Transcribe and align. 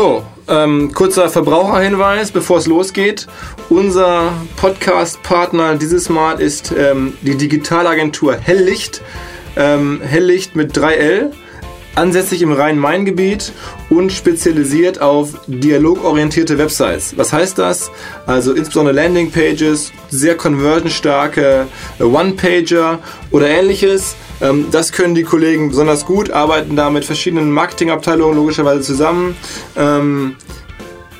So, 0.00 0.22
ähm, 0.48 0.94
kurzer 0.94 1.28
Verbraucherhinweis, 1.28 2.30
bevor 2.30 2.56
es 2.56 2.66
losgeht. 2.66 3.26
Unser 3.68 4.32
Podcast-Partner 4.56 5.76
dieses 5.76 6.08
Mal 6.08 6.40
ist 6.40 6.72
ähm, 6.74 7.12
die 7.20 7.36
Digitalagentur 7.36 8.34
Helllicht. 8.34 9.02
Ähm, 9.58 10.00
Helllicht 10.02 10.56
mit 10.56 10.74
3L 10.74 11.32
ansässig 11.96 12.40
im 12.40 12.50
Rhein-Main-Gebiet 12.50 13.52
und 13.90 14.10
spezialisiert 14.10 15.02
auf 15.02 15.34
dialogorientierte 15.46 16.56
Websites. 16.56 17.18
Was 17.18 17.34
heißt 17.34 17.58
das? 17.58 17.90
Also 18.24 18.54
insbesondere 18.54 18.94
Landingpages, 18.94 19.92
sehr 20.08 20.34
conversionstarke 20.34 21.66
One-Pager 21.98 23.00
oder 23.32 23.50
ähnliches. 23.50 24.16
Ähm, 24.40 24.66
das 24.70 24.92
können 24.92 25.14
die 25.14 25.22
Kollegen 25.22 25.68
besonders 25.68 26.06
gut, 26.06 26.30
arbeiten 26.30 26.76
da 26.76 26.90
mit 26.90 27.04
verschiedenen 27.04 27.50
Marketingabteilungen 27.52 28.36
logischerweise 28.36 28.82
zusammen. 28.82 29.36
Ähm, 29.76 30.36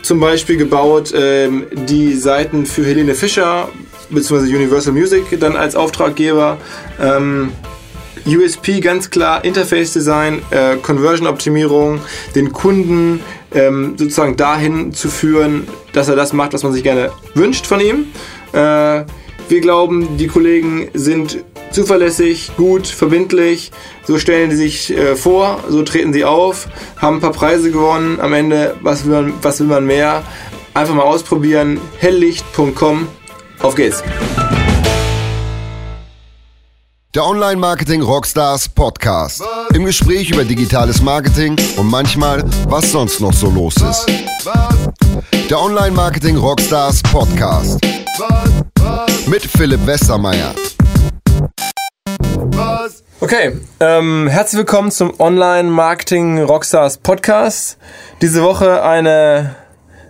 zum 0.03 0.19
Beispiel 0.19 0.57
gebaut 0.57 1.13
ähm, 1.15 1.67
die 1.73 2.15
Seiten 2.15 2.67
für 2.67 2.85
Helene 2.85 3.15
Fischer 3.15 3.69
bzw. 4.11 4.55
Universal 4.55 4.93
Music 4.93 5.39
dann 5.39 5.57
als 5.57 5.77
Auftraggeber. 5.77 6.59
USP 8.27 8.81
ganz 8.81 9.11
klar, 9.11 9.45
Interface 9.45 9.93
Design, 9.93 10.43
äh, 10.51 10.77
Conversion 10.77 11.27
Optimierung, 11.27 12.01
den 12.35 12.53
Kunden 12.53 13.21
ähm, 13.53 13.95
sozusagen 13.97 14.37
dahin 14.37 14.93
zu 14.93 15.09
führen, 15.09 15.67
dass 15.93 16.09
er 16.09 16.17
das 16.17 16.33
macht, 16.33 16.53
was 16.53 16.63
man 16.63 16.73
sich 16.73 16.83
gerne 16.83 17.11
wünscht 17.35 17.67
von 17.67 17.81
ihm. 17.81 18.07
Äh, 18.53 19.05
wir 19.49 19.61
glauben, 19.61 20.17
die 20.17 20.27
Kollegen 20.27 20.91
sind 20.95 21.45
zuverlässig, 21.71 22.53
gut, 22.57 22.87
verbindlich. 22.87 23.71
So 24.07 24.19
stellen 24.19 24.51
sie 24.51 24.57
sich 24.57 24.91
äh, 24.91 25.17
vor, 25.17 25.65
so 25.69 25.83
treten 25.83 26.13
sie 26.13 26.25
auf, 26.25 26.69
haben 26.97 27.17
ein 27.17 27.21
paar 27.21 27.33
Preise 27.33 27.71
gewonnen. 27.71 28.21
Am 28.21 28.33
Ende, 28.33 28.77
was 28.83 29.05
will 29.05 29.23
man, 29.23 29.33
was 29.43 29.61
will 29.61 29.67
man 29.67 29.87
mehr? 29.87 30.23
Einfach 30.75 30.95
mal 30.95 31.03
ausprobieren. 31.03 31.81
helllicht.com. 31.99 33.09
Auf 33.61 33.75
geht's. 33.75 34.03
Der 37.13 37.27
Online-Marketing 37.27 38.03
Rockstars 38.03 38.69
Podcast. 38.69 39.43
Im 39.75 39.85
Gespräch 39.85 40.31
über 40.31 40.45
digitales 40.45 41.03
Marketing 41.03 41.57
und 41.77 41.91
manchmal, 41.91 42.45
was 42.69 42.93
sonst 42.93 43.21
noch 43.21 43.33
so 43.33 43.51
los 43.51 43.75
ist. 43.79 44.07
Der 45.51 45.61
Online-Marketing 45.61 46.37
Rockstars 46.37 47.03
Podcast. 47.03 47.81
Mit 49.27 49.43
Philipp 49.43 49.85
Westermeier. 49.85 50.55
Okay, 53.23 53.53
ähm, 53.81 54.29
herzlich 54.29 54.61
willkommen 54.61 54.91
zum 54.91 55.13
Online-Marketing 55.21 56.43
Rockstars 56.43 56.97
Podcast. 56.97 57.77
Diese 58.23 58.43
Woche 58.43 58.83
eine 58.83 59.57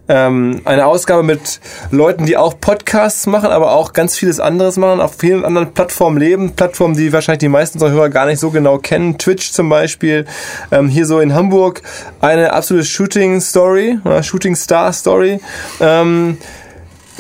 ähm, 0.09 0.63
eine 0.65 0.87
Ausgabe 0.87 1.25
mit 1.25 1.59
Leuten, 1.91 2.25
die 2.25 2.37
auch 2.37 2.61
Podcasts 2.61 3.27
machen, 3.27 3.51
aber 3.51 3.73
auch 3.73 3.95
ganz 3.95 4.17
vieles 4.17 4.39
anderes 4.39 4.77
machen, 4.77 5.01
auf 5.01 5.17
vielen 5.19 5.45
anderen 5.45 5.75
Plattformen 5.75 6.19
leben. 6.19 6.53
Plattformen, 6.53 6.97
die 6.97 7.13
wahrscheinlich 7.13 7.41
die 7.41 7.49
meisten 7.49 7.79
unserer 7.79 7.91
Hörer 7.91 8.11
gar 8.11 8.27
nicht 8.27 8.39
so 8.39 8.51
genau 8.51 8.79
kennen. 8.79 9.19
Twitch 9.19 9.51
zum 9.51 9.69
Beispiel. 9.69 10.25
Ähm, 10.71 10.89
hier 10.89 11.05
so 11.05 11.19
in 11.19 11.35
Hamburg 11.35 11.83
eine 12.21 12.53
absolute 12.53 12.87
Shooting 12.87 13.41
Story, 13.41 13.99
Shooting 14.23 14.55
Star 14.55 14.93
Story. 14.93 15.41
Ähm, 15.81 16.39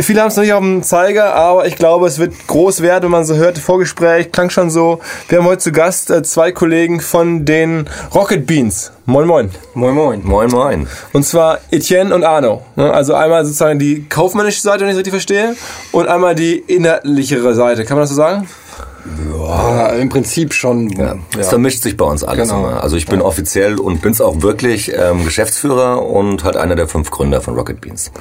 Viele 0.02 0.20
haben 0.20 0.28
es 0.28 0.36
noch 0.36 0.42
nicht 0.42 0.52
auf 0.52 0.60
dem 0.60 0.82
Zeiger, 0.82 1.34
aber 1.34 1.66
ich 1.66 1.76
glaube, 1.76 2.06
es 2.06 2.18
wird 2.18 2.32
groß 2.46 2.80
werden, 2.80 3.04
wenn 3.04 3.10
man 3.10 3.24
so 3.24 3.34
hört. 3.34 3.58
Vorgespräch 3.58 4.32
klang 4.32 4.48
schon 4.48 4.70
so. 4.70 5.00
Wir 5.28 5.38
haben 5.38 5.46
heute 5.46 5.58
zu 5.58 5.72
Gast 5.72 6.10
äh, 6.10 6.22
zwei 6.22 6.52
Kollegen 6.52 7.00
von 7.00 7.44
den 7.44 7.88
Rocket 8.14 8.46
Beans. 8.46 8.92
Moin, 9.06 9.26
moin. 9.26 9.50
Moin, 9.74 9.94
moin. 9.94 10.20
Moin, 10.24 10.50
moin. 10.50 10.86
Und 11.12 11.24
zwar 11.24 11.58
Etienne 11.70 12.14
und 12.14 12.24
Arno. 12.24 12.62
Ne? 12.76 12.92
Also 12.92 13.14
einmal 13.14 13.44
sozusagen 13.44 13.78
die 13.78 14.06
kaufmännische 14.08 14.60
Seite, 14.60 14.80
wenn 14.80 14.88
ich 14.88 14.92
es 14.92 14.98
richtig 14.98 15.12
verstehe, 15.12 15.56
und 15.92 16.08
einmal 16.08 16.34
die 16.34 16.58
inhaltlichere 16.58 17.54
Seite. 17.54 17.84
Kann 17.84 17.96
man 17.96 18.02
das 18.02 18.10
so 18.10 18.16
sagen? 18.16 18.48
Ja, 19.32 19.88
im 19.88 20.08
Prinzip 20.08 20.52
schon. 20.52 20.90
Ja. 20.90 21.16
Es 21.38 21.48
vermischt 21.48 21.82
sich 21.82 21.96
bei 21.96 22.04
uns 22.04 22.22
alles 22.22 22.48
genau. 22.48 22.68
immer. 22.68 22.82
Also 22.82 22.96
ich 22.96 23.06
bin 23.06 23.20
ja. 23.20 23.24
offiziell 23.24 23.78
und 23.78 24.02
bin 24.02 24.12
es 24.12 24.20
auch 24.20 24.42
wirklich 24.42 24.92
ähm, 24.94 25.24
Geschäftsführer 25.24 26.06
und 26.06 26.44
halt 26.44 26.56
einer 26.56 26.76
der 26.76 26.88
fünf 26.88 27.10
Gründer 27.10 27.40
von 27.40 27.54
Rocket 27.54 27.80
Beans. 27.80 28.12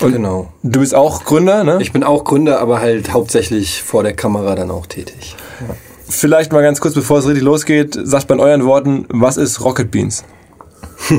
Und 0.00 0.12
genau. 0.12 0.52
Du 0.62 0.80
bist 0.80 0.94
auch 0.94 1.24
Gründer, 1.24 1.64
ne? 1.64 1.78
Ich 1.80 1.92
bin 1.92 2.04
auch 2.04 2.24
Gründer, 2.24 2.60
aber 2.60 2.80
halt 2.80 3.12
hauptsächlich 3.12 3.82
vor 3.82 4.02
der 4.02 4.12
Kamera 4.12 4.54
dann 4.54 4.70
auch 4.70 4.86
tätig. 4.86 5.36
Ja. 5.60 5.74
Vielleicht 6.08 6.52
mal 6.52 6.62
ganz 6.62 6.80
kurz, 6.80 6.94
bevor 6.94 7.18
es 7.18 7.26
richtig 7.26 7.42
losgeht, 7.42 7.98
sagt 8.00 8.28
bei 8.28 8.38
euren 8.38 8.64
Worten, 8.64 9.06
was 9.08 9.36
ist 9.36 9.62
Rocket 9.62 9.90
Beans? 9.90 10.24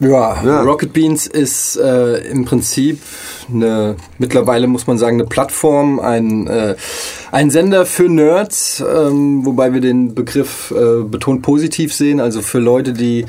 Ja, 0.00 0.42
ja, 0.42 0.62
Rocket 0.62 0.94
Beans 0.94 1.26
ist 1.26 1.76
äh, 1.76 2.26
im 2.30 2.46
Prinzip 2.46 3.00
eine, 3.52 3.96
mittlerweile 4.18 4.66
muss 4.66 4.86
man 4.86 4.96
sagen, 4.96 5.16
eine 5.16 5.28
Plattform, 5.28 6.00
ein, 6.00 6.46
äh, 6.46 6.74
ein 7.30 7.50
Sender 7.50 7.84
für 7.84 8.08
Nerds, 8.08 8.80
ähm, 8.80 9.44
wobei 9.44 9.74
wir 9.74 9.82
den 9.82 10.14
Begriff 10.14 10.72
äh, 10.74 11.02
betont 11.02 11.42
positiv 11.42 11.92
sehen, 11.92 12.18
also 12.18 12.40
für 12.40 12.60
Leute, 12.60 12.94
die 12.94 13.26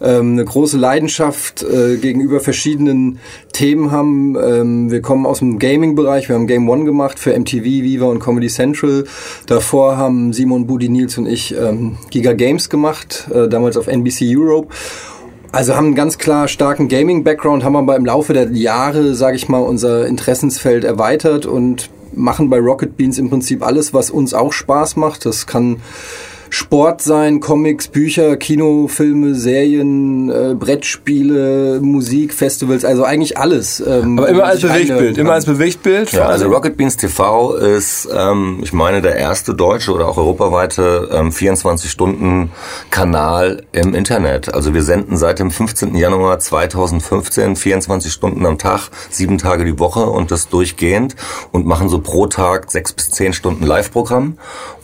ähm, 0.00 0.32
eine 0.32 0.44
große 0.44 0.76
Leidenschaft 0.76 1.62
äh, 1.62 1.96
gegenüber 1.98 2.40
verschiedenen 2.40 3.20
Themen 3.52 3.92
haben. 3.92 4.36
Ähm, 4.36 4.90
wir 4.90 5.02
kommen 5.02 5.24
aus 5.24 5.38
dem 5.38 5.60
Gaming-Bereich, 5.60 6.28
wir 6.28 6.34
haben 6.34 6.48
Game 6.48 6.68
One 6.68 6.84
gemacht 6.84 7.20
für 7.20 7.38
MTV, 7.38 7.62
Viva 7.62 8.06
und 8.06 8.18
Comedy 8.18 8.48
Central. 8.48 9.04
Davor 9.46 9.96
haben 9.96 10.32
Simon, 10.32 10.66
Budi, 10.66 10.88
Nils 10.88 11.16
und 11.16 11.26
ich 11.26 11.54
ähm, 11.56 11.96
Giga 12.10 12.32
Games 12.32 12.68
gemacht, 12.70 13.28
äh, 13.32 13.48
damals 13.48 13.76
auf 13.76 13.86
NBC 13.86 14.36
Europe. 14.36 14.74
Also 15.50 15.74
haben 15.74 15.86
einen 15.86 15.94
ganz 15.94 16.18
klar 16.18 16.46
starken 16.46 16.88
Gaming-Background, 16.88 17.64
haben 17.64 17.76
aber 17.76 17.96
im 17.96 18.04
Laufe 18.04 18.34
der 18.34 18.50
Jahre, 18.50 19.14
sage 19.14 19.36
ich 19.36 19.48
mal, 19.48 19.60
unser 19.60 20.06
Interessensfeld 20.06 20.84
erweitert 20.84 21.46
und 21.46 21.90
machen 22.12 22.50
bei 22.50 22.58
Rocket 22.58 22.96
Beans 22.96 23.18
im 23.18 23.30
Prinzip 23.30 23.64
alles, 23.64 23.94
was 23.94 24.10
uns 24.10 24.34
auch 24.34 24.52
Spaß 24.52 24.96
macht. 24.96 25.24
Das 25.24 25.46
kann 25.46 25.80
Sport 26.50 27.02
sein, 27.02 27.40
Comics, 27.40 27.88
Bücher, 27.88 28.36
Kinofilme, 28.36 29.34
Serien, 29.34 30.30
äh, 30.30 30.54
Brettspiele, 30.54 31.80
Musik, 31.80 32.34
Festivals, 32.34 32.84
also 32.84 33.02
eigentlich 33.04 33.38
alles. 33.38 33.80
Ähm, 33.80 34.18
Aber 34.18 34.28
immer 34.28 34.44
als 34.44 34.60
Bewegtbild, 34.62 35.18
immer 35.18 35.32
als 35.32 35.46
Bewegtbild. 35.46 36.12
Ja, 36.12 36.26
also 36.26 36.46
Rocket 36.48 36.76
Beans 36.76 36.96
TV 36.96 37.54
ist, 37.54 38.08
ähm, 38.12 38.58
ich 38.62 38.72
meine, 38.72 39.02
der 39.02 39.16
erste 39.16 39.54
deutsche 39.54 39.92
oder 39.92 40.06
auch 40.08 40.16
europaweite 40.16 41.08
ähm, 41.12 41.30
24-Stunden-Kanal 41.30 43.62
im 43.72 43.94
Internet. 43.94 44.54
Also 44.54 44.74
wir 44.74 44.82
senden 44.82 45.16
seit 45.16 45.38
dem 45.38 45.50
15. 45.50 45.96
Januar 45.96 46.38
2015 46.38 47.56
24 47.56 48.12
Stunden 48.12 48.44
am 48.46 48.58
Tag, 48.58 48.90
sieben 49.10 49.38
Tage 49.38 49.64
die 49.64 49.78
Woche 49.78 50.06
und 50.06 50.30
das 50.30 50.48
durchgehend 50.48 51.16
und 51.52 51.66
machen 51.66 51.88
so 51.88 52.00
pro 52.00 52.26
Tag 52.26 52.70
sechs 52.70 52.92
bis 52.92 53.10
zehn 53.10 53.32
Stunden 53.32 53.64
Live-Programm 53.64 54.36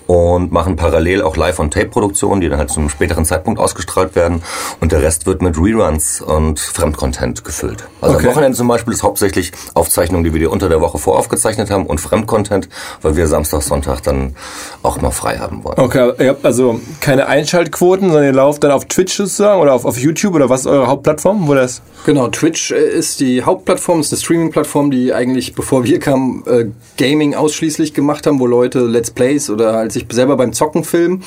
und 0.06 0.52
machen 0.52 0.76
parallel 0.76 1.22
auch 1.22 1.36
Live-on-Tape-Produktionen, 1.36 2.40
die 2.40 2.48
dann 2.48 2.58
halt 2.58 2.70
zu 2.70 2.80
einem 2.80 2.88
späteren 2.88 3.24
Zeitpunkt 3.24 3.58
ausgestrahlt 3.58 4.14
werden. 4.14 4.42
Und 4.80 4.92
der 4.92 5.02
Rest 5.02 5.26
wird 5.26 5.42
mit 5.42 5.56
Reruns 5.56 6.20
und 6.20 6.60
Fremdcontent 6.60 7.44
gefüllt. 7.44 7.84
Also 8.00 8.16
okay. 8.16 8.26
am 8.26 8.32
Wochenende 8.32 8.56
zum 8.56 8.68
Beispiel 8.68 8.92
ist 8.92 9.02
hauptsächlich 9.02 9.52
Aufzeichnungen, 9.74 10.24
die 10.24 10.32
wir 10.32 10.40
dir 10.40 10.50
unter 10.50 10.68
der 10.68 10.80
Woche 10.80 10.98
voraufgezeichnet 10.98 11.70
haben 11.70 11.86
und 11.86 12.00
Fremdcontent, 12.00 12.68
weil 13.02 13.16
wir 13.16 13.26
Samstag, 13.26 13.62
Sonntag 13.62 14.02
dann 14.02 14.36
auch 14.82 15.00
mal 15.00 15.10
frei 15.10 15.38
haben 15.38 15.64
wollen. 15.64 15.78
Okay, 15.78 16.12
ihr 16.18 16.30
habt 16.30 16.44
also 16.44 16.80
keine 17.00 17.26
Einschaltquoten, 17.26 18.08
sondern 18.08 18.24
ihr 18.24 18.32
lauft 18.32 18.62
dann 18.64 18.72
auf 18.72 18.84
Twitch 18.84 19.14
sozusagen 19.16 19.60
oder 19.60 19.72
auf, 19.72 19.84
auf 19.84 19.98
YouTube 19.98 20.34
oder 20.34 20.50
was 20.50 20.60
ist 20.60 20.66
eure 20.66 20.86
Hauptplattform? 20.86 21.48
Wo 21.48 21.54
das? 21.54 21.80
Genau, 22.04 22.28
Twitch 22.28 22.70
äh, 22.70 22.74
ist 22.74 23.20
die 23.20 23.42
Hauptplattform, 23.42 24.00
ist 24.00 24.12
eine 24.12 24.20
Streaming-Plattform, 24.20 24.90
die 24.90 25.14
eigentlich, 25.14 25.54
bevor 25.54 25.84
wir 25.84 25.98
kamen, 25.98 26.44
äh, 26.46 26.66
Gaming 26.98 27.34
ausschließlich 27.34 27.94
gemacht 27.94 28.26
haben, 28.26 28.40
wo 28.40 28.46
Leute 28.46 28.80
Let's 28.80 29.10
Plays 29.10 29.48
oder 29.48 29.72
halt 29.72 29.93
sich 29.94 30.06
selber 30.10 30.36
beim 30.36 30.52
Zocken 30.52 30.84
filmen. 30.84 31.22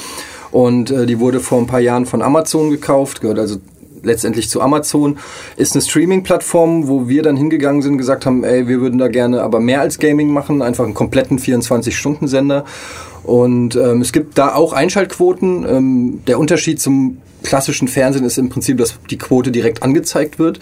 Und 0.52 0.92
äh, 0.92 1.06
die 1.06 1.20
wurde 1.20 1.40
vor 1.40 1.60
ein 1.60 1.68
paar 1.68 1.80
Jahren 1.80 2.06
von 2.06 2.22
Amazon 2.22 2.70
gekauft, 2.70 3.22
gehört 3.22 3.40
also 3.40 3.58
letztendlich 4.04 4.50
zu 4.50 4.62
Amazon, 4.62 5.18
ist 5.58 5.76
eine 5.76 5.82
Streaming-Plattform, 5.82 6.88
wo 6.88 7.08
wir 7.08 7.24
dann 7.24 7.36
hingegangen 7.36 7.82
sind, 7.82 7.98
gesagt 7.98 8.26
haben, 8.26 8.44
ey, 8.44 8.68
wir 8.68 8.80
würden 8.80 8.98
da 8.98 9.08
gerne 9.08 9.42
aber 9.42 9.60
mehr 9.60 9.82
als 9.82 10.00
Gaming 10.00 10.30
machen, 10.30 10.62
einfach 10.62 10.86
einen 10.86 10.94
kompletten 10.94 11.40
24-Stunden-Sender. 11.40 12.66
Und 13.24 13.76
ähm, 13.76 14.02
es 14.02 14.14
gibt 14.14 14.38
da 14.38 14.56
auch 14.56 14.72
Einschaltquoten. 14.72 15.66
Ähm, 15.68 16.22
der 16.28 16.40
Unterschied 16.40 16.80
zum 16.80 17.18
klassischen 17.44 17.88
Fernsehen 17.88 18.26
ist 18.26 18.38
im 18.38 18.50
Prinzip, 18.50 18.78
dass 18.78 18.96
die 19.10 19.18
Quote 19.18 19.52
direkt 19.52 19.84
angezeigt 19.84 20.40
wird. 20.40 20.60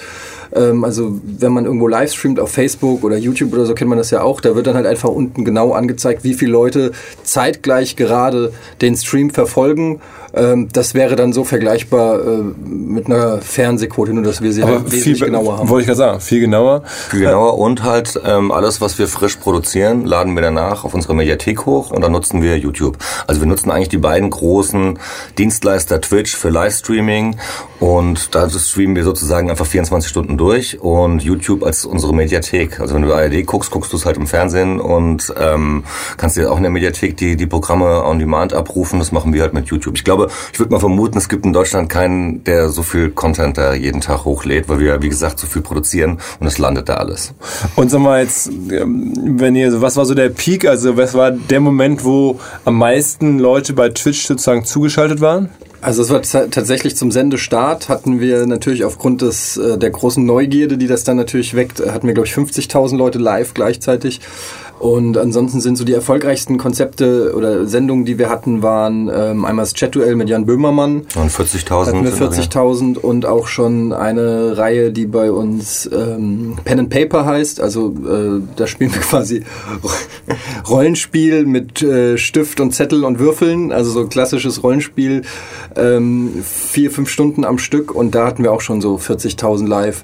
Ähm, 0.54 0.84
also 0.84 1.20
wenn 1.24 1.52
man 1.52 1.66
irgendwo 1.66 1.88
live 1.88 2.12
streamt 2.12 2.40
auf 2.40 2.52
Facebook 2.52 3.04
oder 3.04 3.18
YouTube 3.18 3.54
oder 3.54 3.66
so, 3.66 3.74
kennt 3.74 3.90
man 3.90 3.98
das 3.98 4.12
ja 4.12 4.22
auch, 4.22 4.42
da 4.42 4.56
wird 4.56 4.68
dann 4.68 4.76
halt 4.76 4.86
einfach 4.86 5.10
unten 5.10 5.46
genau 5.46 5.72
angezeigt, 5.72 6.24
wie 6.24 6.34
viele 6.34 6.52
Leute 6.52 6.92
zeitgleich 7.24 7.96
gerade 7.96 8.54
den 8.82 8.96
Stream 8.96 9.30
verfolgen 9.30 10.02
Ähm, 10.36 10.68
das 10.72 10.94
wäre 10.94 11.16
dann 11.16 11.32
so 11.34 11.44
vergleichbar 11.44 12.20
äh, 12.20 12.42
mit 12.68 13.06
einer 13.06 13.40
Fernsehquote, 13.42 14.14
nur 14.14 14.24
dass 14.24 14.42
wir 14.42 14.52
sie 14.52 14.64
halt 14.64 14.92
wesentlich 14.92 15.22
genauer 15.22 15.58
haben. 15.58 15.70
Wollte 15.70 15.82
ich 15.82 15.88
gerade 15.88 15.98
sagen, 15.98 16.20
viel 16.20 16.42
genauer. 16.42 16.84
Viel 17.10 17.22
genauer 17.22 17.58
und 17.58 17.84
halt 17.84 18.20
ähm, 18.26 18.52
alles, 18.52 18.82
was 18.82 19.00
wir 19.00 19.08
frisch 19.08 19.38
produzieren, 19.38 20.06
laden 20.06 20.36
wir 20.36 20.42
danach 20.42 20.84
auf 20.84 20.94
unsere 20.94 21.16
Mediathek 21.16 21.66
hoch 21.66 21.92
und 21.92 22.02
dann 22.02 22.12
nutzen 22.12 22.42
wir 22.42 22.58
YouTube. 22.58 22.98
Also 23.28 23.42
wir 23.42 23.48
nutzen 23.48 23.72
eigentlich 23.72 23.90
die 23.90 23.98
beiden 23.98 24.30
großen 24.30 25.00
Dienstleister 25.38 26.02
Twitch 26.02 26.36
für 26.36 26.50
Livestreaming 26.50 27.38
und 27.80 28.36
da 28.36 28.50
streamen 28.50 28.96
wir 28.96 29.04
sozusagen 29.04 29.50
einfach 29.50 29.66
24 29.66 30.10
Stunden 30.10 30.38
durch 30.38 30.82
und 30.82 31.24
YouTube 31.24 31.64
als 31.64 31.86
unsere 31.86 32.14
Mediathek. 32.14 32.80
Also 32.80 32.96
wenn 32.96 33.04
du 33.04 33.14
ARD 33.14 33.46
guckst, 33.46 33.72
guckst 33.72 33.94
du 33.94 33.98
es 33.98 34.06
halt 34.06 34.18
im 34.18 34.28
Fernsehen 34.28 34.80
und 34.80 35.34
ähm, 35.40 35.84
kannst 36.18 36.38
dir 36.38 36.52
auch 36.52 36.58
in 36.58 36.64
der 36.64 36.72
Mediathek 36.72 37.16
die, 37.18 37.36
die 37.36 37.48
Programme 37.48 38.04
on 38.04 38.20
Demand 38.20 38.54
abrufen. 38.54 39.00
Das 39.00 39.12
machen 39.12 39.34
wir 39.34 39.42
halt 39.42 39.54
mit 39.54 39.68
YouTube. 39.68 39.96
Ich 39.96 40.04
glaube, 40.04 40.25
ich 40.54 40.60
würde 40.60 40.72
mal 40.72 40.80
vermuten, 40.80 41.18
es 41.18 41.30
gibt 41.30 41.46
in 41.46 41.54
Deutschland 41.54 41.90
keinen, 41.90 42.44
der 42.44 42.70
so 42.70 42.84
viel 42.84 43.12
Content 43.12 43.58
da 43.58 43.74
jeden 43.74 44.02
Tag 44.02 44.26
hochlädt, 44.26 44.70
weil 44.70 44.80
wir, 44.80 45.02
wie 45.02 45.10
gesagt, 45.10 45.40
so 45.40 45.48
viel 45.48 45.62
produzieren 45.62 46.20
und 46.40 46.48
es 46.48 46.58
landet 46.58 46.90
da 46.90 46.96
alles. 46.96 47.34
Und 47.76 47.92
sag 47.92 48.02
mal 48.02 48.22
jetzt, 48.22 48.48
ähm, 48.48 49.14
wenn 49.40 49.56
ihr, 49.56 49.82
was 49.82 49.96
war 49.96 50.06
so 50.06 50.14
der 50.14 50.30
Peak, 50.30 50.66
also 50.66 50.98
was 50.98 51.14
war 51.14 51.32
der 51.32 51.60
Moment, 51.60 52.04
wo 52.04 52.40
am 52.64 52.78
meisten 52.78 53.40
Leute 53.40 53.74
bei 53.74 53.90
Twitch 53.90 54.26
sozusagen 54.26 54.66
zugeschaltet 54.66 55.22
waren? 55.22 55.50
Also 55.86 56.02
es 56.02 56.10
war 56.10 56.24
tatsächlich 56.24 56.96
zum 56.96 57.12
Sendestart 57.12 57.90
hatten 57.90 58.20
wir 58.20 58.48
natürlich 58.48 58.86
aufgrund 58.86 59.22
des 59.22 59.56
äh, 59.58 59.78
der 59.78 59.92
großen 59.92 60.26
Neugierde, 60.26 60.80
die 60.80 60.88
das 60.88 61.04
dann 61.04 61.16
natürlich 61.16 61.56
weckt, 61.56 61.80
hatten 61.80 62.08
wir 62.08 62.16
glaube 62.16 62.28
ich 62.28 62.34
50.000 62.34 62.98
Leute 62.98 63.20
live 63.20 63.54
gleichzeitig 63.54 64.20
und 64.80 65.18
ansonsten 65.18 65.62
sind 65.62 65.78
so 65.78 65.86
die 65.86 65.94
erfolgreichsten 65.94 66.58
Konzepte 66.58 67.34
oder 67.36 67.66
Sendungen, 67.66 68.04
die 68.04 68.20
wir 68.20 68.30
hatten, 68.30 68.62
waren 68.62 69.10
ähm, 69.14 69.46
einmal 69.46 69.64
das 69.64 69.74
Chat-Duell 69.74 70.16
mit 70.16 70.28
Jan 70.28 70.46
Böhmermann. 70.46 71.06
Und 71.16 71.32
40.000. 71.32 71.86
Hatten 71.86 72.04
wir 72.04 72.12
40.000 72.12 72.98
und 72.98 73.26
auch 73.26 73.48
schon 73.48 73.94
eine 73.94 74.58
Reihe, 74.58 74.92
die 74.92 75.06
bei 75.06 75.32
uns 75.32 75.90
ähm, 75.92 76.58
Pen 76.66 76.80
and 76.80 76.90
Paper 76.90 77.26
heißt. 77.26 77.62
Also 77.62 77.96
äh, 78.06 78.42
da 78.58 78.68
spielen 78.68 78.94
wir 78.94 79.02
quasi 79.10 79.44
Rollenspiel 80.70 81.46
mit 81.46 81.82
äh, 81.82 82.18
Stift 82.18 82.60
und 82.60 82.74
Zettel 82.74 83.06
und 83.06 83.18
Würfeln. 83.18 83.72
Also 83.72 83.92
so 83.92 84.08
klassisches 84.08 84.62
Rollenspiel. 84.62 85.22
Ähm, 85.78 86.44
vier, 86.44 86.92
fünf 86.92 87.10
Stunden 87.10 87.46
am 87.46 87.60
Stück 87.60 87.96
und 87.96 88.14
da 88.14 88.28
hatten 88.28 88.44
wir 88.44 88.52
auch 88.52 88.62
schon 88.62 88.82
so 88.82 88.98
40.000 88.98 89.68
live. 89.68 90.04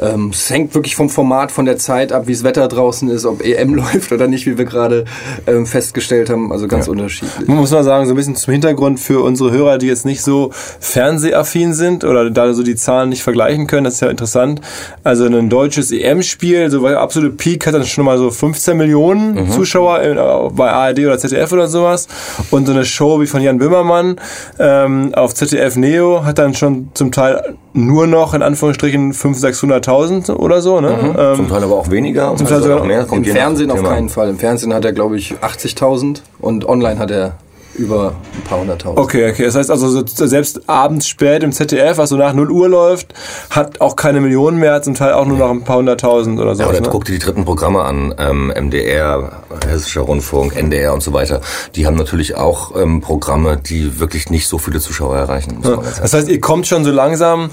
Ähm, 0.00 0.30
es 0.32 0.50
hängt 0.50 0.74
wirklich 0.74 0.96
vom 0.96 1.08
Format, 1.08 1.50
von 1.52 1.64
der 1.64 1.78
Zeit 1.78 2.12
ab, 2.12 2.26
wie 2.26 2.32
das 2.32 2.44
Wetter 2.44 2.68
draußen 2.68 3.08
ist, 3.08 3.24
ob 3.24 3.44
EM 3.44 3.74
läuft 3.76 4.12
oder 4.12 4.28
nicht, 4.28 4.46
wie 4.46 4.58
wir 4.58 4.64
gerade 4.64 5.04
ähm, 5.46 5.66
festgestellt 5.66 6.30
haben. 6.30 6.52
Also 6.52 6.68
ganz 6.68 6.86
ja. 6.86 6.92
unterschiedlich. 6.92 7.48
Man 7.48 7.58
muss 7.58 7.70
mal 7.70 7.84
sagen, 7.84 8.06
so 8.06 8.12
ein 8.12 8.16
bisschen 8.16 8.36
zum 8.36 8.52
Hintergrund 8.52 9.00
für 9.00 9.22
unsere 9.22 9.50
Hörer, 9.50 9.78
die 9.78 9.86
jetzt 9.86 10.04
nicht 10.04 10.22
so 10.22 10.50
fernsehaffin 10.80 11.74
sind 11.74 12.04
oder 12.04 12.30
da 12.30 12.52
so 12.52 12.62
die 12.62 12.76
Zahlen 12.76 13.08
nicht 13.08 13.22
vergleichen 13.22 13.66
können, 13.66 13.84
das 13.84 13.94
ist 13.94 14.00
ja 14.00 14.08
interessant. 14.08 14.60
Also 15.04 15.24
ein 15.26 15.48
deutsches 15.48 15.92
EM-Spiel, 15.92 16.70
so 16.70 16.82
bei 16.82 16.96
absolute 16.96 17.34
Peak 17.34 17.66
hat 17.66 17.74
dann 17.74 17.84
schon 17.84 18.04
mal 18.04 18.18
so 18.18 18.30
15 18.30 18.76
Millionen 18.76 19.34
mhm. 19.34 19.50
Zuschauer 19.50 20.00
in, 20.02 20.16
bei 20.56 20.70
ARD 20.70 21.00
oder 21.00 21.18
ZDF 21.18 21.52
oder 21.52 21.68
sowas. 21.68 22.08
Und 22.50 22.66
so 22.66 22.72
eine 22.72 22.84
Show 22.84 23.20
wie 23.20 23.26
von 23.26 23.40
Jan 23.40 23.58
Böhmermann 23.58 24.16
ähm, 24.58 25.14
auf 25.14 25.34
ZDF 25.34 25.76
Neo 25.76 26.24
hat 26.24 26.38
dann 26.38 26.54
schon 26.54 26.90
zum 26.94 27.12
Teil 27.12 27.56
nur 27.72 28.06
noch 28.06 28.32
in 28.34 28.42
Anführungsstrichen 28.42 29.12
500, 29.12 29.85
600.000 29.86 30.34
oder 30.34 30.62
so. 30.62 30.80
Ne? 30.80 30.90
Mhm. 30.90 31.16
Ähm, 31.18 31.36
zum 31.36 31.48
Teil 31.48 31.62
aber 31.62 31.76
auch 31.76 31.90
weniger. 31.90 32.34
Zum 32.36 32.46
Teil 32.46 32.56
also 32.56 32.68
sogar 32.68 32.84
mehr. 32.84 33.04
Kommt 33.04 33.26
Im 33.26 33.32
Fernsehen 33.32 33.70
auf 33.70 33.82
keinen 33.82 34.08
Fall. 34.08 34.30
Im 34.30 34.38
Fernsehen 34.38 34.74
hat 34.74 34.84
er, 34.84 34.92
glaube 34.92 35.16
ich, 35.16 35.34
80.000 35.34 36.20
und 36.40 36.68
online 36.68 36.98
hat 36.98 37.10
er 37.10 37.34
über 37.78 38.14
ein 38.34 38.42
paar 38.42 38.60
hunderttausend. 38.60 38.98
Okay, 38.98 39.30
okay. 39.30 39.44
Das 39.44 39.54
heißt 39.54 39.70
also, 39.70 40.02
selbst 40.06 40.68
abends 40.68 41.06
spät 41.08 41.42
im 41.42 41.52
ZDF, 41.52 41.98
was 41.98 42.10
so 42.10 42.16
nach 42.16 42.32
0 42.32 42.50
Uhr 42.50 42.68
läuft, 42.68 43.14
hat 43.50 43.80
auch 43.80 43.96
keine 43.96 44.20
Millionen 44.20 44.58
mehr, 44.58 44.82
zum 44.82 44.94
Teil 44.94 45.12
auch 45.12 45.26
nur 45.26 45.38
noch 45.38 45.50
ein 45.50 45.62
paar 45.62 45.76
hunderttausend 45.76 46.40
oder 46.40 46.54
so. 46.54 46.62
Ja, 46.62 46.68
oder 46.68 46.80
ne? 46.80 46.88
guck 46.90 47.04
dir 47.04 47.12
die 47.12 47.18
dritten 47.18 47.44
Programme 47.44 47.82
an, 47.82 48.14
ähm, 48.18 48.48
MDR, 48.48 49.42
Hessischer 49.68 50.02
Rundfunk, 50.02 50.56
NDR 50.56 50.94
und 50.94 51.02
so 51.02 51.12
weiter. 51.12 51.40
Die 51.74 51.86
haben 51.86 51.96
natürlich 51.96 52.36
auch 52.36 52.74
ähm, 52.76 53.00
Programme, 53.00 53.56
die 53.56 54.00
wirklich 54.00 54.30
nicht 54.30 54.48
so 54.48 54.58
viele 54.58 54.80
Zuschauer 54.80 55.16
erreichen. 55.16 55.58
Ja. 55.62 55.78
Das 56.00 56.12
heißt, 56.12 56.28
ihr 56.28 56.40
kommt 56.40 56.66
schon 56.66 56.84
so 56.84 56.90
langsam 56.90 57.50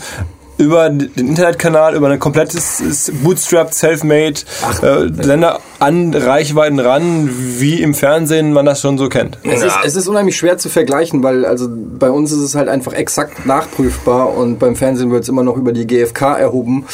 über 0.57 0.89
den 0.89 1.27
Internetkanal, 1.29 1.95
über 1.95 2.09
ein 2.09 2.19
komplettes 2.19 3.11
Bootstrap, 3.23 3.73
Selfmade 3.73 4.41
äh, 4.81 5.23
Sender 5.23 5.59
an 5.79 6.13
Reichweiten 6.13 6.79
ran, 6.79 7.29
wie 7.57 7.81
im 7.81 7.93
Fernsehen 7.93 8.53
man 8.53 8.65
das 8.65 8.81
schon 8.81 8.97
so 8.97 9.09
kennt. 9.09 9.37
Es 9.43 9.63
ist, 9.63 9.77
es 9.83 9.95
ist 9.95 10.07
unheimlich 10.07 10.37
schwer 10.37 10.57
zu 10.57 10.69
vergleichen, 10.69 11.23
weil 11.23 11.45
also 11.45 11.67
bei 11.69 12.09
uns 12.09 12.31
ist 12.31 12.39
es 12.39 12.55
halt 12.55 12.69
einfach 12.69 12.93
exakt 12.93 13.45
nachprüfbar 13.45 14.35
und 14.35 14.59
beim 14.59 14.75
Fernsehen 14.75 15.11
wird 15.11 15.23
es 15.23 15.29
immer 15.29 15.43
noch 15.43 15.57
über 15.57 15.73
die 15.73 15.87
GfK 15.87 16.37
erhoben 16.37 16.85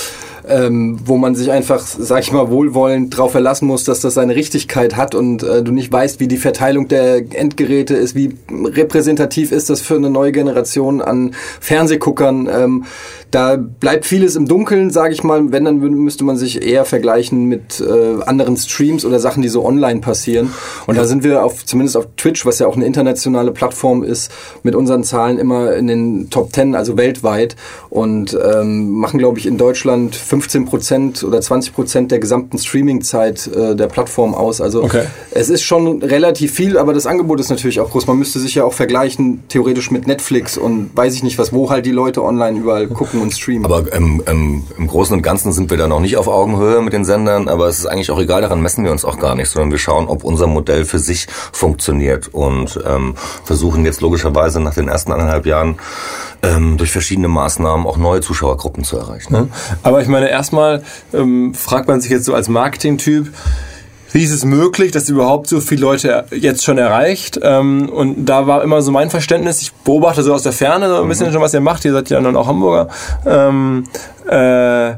ähm, 0.50 1.00
wo 1.06 1.18
man 1.18 1.36
sich 1.36 1.52
einfach, 1.52 1.80
sag 1.80 2.22
ich 2.22 2.32
mal, 2.32 2.50
wohlwollend 2.50 3.14
darauf 3.14 3.32
verlassen 3.32 3.68
muss, 3.68 3.84
dass 3.84 4.00
das 4.02 4.16
seine 4.16 4.36
Richtigkeit 4.36 4.98
hat 4.98 5.16
und 5.16 5.44
äh, 5.44 5.64
du 5.64 5.72
nicht 5.72 5.92
weißt, 5.92 6.20
wie 6.20 6.28
die 6.28 6.38
Verteilung 6.38 6.88
der 6.88 7.18
Endgeräte 7.18 7.96
ist, 7.96 8.16
wie 8.16 8.36
repräsentativ 8.52 9.52
ist 9.52 9.70
das 9.70 9.82
für 9.82 9.96
eine 9.96 10.10
neue 10.10 10.32
Generation 10.32 11.02
an 11.02 11.36
Fernsehguckern. 11.60 12.50
Ähm, 12.52 12.86
da 13.32 13.58
bleibt 13.58 14.06
vieles 14.06 14.36
im 14.36 14.48
Dunkeln, 14.48 14.90
sage 14.90 15.14
ich 15.14 15.24
mal. 15.24 15.52
Wenn, 15.52 15.66
dann 15.66 15.80
müsste 15.80 16.24
man 16.24 16.38
sich 16.38 16.66
eher 16.66 16.86
vergleichen 16.86 17.46
mit 17.46 17.80
äh, 17.80 18.24
anderen 18.26 18.58
Streams 18.58 19.06
oder 19.06 19.20
Sachen, 19.20 19.42
die 19.44 19.50
so 19.50 19.66
online 19.66 20.00
passieren. 20.00 20.52
Und 20.88 20.98
da 20.98 21.06
sind 21.06 21.24
wir 21.24 21.44
auf, 21.44 21.66
zumindest 21.66 21.96
auf 21.98 22.08
Twitch, 22.18 22.46
was 22.46 22.60
ja 22.60 22.68
auch 22.68 22.76
eine 22.76 22.86
internationale 22.86 23.52
Plattform 23.52 24.04
ist, 24.04 24.32
mit 24.64 24.76
unseren 24.76 25.04
Zahlen 25.04 25.38
immer 25.38 25.74
in 25.74 25.88
den 25.88 26.30
Top 26.30 26.52
Ten, 26.54 26.76
also 26.76 26.98
weltweit. 26.98 27.56
Und 27.90 28.38
ähm, 28.42 28.90
machen, 28.90 29.20
glaube 29.20 29.38
ich, 29.38 29.46
in 29.46 29.58
Deutschland 29.58 30.16
15 30.16 30.66
Prozent 30.66 31.24
oder 31.24 31.40
20 31.40 31.74
Prozent 31.74 32.12
der 32.12 32.20
gesamten 32.20 32.58
Streaming-Zeit 32.58 33.48
äh, 33.48 33.76
der 33.76 33.88
Plattform 33.88 34.34
aus. 34.34 34.60
Also 34.60 34.84
okay. 34.84 35.04
es 35.32 35.50
ist 35.50 35.62
schon 35.62 36.02
relativ 36.02 36.54
viel, 36.54 36.78
aber 36.78 36.94
das 36.94 37.06
Angebot 37.06 37.40
ist 37.40 37.50
natürlich 37.50 37.80
auch 37.80 37.92
groß. 37.92 38.08
Man 38.08 38.18
müsste 38.18 38.40
sich 38.40 38.56
ja 38.56 38.64
auch 38.64 38.74
vergleichen, 38.74 39.44
theoretisch 39.50 39.92
mit 39.92 40.08
Netflix 40.08 40.58
und 40.58 40.90
weiß 40.96 41.14
ich 41.14 41.24
nicht 41.24 41.38
was, 41.38 41.54
wo 41.54 41.70
halt 41.70 41.86
die 41.86 41.92
Leute 41.92 42.24
online 42.24 42.60
überall 42.60 42.88
gucken 42.88 43.19
und 43.20 43.32
streamen. 43.34 43.66
Aber 43.66 43.92
ähm, 43.94 44.24
ähm, 44.26 44.64
im 44.78 44.88
Großen 44.88 45.16
und 45.16 45.22
Ganzen 45.22 45.54
sind 45.54 45.70
wir 45.70 45.78
da 45.78 45.88
noch 45.88 46.00
nicht 46.00 46.18
auf 46.18 46.28
Augenhöhe 46.28 46.82
mit 46.82 46.94
den 46.94 47.06
Sendern, 47.06 47.48
aber 47.48 47.68
es 47.68 47.80
ist 47.80 47.86
eigentlich 47.86 48.12
auch 48.12 48.20
egal, 48.20 48.42
daran 48.42 48.62
messen 48.62 48.84
wir 48.84 48.92
uns 48.92 49.06
auch 49.06 49.20
gar 49.20 49.36
nicht, 49.36 49.50
sondern 49.50 49.72
wir 49.72 49.78
schauen, 49.78 50.08
ob 50.08 50.24
unser 50.24 50.48
Modell 50.48 50.86
für 50.86 51.00
sich 51.00 51.28
funktioniert 51.30 52.28
und 52.30 52.80
ähm, 52.86 53.16
versuchen 53.44 53.86
jetzt 53.86 54.02
logischerweise 54.02 54.60
nach 54.60 54.74
den 54.74 54.88
ersten 54.88 55.12
anderthalb 55.12 55.46
Jahren 55.46 55.78
ähm, 56.42 56.78
durch 56.78 56.92
verschiedene 56.92 57.28
Maßnahmen 57.28 57.86
auch 57.86 57.98
neue 57.98 58.22
Zuschauergruppen 58.22 58.84
zu 58.84 58.98
erreichen. 58.98 59.34
Ne? 59.34 59.48
Aber 59.84 60.02
ich 60.02 60.08
meine, 60.08 60.30
erstmal 60.30 60.84
ähm, 61.14 61.54
fragt 61.54 61.88
man 61.88 62.02
sich 62.02 62.12
jetzt 62.12 62.26
so 62.26 62.34
als 62.34 62.48
Marketing-Typ, 62.48 63.28
wie 64.12 64.24
ist 64.24 64.32
es 64.32 64.46
möglich, 64.46 64.92
dass 64.92 65.10
überhaupt 65.10 65.48
so 65.48 65.60
viele 65.60 65.82
Leute 65.82 66.26
jetzt 66.32 66.64
schon 66.64 66.78
erreicht? 66.78 67.40
Ähm, 67.42 67.90
und 67.90 68.26
da 68.26 68.48
war 68.48 68.64
immer 68.64 68.82
so 68.82 68.92
mein 68.92 69.10
Verständnis, 69.10 69.62
ich 69.62 69.74
beobachte 69.74 70.24
so 70.24 70.34
aus 70.34 70.44
der 70.44 70.52
Ferne 70.52 70.90
so 70.90 71.02
ein 71.02 71.08
bisschen 71.08 71.28
mhm. 71.28 71.34
schon, 71.34 71.42
was 71.42 71.54
ihr 71.54 71.62
macht, 71.62 71.86
ihr 71.86 71.94
seid 71.94 72.10
ja 72.10 72.20
dann 72.20 72.36
auch 72.36 72.48
Hamburger. 72.48 72.88
Ähm, 73.26 73.84
äh, 74.28 74.94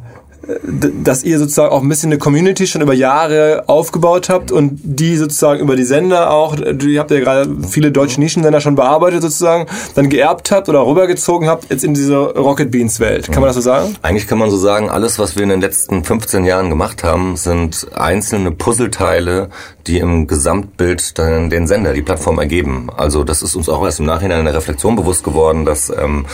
dass 0.63 1.23
ihr 1.23 1.39
sozusagen 1.39 1.71
auch 1.71 1.81
ein 1.81 1.89
bisschen 1.89 2.11
eine 2.11 2.19
Community 2.19 2.67
schon 2.67 2.81
über 2.81 2.93
Jahre 2.93 3.63
aufgebaut 3.67 4.29
habt 4.29 4.51
und 4.51 4.79
die 4.83 5.17
sozusagen 5.17 5.59
über 5.59 5.75
die 5.75 5.83
Sender 5.83 6.31
auch, 6.31 6.55
ihr 6.57 6.99
habt 6.99 7.11
ja 7.11 7.19
gerade 7.19 7.49
viele 7.67 7.91
deutsche 7.91 8.19
Nischensender 8.19 8.61
schon 8.61 8.75
bearbeitet 8.75 9.21
sozusagen, 9.21 9.67
dann 9.95 10.09
geerbt 10.09 10.51
habt 10.51 10.69
oder 10.69 10.85
rübergezogen 10.85 11.47
habt 11.47 11.69
jetzt 11.69 11.83
in 11.83 11.93
diese 11.93 12.15
Rocket 12.15 12.71
Beans 12.71 12.99
Welt. 12.99 13.31
Kann 13.31 13.41
man 13.41 13.47
das 13.47 13.55
so 13.55 13.61
sagen? 13.61 13.95
Eigentlich 14.01 14.27
kann 14.27 14.37
man 14.37 14.49
so 14.49 14.57
sagen, 14.57 14.89
alles 14.89 15.19
was 15.19 15.35
wir 15.35 15.43
in 15.43 15.49
den 15.49 15.61
letzten 15.61 16.03
15 16.03 16.45
Jahren 16.45 16.69
gemacht 16.69 17.03
haben, 17.03 17.37
sind 17.37 17.87
einzelne 17.93 18.51
Puzzleteile, 18.51 19.49
die 19.87 19.97
im 19.97 20.27
Gesamtbild 20.27 21.17
dann 21.17 21.49
den 21.49 21.67
Sender, 21.67 21.93
die 21.93 22.01
Plattform 22.01 22.39
ergeben. 22.39 22.89
Also 22.95 23.23
das 23.23 23.41
ist 23.41 23.55
uns 23.55 23.69
auch 23.69 23.83
erst 23.83 23.99
im 23.99 24.05
Nachhinein 24.05 24.39
in 24.39 24.45
der 24.45 24.55
Reflexion 24.55 24.95
bewusst 24.95 25.23
geworden, 25.23 25.65
dass 25.65 25.89
ähm, 25.89 26.25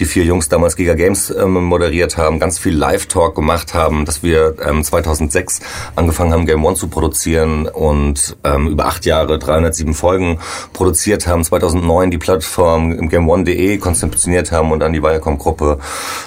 die 0.00 0.04
vier 0.04 0.24
Jungs 0.24 0.48
damals 0.48 0.76
Giga 0.76 0.94
Games 0.94 1.30
ähm, 1.30 1.64
moderiert 1.64 2.16
haben, 2.16 2.38
ganz 2.38 2.58
viel 2.58 2.76
Live-Talk 2.76 3.34
gemacht 3.34 3.65
haben, 3.74 4.04
dass 4.04 4.22
wir 4.22 4.54
ähm, 4.64 4.84
2006 4.84 5.60
angefangen 5.96 6.32
haben, 6.32 6.46
Game 6.46 6.64
One 6.64 6.76
zu 6.76 6.88
produzieren 6.88 7.66
und 7.66 8.36
ähm, 8.44 8.68
über 8.68 8.86
acht 8.86 9.06
Jahre 9.06 9.38
307 9.38 9.94
Folgen 9.94 10.38
produziert 10.72 11.26
haben, 11.26 11.42
2009 11.42 12.10
die 12.10 12.18
Plattform 12.18 13.08
GameOne.de 13.08 13.78
konzeptioniert 13.78 14.52
haben 14.52 14.72
und 14.72 14.82
an 14.82 14.92
die 14.92 15.02
Viacom-Gruppe 15.02 15.78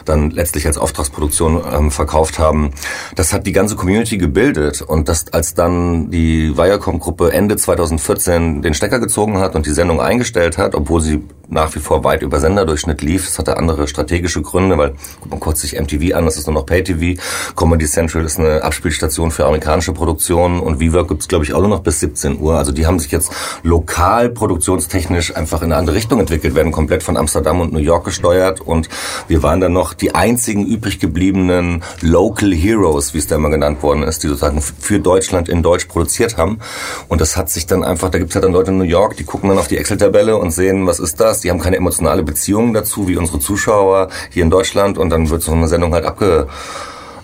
dann 0.06 0.32
letztlich 0.32 0.66
als 0.66 0.78
Auftragsproduktion 0.78 1.62
ähm, 1.72 1.92
verkauft 1.92 2.40
haben. 2.40 2.72
Das 3.16 3.34
hat 3.34 3.46
die 3.46 3.52
ganze 3.52 3.76
Community 3.76 4.18
gebildet 4.18 4.82
und 4.82 5.08
das 5.08 5.32
als 5.34 5.54
dann 5.54 6.10
die 6.12 6.58
Viacom 6.58 6.90
Viacom-Gruppe 6.90 7.32
Ende 7.32 7.56
2014 7.56 8.62
den 8.62 8.74
Stecker 8.74 9.00
gezogen 9.00 9.38
hat 9.38 9.56
und 9.56 9.66
die 9.66 9.72
Sendung 9.72 10.02
eingestellt 10.02 10.58
hat, 10.58 10.76
obwohl 10.76 11.02
sie 11.02 11.24
nach 11.50 11.74
wie 11.76 11.80
vor 11.80 12.04
weit 12.04 12.22
über 12.22 12.40
Senderdurchschnitt 12.40 13.02
lief. 13.02 13.26
Das 13.26 13.40
hatte 13.40 13.58
andere 13.58 13.88
strategische 13.88 14.42
Gründe, 14.42 14.78
weil 14.78 14.92
guckt 15.20 15.32
man 15.32 15.40
kurz 15.40 15.62
sich 15.62 15.80
MTV 15.80 16.16
an, 16.16 16.26
das 16.26 16.38
ist 16.38 16.48
nur 16.48 16.54
noch 16.54 16.66
Pay-TV. 16.66 17.20
Comedy 17.56 17.86
Central 17.86 18.24
ist 18.26 18.40
eine 18.40 18.64
Abspielstation 18.64 19.32
für 19.32 19.46
amerikanische 19.46 19.94
Produktionen 19.94 20.60
und 20.60 20.80
Viva 20.80 21.04
gibt's 21.04 21.28
glaube 21.28 21.46
ich 21.46 21.54
auch 21.54 21.60
nur 21.60 21.70
noch 21.70 21.82
bis 21.82 22.00
17 22.00 22.40
Uhr. 22.40 22.58
Also 22.58 22.72
die 22.72 22.86
haben 22.86 23.00
sich 23.00 23.12
jetzt 23.12 23.32
lokal 23.64 24.30
produktionstechnisch 24.30 25.36
einfach 25.36 25.62
in 25.62 25.72
eine 25.72 25.78
andere 25.78 25.96
Richtung 25.96 26.20
entwickelt, 26.20 26.56
werden 26.56 26.72
komplett 26.72 27.04
von 27.04 27.18
Amsterdam 27.18 27.62
und 27.62 27.74
New 27.74 27.80
York 27.80 28.06
gesteuert 28.06 28.62
und 28.62 28.90
wir 29.28 29.44
waren 29.44 29.60
dann 29.60 29.74
noch 29.74 29.94
die 29.94 30.16
einzigen 30.16 30.66
übrig 30.66 31.00
gebliebenen 31.00 31.84
Local 32.02 32.54
Heroes, 32.54 33.14
wie 33.14 33.18
es 33.18 33.28
da 33.28 33.36
immer 33.36 33.50
genannt 33.50 33.82
worden 33.84 34.04
ist, 34.04 34.24
die 34.24 34.28
sozusagen 34.28 34.62
für 34.62 35.00
Deutschland 35.00 35.50
in 35.50 35.64
Deutsch 35.64 35.86
produziert 35.86 36.38
haben. 36.38 36.60
Und 37.08 37.22
das 37.22 37.38
hat 37.38 37.50
sich 37.50 37.66
dann 37.66 37.84
einfach, 37.84 38.10
da 38.10 38.20
gibt's 38.20 38.36
ja 38.36 38.42
dann 38.42 38.54
Leute 38.54 38.72
in 38.72 38.78
New 38.78 38.84
York, 38.84 39.18
die 39.18 39.24
gucken 39.24 39.50
dann 39.50 39.58
auf 39.58 39.68
die 39.68 39.78
Excel-Tabelle 39.78 40.38
und 40.38 40.52
sehen, 40.52 40.88
was 40.88 41.00
ist 41.00 41.20
das? 41.20 41.39
Die 41.42 41.50
haben 41.50 41.60
keine 41.60 41.78
emotionale 41.78 42.24
Beziehung 42.24 42.74
dazu, 42.74 43.08
wie 43.08 43.18
unsere 43.18 43.40
Zuschauer 43.40 44.10
hier 44.30 44.44
in 44.44 44.50
Deutschland. 44.50 44.98
Und 44.98 45.10
dann 45.10 45.30
wird 45.30 45.42
so 45.42 45.52
eine 45.52 45.68
Sendung 45.68 45.94
halt 45.94 46.06
abge 46.06 46.48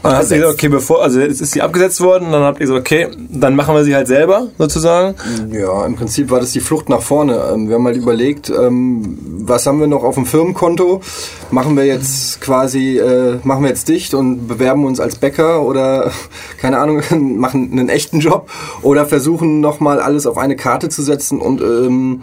und 0.06 0.12
dann 0.12 0.20
hast 0.20 0.30
du 0.30 0.36
gesagt, 0.36 0.54
okay, 0.54 0.68
bevor, 0.68 1.02
also 1.02 1.20
jetzt 1.20 1.42
ist 1.42 1.54
sie 1.54 1.64
abgesetzt 1.64 2.00
worden, 2.00 2.32
dann 2.32 2.44
habt 2.44 2.60
ihr 2.60 2.68
gesagt, 2.68 2.80
okay, 2.80 3.08
dann 3.30 3.56
machen 3.56 3.74
wir 3.74 3.84
sie 3.84 3.96
halt 3.96 4.08
selber, 4.08 4.50
sozusagen. 4.60 5.16
Ja, 5.52 5.84
im 5.84 5.96
Prinzip 5.96 6.30
war 6.30 6.40
das 6.40 6.52
die 6.52 6.60
Flucht 6.60 6.90
nach 6.90 7.02
vorne. 7.02 7.42
Ähm, 7.52 7.68
wir 7.68 7.76
haben 7.76 7.86
halt 7.86 7.98
überlegt, 7.98 8.52
ähm, 8.52 9.18
was 9.42 9.66
haben 9.66 9.80
wir 9.80 9.88
noch 9.88 10.04
auf 10.04 10.14
dem 10.14 10.28
Firmenkonto? 10.28 11.02
Machen 11.50 11.76
wir 11.76 11.86
jetzt 11.86 12.40
quasi, 12.40 13.00
äh, 13.00 13.40
machen 13.44 13.64
wir 13.64 13.70
jetzt 13.70 13.90
dicht 13.90 14.14
und 14.14 14.48
bewerben 14.48 14.86
uns 14.86 15.00
als 15.00 15.16
Bäcker 15.16 15.64
oder, 15.64 16.12
keine 16.60 16.78
Ahnung, 16.78 17.02
machen 17.40 17.72
einen 17.72 17.90
echten 17.90 18.20
Job 18.20 18.50
oder 18.84 19.08
versuchen 19.08 19.60
nochmal 19.60 20.00
alles 20.00 20.28
auf 20.28 20.38
eine 20.38 20.56
Karte 20.56 20.90
zu 20.90 21.02
setzen 21.02 21.42
und, 21.42 21.62
ähm, 21.62 22.22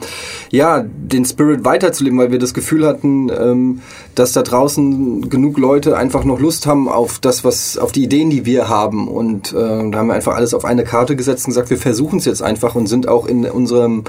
ja, 0.50 0.84
den 0.86 1.24
Spirit 1.24 1.64
weiterzuleben, 1.64 2.18
weil 2.18 2.30
wir 2.30 2.38
das 2.38 2.54
Gefühl 2.54 2.86
hatten, 2.86 3.82
dass 4.14 4.32
da 4.32 4.42
draußen 4.42 5.30
genug 5.30 5.58
Leute 5.58 5.96
einfach 5.96 6.24
noch 6.24 6.38
Lust 6.38 6.66
haben 6.66 6.88
auf 6.88 7.18
das, 7.18 7.44
was, 7.44 7.78
auf 7.78 7.92
die 7.92 8.04
Ideen, 8.04 8.30
die 8.30 8.44
wir 8.44 8.68
haben. 8.68 9.08
Und 9.08 9.52
äh, 9.52 9.56
da 9.56 9.98
haben 9.98 10.08
wir 10.08 10.14
einfach 10.14 10.34
alles 10.34 10.54
auf 10.54 10.64
eine 10.64 10.84
Karte 10.84 11.16
gesetzt 11.16 11.46
und 11.46 11.50
gesagt, 11.50 11.70
wir 11.70 11.78
versuchen 11.78 12.18
es 12.18 12.24
jetzt 12.24 12.42
einfach 12.42 12.74
und 12.74 12.86
sind 12.86 13.08
auch 13.08 13.26
in 13.26 13.44
unserem 13.46 14.04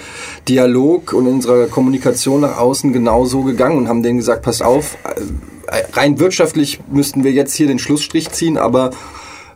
Dialog 0.48 1.14
und 1.14 1.28
in 1.28 1.34
unserer 1.36 1.68
Kommunikation 1.68 2.42
nach 2.42 2.58
außen 2.58 2.92
genauso 2.94 3.44
gegangen 3.44 3.78
und 3.78 3.88
haben 3.88 4.04
denen 4.04 4.18
gesagt, 4.18 4.42
passt 4.44 4.64
auf, 4.64 4.98
äh, 5.68 5.84
rein 5.94 6.20
wirtschaftlich 6.20 6.80
müssten 6.92 7.24
wir 7.24 7.32
jetzt 7.32 7.54
hier 7.56 7.68
den 7.68 7.80
Schlussstrich 7.80 8.32
ziehen, 8.32 8.58
aber 8.58 8.92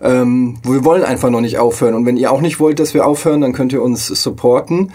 ähm, 0.01 0.57
wir 0.63 0.83
wollen 0.85 1.03
einfach 1.03 1.29
noch 1.29 1.41
nicht 1.41 1.57
aufhören. 1.57 1.93
Und 1.93 2.05
wenn 2.05 2.17
ihr 2.17 2.31
auch 2.31 2.41
nicht 2.41 2.59
wollt, 2.59 2.79
dass 2.79 2.93
wir 2.93 3.05
aufhören, 3.05 3.41
dann 3.41 3.53
könnt 3.53 3.73
ihr 3.73 3.81
uns 3.81 4.07
supporten 4.07 4.91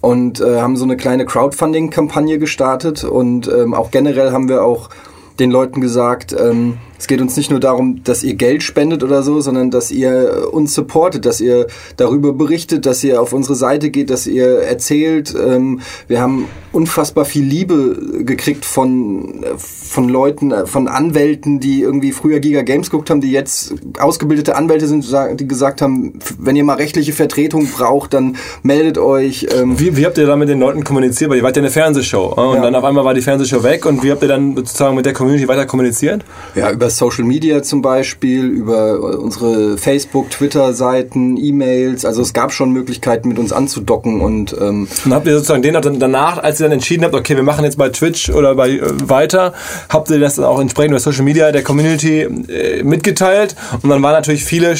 und 0.00 0.40
äh, 0.40 0.60
haben 0.60 0.76
so 0.76 0.84
eine 0.84 0.96
kleine 0.96 1.24
Crowdfunding-Kampagne 1.24 2.38
gestartet 2.38 3.04
und 3.04 3.48
ähm, 3.48 3.74
auch 3.74 3.90
generell 3.90 4.32
haben 4.32 4.48
wir 4.48 4.64
auch 4.64 4.90
den 5.38 5.50
Leuten 5.50 5.80
gesagt, 5.80 6.34
ähm, 6.38 6.78
es 7.04 7.08
geht 7.08 7.20
uns 7.20 7.36
nicht 7.36 7.50
nur 7.50 7.60
darum, 7.60 8.02
dass 8.02 8.24
ihr 8.24 8.32
Geld 8.32 8.62
spendet 8.62 9.02
oder 9.02 9.22
so, 9.22 9.38
sondern 9.42 9.70
dass 9.70 9.90
ihr 9.90 10.48
uns 10.52 10.72
supportet, 10.72 11.26
dass 11.26 11.38
ihr 11.38 11.66
darüber 11.98 12.32
berichtet, 12.32 12.86
dass 12.86 13.04
ihr 13.04 13.20
auf 13.20 13.34
unsere 13.34 13.56
Seite 13.56 13.90
geht, 13.90 14.08
dass 14.08 14.26
ihr 14.26 14.60
erzählt. 14.60 15.34
Ähm, 15.38 15.80
wir 16.08 16.22
haben 16.22 16.46
unfassbar 16.72 17.26
viel 17.26 17.44
Liebe 17.44 18.24
gekriegt 18.24 18.64
von, 18.64 19.44
von 19.58 20.08
Leuten, 20.08 20.50
äh, 20.50 20.64
von 20.64 20.88
Anwälten, 20.88 21.60
die 21.60 21.82
irgendwie 21.82 22.12
früher 22.12 22.40
Giga 22.40 22.62
Games 22.62 22.88
geguckt 22.88 23.10
haben, 23.10 23.20
die 23.20 23.32
jetzt 23.32 23.74
ausgebildete 23.98 24.56
Anwälte 24.56 24.86
sind, 24.86 25.04
die 25.38 25.46
gesagt 25.46 25.82
haben, 25.82 26.18
wenn 26.38 26.56
ihr 26.56 26.64
mal 26.64 26.76
rechtliche 26.76 27.12
Vertretung 27.12 27.66
braucht, 27.66 28.14
dann 28.14 28.36
meldet 28.62 28.96
euch. 28.96 29.46
Ähm. 29.54 29.78
Wie, 29.78 29.94
wie 29.98 30.06
habt 30.06 30.16
ihr 30.16 30.26
da 30.26 30.36
mit 30.36 30.48
den 30.48 30.58
Leuten 30.58 30.84
kommuniziert? 30.84 31.28
Weil 31.28 31.36
ihr 31.36 31.42
wart 31.42 31.54
ja 31.54 31.60
eine 31.60 31.70
Fernsehshow 31.70 32.32
und 32.32 32.54
ja. 32.54 32.62
dann 32.62 32.74
auf 32.74 32.84
einmal 32.84 33.04
war 33.04 33.12
die 33.12 33.20
Fernsehshow 33.20 33.62
weg 33.62 33.84
und 33.84 34.02
wie 34.02 34.10
habt 34.10 34.22
ihr 34.22 34.28
dann 34.28 34.56
sozusagen 34.56 34.96
mit 34.96 35.04
der 35.04 35.12
Community 35.12 35.46
weiter 35.46 35.66
kommuniziert? 35.66 36.24
Ja, 36.54 36.70
über 36.70 36.88
Social 36.96 37.24
Media 37.24 37.62
zum 37.62 37.82
Beispiel, 37.82 38.44
über 38.44 39.18
unsere 39.18 39.78
Facebook, 39.78 40.30
Twitter-Seiten, 40.30 41.36
E-Mails. 41.36 42.04
Also 42.04 42.22
es 42.22 42.32
gab 42.32 42.52
schon 42.52 42.70
Möglichkeiten, 42.70 43.28
mit 43.28 43.38
uns 43.38 43.52
anzudocken 43.52 44.20
und 44.20 44.54
ähm 44.60 44.88
und 45.04 45.12
habt 45.12 45.26
ihr 45.26 45.34
sozusagen 45.34 45.62
den 45.62 45.74
danach, 45.98 46.42
als 46.42 46.60
ihr 46.60 46.64
dann 46.64 46.72
entschieden 46.72 47.04
habt, 47.04 47.14
okay, 47.14 47.36
wir 47.36 47.42
machen 47.42 47.64
jetzt 47.64 47.76
bei 47.76 47.88
Twitch 47.88 48.30
oder 48.30 48.54
bei 48.54 48.70
äh, 48.70 48.80
weiter, 49.08 49.52
habt 49.88 50.10
ihr 50.10 50.18
das 50.18 50.36
dann 50.36 50.44
auch 50.44 50.60
entsprechend 50.60 50.92
über 50.92 51.00
Social 51.00 51.24
Media 51.24 51.52
der 51.52 51.62
Community 51.62 52.20
äh, 52.20 52.82
mitgeteilt 52.82 53.56
und 53.82 53.90
dann 53.90 54.02
waren 54.02 54.12
natürlich 54.12 54.44
viele 54.44 54.74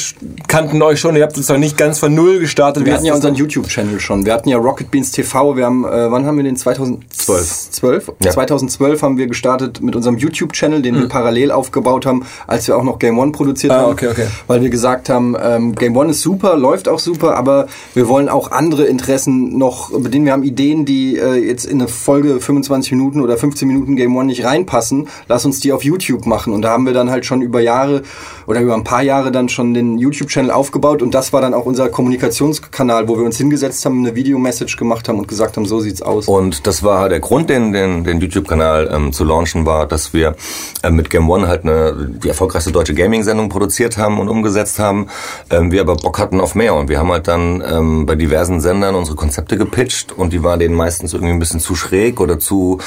kannten 0.49 0.83
euch 0.83 1.01
schon, 1.01 1.17
ihr 1.17 1.23
habt 1.23 1.35
sozusagen 1.35 1.61
nicht 1.61 1.77
ganz 1.77 1.99
von 1.99 2.15
null 2.15 2.39
gestartet. 2.39 2.85
Wir 2.85 2.95
hatten 2.95 3.05
ja 3.05 3.15
unseren 3.15 3.35
YouTube-Channel 3.35 4.01
schon. 4.01 4.25
Wir 4.25 4.33
hatten 4.33 4.49
ja 4.49 4.57
Rocket 4.57 4.91
Beans 4.91 5.11
TV. 5.11 5.57
Wir 5.57 5.67
haben, 5.67 5.85
äh, 5.85 6.11
wann 6.11 6.27
haben 6.27 6.37
wir 6.37 6.45
den? 6.45 6.57
2012. 6.57 7.71
12? 7.71 8.13
Ja. 8.23 8.31
2012 8.31 9.03
haben 9.03 9.19
wir 9.19 9.27
gestartet 9.27 9.81
mit 9.83 9.97
unserem 9.97 10.17
YouTube-Channel, 10.17 10.83
den 10.83 10.95
mhm. 10.95 11.01
wir 11.01 11.09
parallel 11.09 11.51
aufgebaut 11.51 11.94
haben, 12.07 12.25
als 12.47 12.67
wir 12.67 12.77
auch 12.77 12.83
noch 12.83 12.99
Game 12.99 13.19
One 13.19 13.33
produziert 13.33 13.73
ah, 13.73 13.83
haben. 13.83 13.93
Okay, 13.93 14.09
okay. 14.09 14.27
Weil 14.47 14.63
wir 14.63 14.71
gesagt 14.71 15.09
haben, 15.09 15.37
ähm, 15.41 15.75
Game 15.75 15.97
One 15.97 16.11
ist 16.11 16.21
super, 16.21 16.57
läuft 16.57 16.89
auch 16.89 16.99
super, 16.99 17.37
aber 17.37 17.67
wir 17.95 18.09
wollen 18.09 18.29
auch 18.29 18.51
andere 18.51 18.85
Interessen 18.85 19.57
noch 19.57 19.91
bedienen. 19.91 20.27
Wir 20.27 20.33
haben 20.33 20.45
Ideen, 20.45 20.85
die 20.85 21.17
äh, 21.17 21.35
jetzt 21.35 21.65
in 21.65 21.81
eine 21.81 21.89
Folge 21.89 22.41
25 22.41 22.93
Minuten 22.93 23.21
oder 23.21 23.37
15 23.37 23.69
Minuten 23.69 23.97
Game 23.97 24.17
One 24.17 24.27
nicht 24.27 24.45
reinpassen. 24.45 25.09
Lass 25.29 25.45
uns 25.45 25.61
die 25.61 25.73
auf 25.73 25.85
YouTube 25.85 26.27
machen. 26.27 26.53
Und 26.53 26.63
da 26.63 26.71
haben 26.71 26.87
wir 26.87 26.93
dann 26.93 27.11
halt 27.11 27.25
schon 27.25 27.43
über 27.43 27.61
Jahre 27.61 28.03
oder 28.47 28.61
über 28.61 28.75
ein 28.75 28.85
paar 28.85 29.03
Jahre 29.03 29.33
dann 29.33 29.49
schon 29.49 29.75
den 29.75 29.99
YouTube-Channel 29.99 30.51
aufgebaut 30.51 31.03
und 31.03 31.15
das 31.15 31.33
war 31.33 31.41
dann 31.41 31.55
auch 31.55 31.67
unser 31.67 31.89
Kommunikationskanal, 31.89 33.09
wo 33.09 33.17
wir 33.19 33.25
uns 33.25 33.39
hingesetzt 33.39 33.85
haben, 33.85 34.05
eine 34.05 34.15
Video-Message 34.15 34.77
gemacht 34.77 35.09
haben 35.09 35.19
und 35.19 35.29
gesagt 35.29 35.57
haben, 35.57 35.67
so 35.67 35.81
sieht's 35.81 36.03
aus. 36.03 36.29
Und 36.29 36.67
das 36.67 36.83
war 36.83 37.09
der 37.09 37.21
Grund, 37.21 37.51
den, 37.51 37.73
den, 37.73 38.05
den 38.05 38.21
YouTube-Kanal 38.21 38.91
ähm, 38.93 39.13
zu 39.13 39.25
launchen, 39.25 39.67
war, 39.67 39.87
dass 39.87 40.13
wir 40.13 40.37
äh, 40.83 40.91
mit 40.91 41.11
Game 41.11 41.29
One 41.31 41.49
halt 41.49 41.65
eine, 41.65 41.84
die 41.93 42.29
erfolgreichste 42.29 42.73
deutsche 42.73 42.95
Gaming-Sendung 42.95 43.49
produziert 43.49 43.99
haben 43.99 44.19
und 44.21 44.29
umgesetzt 44.29 44.79
haben. 44.79 45.09
Ähm, 45.51 45.73
wir 45.73 45.81
aber 45.81 45.97
Bock 45.97 46.19
hatten 46.19 46.41
auf 46.41 46.55
mehr 46.55 46.75
und 46.75 46.89
wir 46.89 46.99
haben 46.99 47.13
halt 47.13 47.29
dann 47.29 47.63
ähm, 47.67 48.07
bei 48.07 48.15
diversen 48.15 48.61
Sendern 48.61 48.95
unsere 48.95 49.17
Konzepte 49.17 49.57
gepitcht 49.57 50.13
und 50.13 50.33
die 50.33 50.43
waren 50.43 50.59
denen 50.59 50.75
meistens 50.75 51.13
irgendwie 51.13 51.33
ein 51.33 51.39
bisschen 51.39 51.61
zu 51.61 51.75
schräg 51.75 52.21
oder 52.21 52.39
zu 52.39 52.79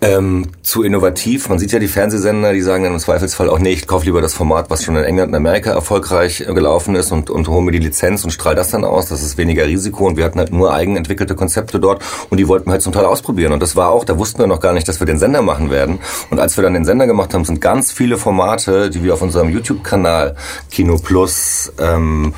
ähm, 0.00 0.46
zu 0.62 0.82
innovativ. 0.82 1.48
Man 1.48 1.58
sieht 1.58 1.72
ja 1.72 1.78
die 1.78 1.88
Fernsehsender, 1.88 2.52
die 2.52 2.60
sagen 2.60 2.84
dann 2.84 2.92
im 2.92 2.98
Zweifelsfall 2.98 3.50
auch, 3.50 3.58
nee, 3.58 3.72
ich 3.72 3.86
kaufe 3.86 4.04
lieber 4.04 4.20
das 4.20 4.34
Format, 4.34 4.70
was 4.70 4.84
schon 4.84 4.96
in 4.96 5.04
England 5.04 5.30
und 5.30 5.34
Amerika 5.34 5.70
erfolgreich 5.70 6.40
äh, 6.40 6.54
gelaufen 6.54 6.94
ist 6.94 7.10
und, 7.10 7.30
und 7.30 7.48
hole 7.48 7.62
mir 7.62 7.72
die 7.72 7.78
Lizenz 7.78 8.24
und 8.24 8.30
strahle 8.30 8.56
das 8.56 8.70
dann 8.70 8.84
aus. 8.84 9.06
Das 9.06 9.22
ist 9.22 9.38
weniger 9.38 9.66
Risiko 9.66 10.06
und 10.06 10.16
wir 10.16 10.24
hatten 10.24 10.38
halt 10.38 10.52
nur 10.52 10.72
eigenentwickelte 10.72 11.34
Konzepte 11.34 11.80
dort 11.80 12.02
und 12.30 12.38
die 12.38 12.46
wollten 12.46 12.66
wir 12.66 12.72
halt 12.72 12.82
zum 12.82 12.92
Teil 12.92 13.04
ausprobieren. 13.04 13.52
Und 13.52 13.60
das 13.60 13.74
war 13.74 13.90
auch, 13.90 14.04
da 14.04 14.18
wussten 14.18 14.38
wir 14.38 14.46
noch 14.46 14.60
gar 14.60 14.72
nicht, 14.72 14.86
dass 14.86 15.00
wir 15.00 15.06
den 15.06 15.18
Sender 15.18 15.42
machen 15.42 15.70
werden. 15.70 15.98
Und 16.30 16.38
als 16.38 16.56
wir 16.56 16.62
dann 16.62 16.74
den 16.74 16.84
Sender 16.84 17.06
gemacht 17.06 17.34
haben, 17.34 17.44
sind 17.44 17.60
ganz 17.60 17.90
viele 17.90 18.18
Formate, 18.28 18.90
die 18.90 19.02
wir 19.02 19.14
auf 19.14 19.22
unserem 19.22 19.48
YouTube-Kanal 19.48 20.36
Kino 20.70 20.98
Plus 20.98 21.72
ähm, 21.78 22.34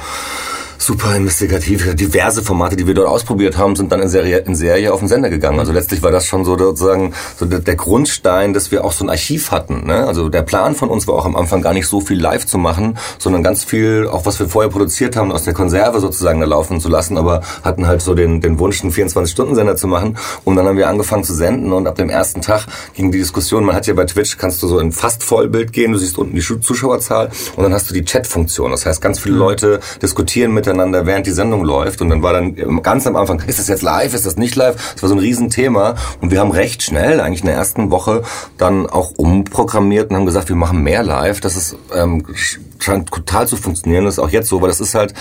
super 0.80 1.14
investigativ. 1.14 1.94
Diverse 1.94 2.42
Formate, 2.42 2.74
die 2.74 2.86
wir 2.86 2.94
dort 2.94 3.08
ausprobiert 3.08 3.58
haben, 3.58 3.76
sind 3.76 3.92
dann 3.92 4.00
in 4.00 4.08
Serie, 4.08 4.38
in 4.38 4.54
Serie 4.54 4.92
auf 4.94 5.00
den 5.00 5.08
Sender 5.08 5.28
gegangen. 5.28 5.60
Also 5.60 5.72
letztlich 5.72 6.02
war 6.02 6.10
das 6.10 6.24
schon 6.24 6.44
so 6.46 6.56
sozusagen 6.56 7.12
so 7.38 7.44
der, 7.44 7.76
Grundstein, 7.76 8.54
dass 8.54 8.72
wir 8.72 8.82
auch 8.82 8.92
so 8.92 9.04
ein 9.04 9.10
Archiv 9.10 9.50
hatten. 9.50 9.86
Ne? 9.86 10.06
Also 10.06 10.30
der 10.30 10.40
Plan 10.40 10.74
von 10.74 10.88
uns 10.88 11.06
war 11.06 11.14
auch 11.14 11.26
am 11.26 11.36
Anfang 11.36 11.60
gar 11.60 11.74
nicht 11.74 11.86
so 11.86 12.00
viel 12.00 12.18
live 12.18 12.46
zu 12.46 12.56
machen, 12.56 12.96
sondern 13.18 13.42
ganz 13.42 13.62
viel, 13.62 14.08
auch 14.10 14.24
was 14.24 14.40
wir 14.40 14.48
vorher 14.48 14.70
produziert 14.70 15.16
haben, 15.16 15.32
aus 15.32 15.44
der 15.44 15.52
Konserve 15.52 16.00
sozusagen 16.00 16.40
da 16.40 16.46
laufen 16.46 16.80
zu 16.80 16.88
lassen, 16.88 17.18
aber 17.18 17.42
hatten 17.62 17.86
halt 17.86 18.00
so 18.00 18.14
den, 18.14 18.40
den 18.40 18.58
Wunsch, 18.58 18.82
einen 18.82 18.92
24-Stunden-Sender 18.92 19.76
zu 19.76 19.86
machen. 19.86 20.16
Und 20.44 20.56
dann 20.56 20.66
haben 20.66 20.78
wir 20.78 20.88
angefangen 20.88 21.24
zu 21.24 21.34
senden 21.34 21.72
und 21.72 21.86
ab 21.86 21.96
dem 21.96 22.08
ersten 22.08 22.40
Tag 22.40 22.66
ging 22.94 23.12
die 23.12 23.18
Diskussion, 23.18 23.64
man 23.64 23.76
hat 23.76 23.86
ja 23.86 23.92
bei 23.92 24.06
Twitch, 24.06 24.38
kannst 24.38 24.62
du 24.62 24.68
so 24.68 24.78
in 24.78 24.92
fast 24.92 25.22
Vollbild 25.22 25.74
gehen, 25.74 25.92
du 25.92 25.98
siehst 25.98 26.16
unten 26.16 26.34
die 26.34 26.40
Zuschauerzahl 26.40 27.30
und 27.56 27.62
dann 27.62 27.74
hast 27.74 27.90
du 27.90 27.94
die 27.94 28.04
Chat-Funktion. 28.04 28.70
Das 28.70 28.86
heißt, 28.86 29.02
ganz 29.02 29.18
viele 29.18 29.34
mhm. 29.34 29.40
Leute 29.40 29.80
diskutieren 30.00 30.54
miteinander 30.54 30.69
miteinander, 30.72 31.06
während 31.06 31.26
die 31.26 31.32
Sendung 31.32 31.64
läuft. 31.64 32.00
Und 32.00 32.10
dann 32.10 32.22
war 32.22 32.32
dann 32.32 32.82
ganz 32.82 33.06
am 33.06 33.16
Anfang, 33.16 33.40
ist 33.46 33.58
das 33.58 33.68
jetzt 33.68 33.82
live, 33.82 34.14
ist 34.14 34.26
das 34.26 34.36
nicht 34.36 34.56
live? 34.56 34.76
Das 34.94 35.02
war 35.02 35.08
so 35.08 35.14
ein 35.14 35.20
Riesenthema. 35.20 35.94
Und 36.20 36.30
wir 36.30 36.40
haben 36.40 36.50
recht 36.50 36.82
schnell, 36.82 37.20
eigentlich 37.20 37.40
in 37.40 37.46
der 37.46 37.56
ersten 37.56 37.90
Woche, 37.90 38.22
dann 38.58 38.86
auch 38.86 39.12
umprogrammiert 39.16 40.10
und 40.10 40.16
haben 40.16 40.26
gesagt, 40.26 40.48
wir 40.48 40.56
machen 40.56 40.82
mehr 40.82 41.02
live. 41.02 41.40
Das 41.40 41.56
ist 41.56 41.76
ähm, 41.94 42.24
scheint 42.82 43.10
total 43.10 43.46
zu 43.46 43.56
funktionieren. 43.56 44.04
Das 44.04 44.14
ist 44.14 44.18
auch 44.18 44.30
jetzt 44.30 44.48
so, 44.48 44.60
weil 44.60 44.68
das 44.68 44.80
ist 44.80 44.94
halt, 44.94 45.14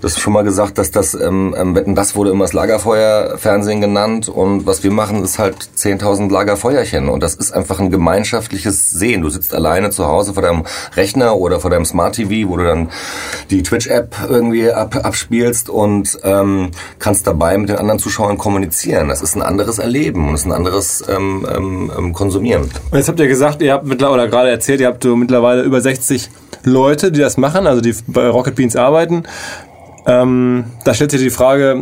das 0.00 0.12
ist 0.12 0.20
schon 0.20 0.32
mal 0.32 0.42
gesagt, 0.42 0.78
dass 0.78 0.90
das, 0.90 1.14
ähm, 1.14 1.54
ähm 1.56 1.94
das 1.94 2.16
wurde 2.16 2.30
immer 2.30 2.44
das 2.44 2.52
Lagerfeuerfernsehen 2.52 3.80
genannt 3.80 4.28
und 4.28 4.66
was 4.66 4.82
wir 4.82 4.90
machen, 4.90 5.22
ist 5.22 5.38
halt 5.38 5.56
10.000 5.76 6.30
Lagerfeuerchen 6.30 7.08
und 7.08 7.22
das 7.22 7.34
ist 7.34 7.52
einfach 7.52 7.80
ein 7.80 7.90
gemeinschaftliches 7.90 8.90
Sehen. 8.90 9.22
Du 9.22 9.30
sitzt 9.30 9.54
alleine 9.54 9.90
zu 9.90 10.06
Hause 10.06 10.34
vor 10.34 10.42
deinem 10.42 10.64
Rechner 10.94 11.36
oder 11.36 11.60
vor 11.60 11.70
deinem 11.70 11.84
Smart 11.84 12.14
TV, 12.14 12.48
wo 12.48 12.56
du 12.56 12.64
dann 12.64 12.90
die 13.50 13.62
Twitch-App 13.62 14.16
irgendwie 14.28 14.70
ab, 14.70 14.91
abspielst 14.96 15.68
und 15.68 16.18
ähm, 16.22 16.70
kannst 16.98 17.26
dabei 17.26 17.56
mit 17.58 17.68
den 17.68 17.76
anderen 17.76 17.98
Zuschauern 17.98 18.38
kommunizieren. 18.38 19.08
Das 19.08 19.22
ist 19.22 19.34
ein 19.34 19.42
anderes 19.42 19.78
Erleben 19.78 20.28
und 20.28 20.34
ist 20.34 20.46
ein 20.46 20.52
anderes 20.52 21.04
ähm, 21.08 21.46
ähm, 21.54 21.92
ähm 21.96 22.12
Konsumieren. 22.12 22.62
Und 22.90 22.98
jetzt 22.98 23.08
habt 23.08 23.20
ihr 23.20 23.28
gesagt, 23.28 23.62
ihr 23.62 23.72
habt 23.72 23.86
mittlerweile, 23.86 24.22
oder 24.22 24.28
gerade 24.28 24.50
erzählt, 24.50 24.80
ihr 24.80 24.86
habt 24.86 25.04
mittlerweile 25.04 25.62
über 25.62 25.80
60 25.80 26.30
Leute, 26.64 27.10
die 27.10 27.20
das 27.20 27.36
machen, 27.36 27.66
also 27.66 27.80
die 27.80 27.94
bei 28.06 28.28
Rocket 28.28 28.54
Beans 28.54 28.76
arbeiten. 28.76 29.24
Ähm, 30.04 30.64
da 30.84 30.94
stellt 30.94 31.12
sich 31.12 31.20
die 31.20 31.30
Frage, 31.30 31.80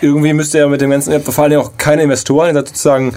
irgendwie 0.00 0.32
müsste 0.34 0.58
ja 0.58 0.68
mit 0.68 0.80
dem 0.80 0.90
ganzen, 0.90 1.20
vor 1.22 1.44
allem 1.44 1.60
auch 1.60 1.72
keine 1.78 2.02
Investoren, 2.02 2.48
ihr 2.48 2.54
seid 2.54 2.68
sozusagen 2.68 3.14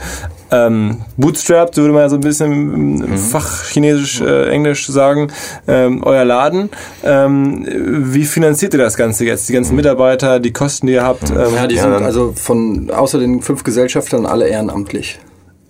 ähm, 0.51 1.01
bootstrapped, 1.17 1.75
so 1.75 1.81
würde 1.81 1.93
man 1.93 2.03
ja 2.03 2.10
so 2.10 2.15
ein 2.15 2.22
bisschen 2.22 2.51
im 2.51 2.96
mhm. 2.96 3.17
Fachchinesisch, 3.17 4.22
äh, 4.22 4.50
Englisch 4.50 4.88
sagen, 4.88 5.31
ähm, 5.67 6.01
euer 6.03 6.25
Laden. 6.25 6.69
Ähm, 7.03 7.65
wie 8.13 8.25
finanziert 8.25 8.74
ihr 8.74 8.79
das 8.79 8.96
Ganze 8.96 9.25
jetzt? 9.25 9.50
Die 9.50 9.53
ganzen 9.53 9.75
Mitarbeiter, 9.75 10.39
die 10.39 10.53
Kosten, 10.53 10.88
die 10.88 10.93
ihr 10.93 11.03
habt? 11.03 11.29
Mhm. 11.29 11.39
Ähm, 11.39 11.55
ja, 11.55 11.67
die 11.67 11.77
sind 11.77 11.91
also 11.91 12.34
von 12.36 12.89
außer 12.89 13.19
den 13.19 13.41
fünf 13.41 13.63
Gesellschaftern 13.63 14.25
alle 14.25 14.48
ehrenamtlich. 14.48 15.19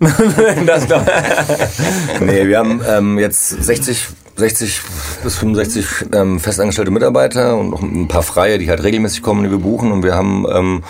das 0.66 0.86
nee, 2.20 2.46
wir 2.46 2.58
haben 2.58 2.80
ähm, 2.88 3.18
jetzt 3.18 3.48
60 3.48 4.08
60 4.40 4.82
bis 5.22 5.36
65 5.36 5.86
ähm, 6.12 6.40
festangestellte 6.40 6.90
Mitarbeiter 6.90 7.56
und 7.56 7.70
noch 7.70 7.82
ein 7.82 8.08
paar 8.08 8.22
Freie, 8.22 8.58
die 8.58 8.68
halt 8.68 8.82
regelmäßig 8.82 9.22
kommen, 9.22 9.44
die 9.44 9.50
wir 9.50 9.58
buchen. 9.58 9.92
Und 9.92 10.02
wir 10.02 10.14
haben 10.14 10.46
ähm, 10.52 10.82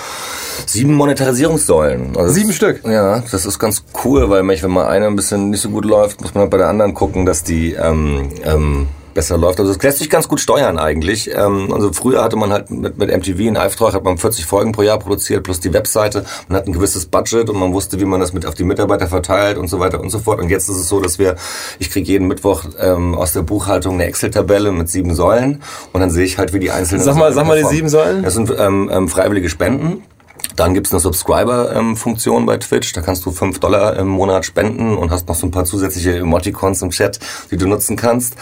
sieben 0.66 0.94
Monetarisierungssäulen. 0.94 2.16
Also 2.16 2.32
sieben 2.32 2.52
Stück? 2.52 2.82
Ja, 2.84 3.22
das 3.30 3.44
ist 3.44 3.58
ganz 3.58 3.84
cool, 4.04 4.30
weil 4.30 4.46
wenn 4.62 4.70
mal 4.70 4.86
eine 4.86 5.06
ein 5.06 5.16
bisschen 5.16 5.50
nicht 5.50 5.60
so 5.60 5.70
gut 5.70 5.84
läuft, 5.84 6.20
muss 6.22 6.34
man 6.34 6.42
halt 6.42 6.50
bei 6.50 6.56
der 6.56 6.68
anderen 6.68 6.94
gucken, 6.94 7.26
dass 7.26 7.44
die 7.44 7.72
ähm, 7.74 8.30
ähm, 8.44 8.88
besser 9.14 9.38
läuft. 9.38 9.60
Also 9.60 9.72
es 9.72 9.82
lässt 9.82 9.98
sich 9.98 10.10
ganz 10.10 10.28
gut 10.28 10.40
steuern 10.40 10.78
eigentlich. 10.78 11.30
Ähm, 11.34 11.72
also 11.72 11.92
früher 11.92 12.22
hatte 12.22 12.36
man 12.36 12.52
halt 12.52 12.70
mit, 12.70 12.98
mit 12.98 13.10
MTV 13.10 13.38
in 13.40 13.56
Auftrag 13.56 13.94
hat 13.94 14.04
man 14.04 14.18
40 14.18 14.46
Folgen 14.46 14.72
pro 14.72 14.82
Jahr 14.82 14.98
produziert 14.98 15.42
plus 15.42 15.60
die 15.60 15.72
Webseite. 15.72 16.24
Man 16.48 16.58
hat 16.58 16.66
ein 16.66 16.72
gewisses 16.72 17.06
Budget 17.06 17.48
und 17.50 17.58
man 17.58 17.72
wusste, 17.72 18.00
wie 18.00 18.04
man 18.04 18.20
das 18.20 18.32
mit 18.32 18.46
auf 18.46 18.54
die 18.54 18.64
Mitarbeiter 18.64 19.08
verteilt 19.08 19.58
und 19.58 19.68
so 19.68 19.80
weiter 19.80 20.00
und 20.00 20.10
so 20.10 20.18
fort. 20.18 20.40
Und 20.40 20.48
jetzt 20.48 20.68
ist 20.68 20.76
es 20.76 20.88
so, 20.88 21.00
dass 21.00 21.18
wir, 21.18 21.36
ich 21.78 21.90
kriege 21.90 22.10
jeden 22.10 22.28
Mittwoch 22.28 22.64
ähm, 22.78 23.14
aus 23.14 23.32
der 23.32 23.42
Buchhaltung 23.42 23.94
eine 23.94 24.04
Excel-Tabelle 24.04 24.72
mit 24.72 24.88
sieben 24.88 25.14
Säulen 25.14 25.62
und 25.92 26.00
dann 26.00 26.10
sehe 26.10 26.24
ich 26.24 26.38
halt, 26.38 26.52
wie 26.52 26.60
die 26.60 26.70
einzelnen. 26.70 27.02
Sag 27.02 27.16
mal, 27.16 27.32
sag 27.32 27.46
mal 27.46 27.58
die 27.58 27.68
sieben 27.68 27.88
Säulen. 27.88 28.22
Das 28.22 28.34
sind 28.34 28.52
ähm, 28.58 28.90
ähm, 28.92 29.08
freiwillige 29.08 29.48
Spenden. 29.48 30.02
Dann 30.56 30.74
gibt's 30.74 30.92
eine 30.92 31.00
Subscriber-Funktion 31.00 32.46
bei 32.46 32.56
Twitch. 32.58 32.92
Da 32.92 33.00
kannst 33.00 33.24
du 33.24 33.30
fünf 33.30 33.60
Dollar 33.60 33.96
im 33.96 34.08
Monat 34.08 34.44
spenden 34.44 34.96
und 34.96 35.10
hast 35.10 35.28
noch 35.28 35.34
so 35.34 35.46
ein 35.46 35.50
paar 35.50 35.64
zusätzliche 35.64 36.18
Emoticons 36.18 36.82
im 36.82 36.90
Chat, 36.90 37.18
die 37.50 37.56
du 37.56 37.66
nutzen 37.66 37.96
kannst. 37.96 38.36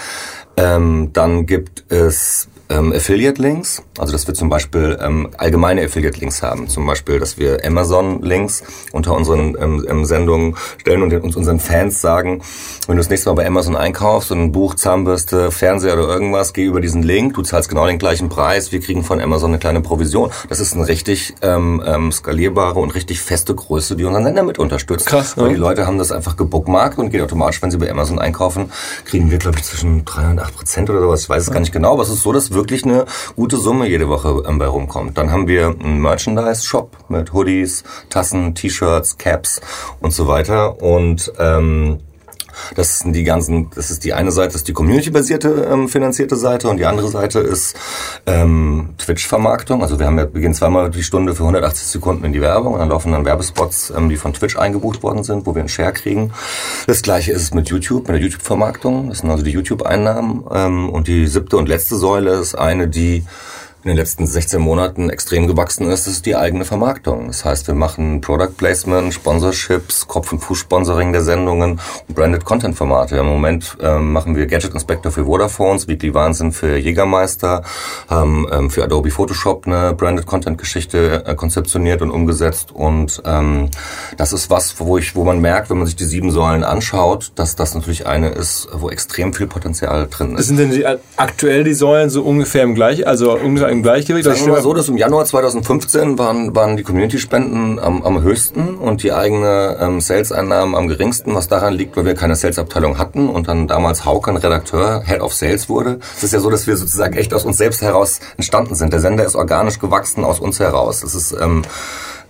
Ähm, 0.56 1.10
dann 1.12 1.46
gibt 1.46 1.84
es 1.90 2.48
ähm, 2.70 2.92
Affiliate-Links, 2.92 3.82
also 3.98 4.12
dass 4.12 4.26
wir 4.26 4.34
zum 4.34 4.48
Beispiel 4.48 4.98
ähm, 5.00 5.30
allgemeine 5.36 5.84
Affiliate-Links 5.84 6.42
haben, 6.42 6.68
zum 6.68 6.86
Beispiel, 6.86 7.18
dass 7.18 7.38
wir 7.38 7.64
Amazon-Links 7.64 8.62
unter 8.92 9.14
unseren 9.14 9.56
ähm, 9.60 9.86
ähm, 9.88 10.04
Sendungen 10.04 10.56
stellen 10.78 11.02
und 11.02 11.12
uns 11.12 11.36
unseren 11.36 11.60
Fans 11.60 12.00
sagen, 12.00 12.42
wenn 12.86 12.96
du 12.96 13.00
das 13.00 13.10
nächste 13.10 13.30
Mal 13.30 13.34
bei 13.34 13.46
Amazon 13.46 13.76
einkaufst 13.76 14.30
und 14.32 14.40
ein 14.40 14.52
Buch, 14.52 14.74
Zahnbürste, 14.74 15.50
Fernseher 15.50 15.94
oder 15.94 16.08
irgendwas, 16.08 16.52
geh 16.52 16.64
über 16.64 16.80
diesen 16.80 17.02
Link, 17.02 17.34
du 17.34 17.42
zahlst 17.42 17.68
genau 17.68 17.86
den 17.86 17.98
gleichen 17.98 18.28
Preis, 18.28 18.72
wir 18.72 18.80
kriegen 18.80 19.04
von 19.04 19.20
Amazon 19.20 19.50
eine 19.50 19.58
kleine 19.58 19.80
Provision. 19.80 20.30
Das 20.48 20.60
ist 20.60 20.74
eine 20.74 20.86
richtig 20.88 21.34
ähm, 21.42 21.82
ähm, 21.84 22.12
skalierbare 22.12 22.78
und 22.78 22.94
richtig 22.94 23.20
feste 23.20 23.54
Größe, 23.54 23.96
die 23.96 24.04
unseren 24.04 24.24
Sender 24.24 24.42
mit 24.42 24.58
unterstützt. 24.58 25.06
Krass, 25.06 25.36
ne? 25.36 25.44
Weil 25.44 25.50
die 25.50 25.56
Leute 25.56 25.86
haben 25.86 25.98
das 25.98 26.12
einfach 26.12 26.36
gebookmarkt 26.36 26.98
und 26.98 27.10
geht 27.10 27.22
automatisch, 27.22 27.62
wenn 27.62 27.70
sie 27.70 27.78
bei 27.78 27.90
Amazon 27.90 28.18
einkaufen, 28.18 28.70
kriegen 29.04 29.30
wir, 29.30 29.38
glaube 29.38 29.58
ich, 29.58 29.64
zwischen 29.64 30.04
drei 30.04 30.30
und 30.30 30.38
acht 30.38 30.54
Prozent 30.54 30.90
oder 30.90 31.00
sowas. 31.00 31.22
Ich 31.22 31.28
weiß 31.28 31.42
es 31.44 31.50
gar 31.50 31.60
nicht 31.60 31.72
genau, 31.72 31.92
aber 31.92 32.02
es 32.02 32.10
ist 32.10 32.22
so, 32.22 32.32
dass 32.32 32.52
wirklich 32.58 32.84
eine 32.84 33.06
gute 33.36 33.56
Summe 33.56 33.88
jede 33.88 34.08
Woche 34.08 34.42
ähm, 34.46 34.58
bei 34.58 34.66
rumkommt. 34.66 35.16
Dann 35.16 35.30
haben 35.30 35.48
wir 35.48 35.68
einen 35.68 36.00
Merchandise-Shop 36.00 36.96
mit 37.08 37.32
Hoodies, 37.32 37.84
Tassen, 38.10 38.54
T-Shirts, 38.54 39.16
Caps 39.16 39.60
und 40.00 40.12
so 40.12 40.26
weiter. 40.26 40.82
Und 40.82 41.32
ähm, 41.38 42.00
das 42.74 43.00
sind 43.00 43.12
die 43.14 43.24
ganzen, 43.24 43.70
das 43.74 43.90
ist 43.90 44.04
die 44.04 44.12
eine 44.12 44.30
Seite, 44.30 44.48
das 44.48 44.56
ist 44.56 44.68
die 44.68 44.72
community-basierte 44.72 45.68
ähm, 45.70 45.88
finanzierte 45.88 46.36
Seite 46.36 46.68
und 46.68 46.78
die 46.78 46.86
andere 46.86 47.08
Seite 47.08 47.40
ist 47.40 47.76
ähm, 48.26 48.90
Twitch-Vermarktung. 48.98 49.82
Also 49.82 49.98
wir 49.98 50.06
haben 50.06 50.18
ja, 50.18 50.32
wir 50.32 50.40
gehen 50.40 50.54
zweimal 50.54 50.90
die 50.90 51.02
Stunde 51.02 51.34
für 51.34 51.42
180 51.42 51.86
Sekunden 51.86 52.24
in 52.24 52.32
die 52.32 52.40
Werbung 52.40 52.74
und 52.74 52.80
dann 52.80 52.88
laufen 52.88 53.12
dann 53.12 53.24
Werbespots, 53.24 53.92
ähm, 53.96 54.08
die 54.08 54.16
von 54.16 54.32
Twitch 54.32 54.56
eingebucht 54.56 55.02
worden 55.02 55.24
sind, 55.24 55.46
wo 55.46 55.54
wir 55.54 55.60
einen 55.60 55.68
Share 55.68 55.92
kriegen. 55.92 56.32
Das 56.86 57.02
gleiche 57.02 57.32
ist 57.32 57.42
es 57.42 57.54
mit 57.54 57.68
YouTube, 57.68 58.08
mit 58.08 58.16
der 58.16 58.22
YouTube-Vermarktung. 58.22 59.08
Das 59.08 59.18
sind 59.18 59.30
also 59.30 59.42
die 59.42 59.50
YouTube-Einnahmen. 59.50 60.44
Ähm, 60.52 60.90
und 60.90 61.08
die 61.08 61.26
siebte 61.26 61.56
und 61.56 61.68
letzte 61.68 61.96
Säule 61.96 62.32
ist 62.32 62.54
eine, 62.54 62.88
die 62.88 63.24
in 63.84 63.88
den 63.88 63.96
letzten 63.96 64.26
16 64.26 64.60
Monaten 64.60 65.08
extrem 65.08 65.46
gewachsen 65.46 65.88
ist, 65.88 66.08
ist 66.08 66.26
die 66.26 66.34
eigene 66.34 66.64
Vermarktung. 66.64 67.28
Das 67.28 67.44
heißt, 67.44 67.68
wir 67.68 67.74
machen 67.74 68.20
Product 68.20 68.56
Placement, 68.56 69.14
Sponsorships, 69.14 70.08
Kopf- 70.08 70.32
und 70.32 70.40
Fuß-Sponsoring 70.40 71.12
der 71.12 71.22
Sendungen 71.22 71.80
und 72.08 72.14
Branded 72.14 72.44
Content-Formate. 72.44 73.16
Im 73.16 73.26
Moment 73.26 73.76
ähm, 73.80 74.12
machen 74.12 74.34
wir 74.34 74.46
Gadget 74.46 74.74
Inspector 74.74 75.12
für 75.12 75.26
Vodafones, 75.26 75.86
Weekly 75.86 76.12
Wahnsinn 76.12 76.50
für 76.50 76.76
Jägermeister, 76.76 77.62
haben 78.08 78.48
ähm, 78.50 78.70
für 78.70 78.82
Adobe 78.82 79.12
Photoshop 79.12 79.66
eine 79.66 79.94
Branded 79.94 80.26
Content-Geschichte 80.26 81.24
äh, 81.24 81.34
konzeptioniert 81.36 82.02
und 82.02 82.10
umgesetzt. 82.10 82.72
Und 82.72 83.22
ähm, 83.24 83.70
das 84.16 84.32
ist 84.32 84.50
was, 84.50 84.80
wo 84.80 84.98
ich, 84.98 85.14
wo 85.14 85.22
man 85.22 85.40
merkt, 85.40 85.70
wenn 85.70 85.78
man 85.78 85.86
sich 85.86 85.96
die 85.96 86.04
sieben 86.04 86.32
Säulen 86.32 86.64
anschaut, 86.64 87.30
dass 87.36 87.54
das 87.54 87.76
natürlich 87.76 88.08
eine 88.08 88.30
ist, 88.30 88.66
wo 88.72 88.90
extrem 88.90 89.32
viel 89.32 89.46
Potenzial 89.46 90.08
drin 90.10 90.36
ist. 90.36 90.48
Sind 90.48 90.58
denn 90.58 90.72
die, 90.72 90.84
aktuell 91.16 91.62
die 91.62 91.74
Säulen 91.74 92.10
so 92.10 92.22
ungefähr 92.22 92.64
im 92.64 92.74
gleich, 92.74 93.06
also 93.06 93.38
ungefähr 93.38 93.67
im 93.68 93.82
Gleichgewicht? 93.82 94.24
Wir 94.26 94.48
mal 94.48 94.62
so, 94.62 94.74
dass 94.74 94.88
im 94.88 94.96
Januar 94.96 95.24
2015 95.24 96.18
waren, 96.18 96.54
waren 96.54 96.76
die 96.76 96.82
Community-Spenden 96.82 97.78
am, 97.78 98.02
am 98.02 98.22
höchsten 98.22 98.76
und 98.76 99.02
die 99.02 99.12
eigene 99.12 99.76
ähm, 99.80 100.00
Sales-Einnahmen 100.00 100.74
am 100.74 100.88
geringsten, 100.88 101.34
was 101.34 101.48
daran 101.48 101.74
liegt, 101.74 101.96
weil 101.96 102.04
wir 102.04 102.14
keine 102.14 102.36
Sales-Abteilung 102.36 102.98
hatten 102.98 103.28
und 103.28 103.48
dann 103.48 103.68
damals 103.68 104.04
Hauke, 104.04 104.30
ein 104.30 104.36
Redakteur, 104.36 105.02
Head 105.04 105.20
of 105.20 105.34
Sales 105.34 105.68
wurde. 105.68 105.98
Es 106.16 106.24
ist 106.24 106.32
ja 106.32 106.40
so, 106.40 106.50
dass 106.50 106.66
wir 106.66 106.76
sozusagen 106.76 107.16
echt 107.16 107.32
aus 107.34 107.44
uns 107.44 107.58
selbst 107.58 107.82
heraus 107.82 108.20
entstanden 108.36 108.74
sind. 108.74 108.92
Der 108.92 109.00
Sender 109.00 109.24
ist 109.24 109.36
organisch 109.36 109.78
gewachsen 109.78 110.24
aus 110.24 110.40
uns 110.40 110.60
heraus. 110.60 111.00
Das 111.00 111.14
ist... 111.14 111.36
Ähm, 111.40 111.62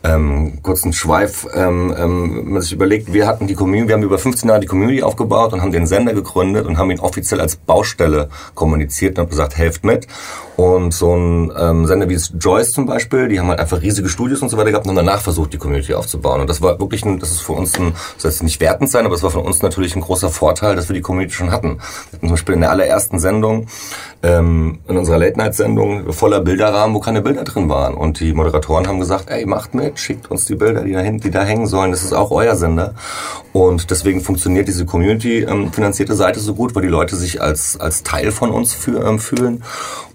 ähm, 0.05 0.62
kurzen 0.62 0.92
Schweif, 0.92 1.46
ähm, 1.55 1.94
ähm, 1.98 2.53
man 2.53 2.62
sich 2.62 2.72
überlegt, 2.72 3.12
wir 3.12 3.27
hatten 3.27 3.46
die 3.46 3.55
Community, 3.55 3.88
wir 3.88 3.94
haben 3.96 4.03
über 4.03 4.18
15 4.18 4.48
Jahre 4.48 4.61
die 4.61 4.66
Community 4.66 5.03
aufgebaut 5.03 5.53
und 5.53 5.61
haben 5.61 5.72
den 5.72 5.87
Sender 5.87 6.14
gegründet 6.14 6.66
und 6.66 6.79
haben 6.79 6.90
ihn 6.90 7.01
offiziell 7.01 7.40
als 7.40 7.57
Baustelle 7.57 8.29
kommuniziert 8.55 9.18
und 9.18 9.24
haben 9.24 9.31
gesagt, 9.31 9.57
helft 9.57 9.85
mit. 9.85 10.07
Und 10.59 10.92
so 10.92 11.14
ein 11.14 11.53
ähm, 11.57 11.87
Sender 11.87 12.09
wie 12.09 12.16
Joyce 12.16 12.73
zum 12.73 12.85
Beispiel, 12.85 13.29
die 13.29 13.38
haben 13.38 13.47
halt 13.47 13.61
einfach 13.61 13.81
riesige 13.81 14.09
Studios 14.09 14.42
und 14.42 14.49
so 14.49 14.57
weiter 14.57 14.73
gehabt 14.73 14.88
und 14.88 14.90
haben 14.90 15.07
danach 15.07 15.21
versucht, 15.21 15.53
die 15.53 15.57
Community 15.57 15.94
aufzubauen. 15.94 16.40
Und 16.40 16.51
das 16.51 16.61
war 16.61 16.81
wirklich 16.81 17.05
ein, 17.05 17.21
das 17.21 17.31
ist 17.31 17.42
für 17.42 17.53
uns 17.53 17.79
ein, 17.79 17.92
das 18.14 18.23
soll 18.23 18.31
jetzt 18.33 18.42
nicht 18.42 18.61
wertend 18.61 18.90
sein, 18.90 19.07
aber 19.07 19.14
es 19.14 19.23
war 19.23 19.31
von 19.31 19.42
uns 19.42 19.62
natürlich 19.62 19.94
ein 19.94 20.01
großer 20.01 20.31
Vorteil, 20.31 20.75
dass 20.75 20.88
wir 20.88 20.94
die 20.94 21.01
Community 21.01 21.33
schon 21.33 21.53
hatten. 21.53 21.77
Wir 21.77 22.16
hatten 22.16 22.27
zum 22.27 22.31
Beispiel 22.31 22.57
in 22.57 22.62
der 22.62 22.73
allerersten 22.73 23.21
Sendung, 23.21 23.68
ähm, 24.25 24.81
in 24.88 24.97
unserer 24.97 25.18
Late-Night-Sendung, 25.18 26.12
voller 26.12 26.40
Bilderrahmen, 26.40 26.92
wo 26.92 26.99
keine 26.99 27.23
Bilder 27.23 27.44
drin 27.44 27.68
waren. 27.68 27.94
Und 27.94 28.18
die 28.18 28.33
Moderatoren 28.33 28.88
haben 28.88 28.99
gesagt, 28.99 29.31
ey, 29.31 29.47
macht 29.47 29.75
mit, 29.75 30.01
schickt 30.01 30.29
uns 30.29 30.47
die 30.47 30.57
Bilder, 30.57 30.83
die 30.83 30.92
da, 30.92 30.99
hin, 30.99 31.21
die 31.21 31.31
da 31.31 31.44
hängen 31.44 31.68
sollen. 31.68 31.92
Das 31.92 32.03
ist 32.03 32.12
auch 32.12 32.33
euer 32.33 32.57
Sender. 32.57 32.94
Und 33.53 33.92
deswegen 33.92 34.23
funktioniert 34.23 34.66
diese 34.66 34.87
Community-finanzierte 34.87 36.12
ähm, 36.14 36.18
Seite 36.18 36.40
so 36.40 36.55
gut, 36.55 36.75
weil 36.75 36.83
die 36.83 36.88
Leute 36.88 37.14
sich 37.14 37.40
als, 37.40 37.79
als 37.79 38.03
Teil 38.03 38.33
von 38.33 38.51
uns 38.51 38.75
für, 38.75 39.07
ähm, 39.07 39.21
fühlen. 39.21 39.62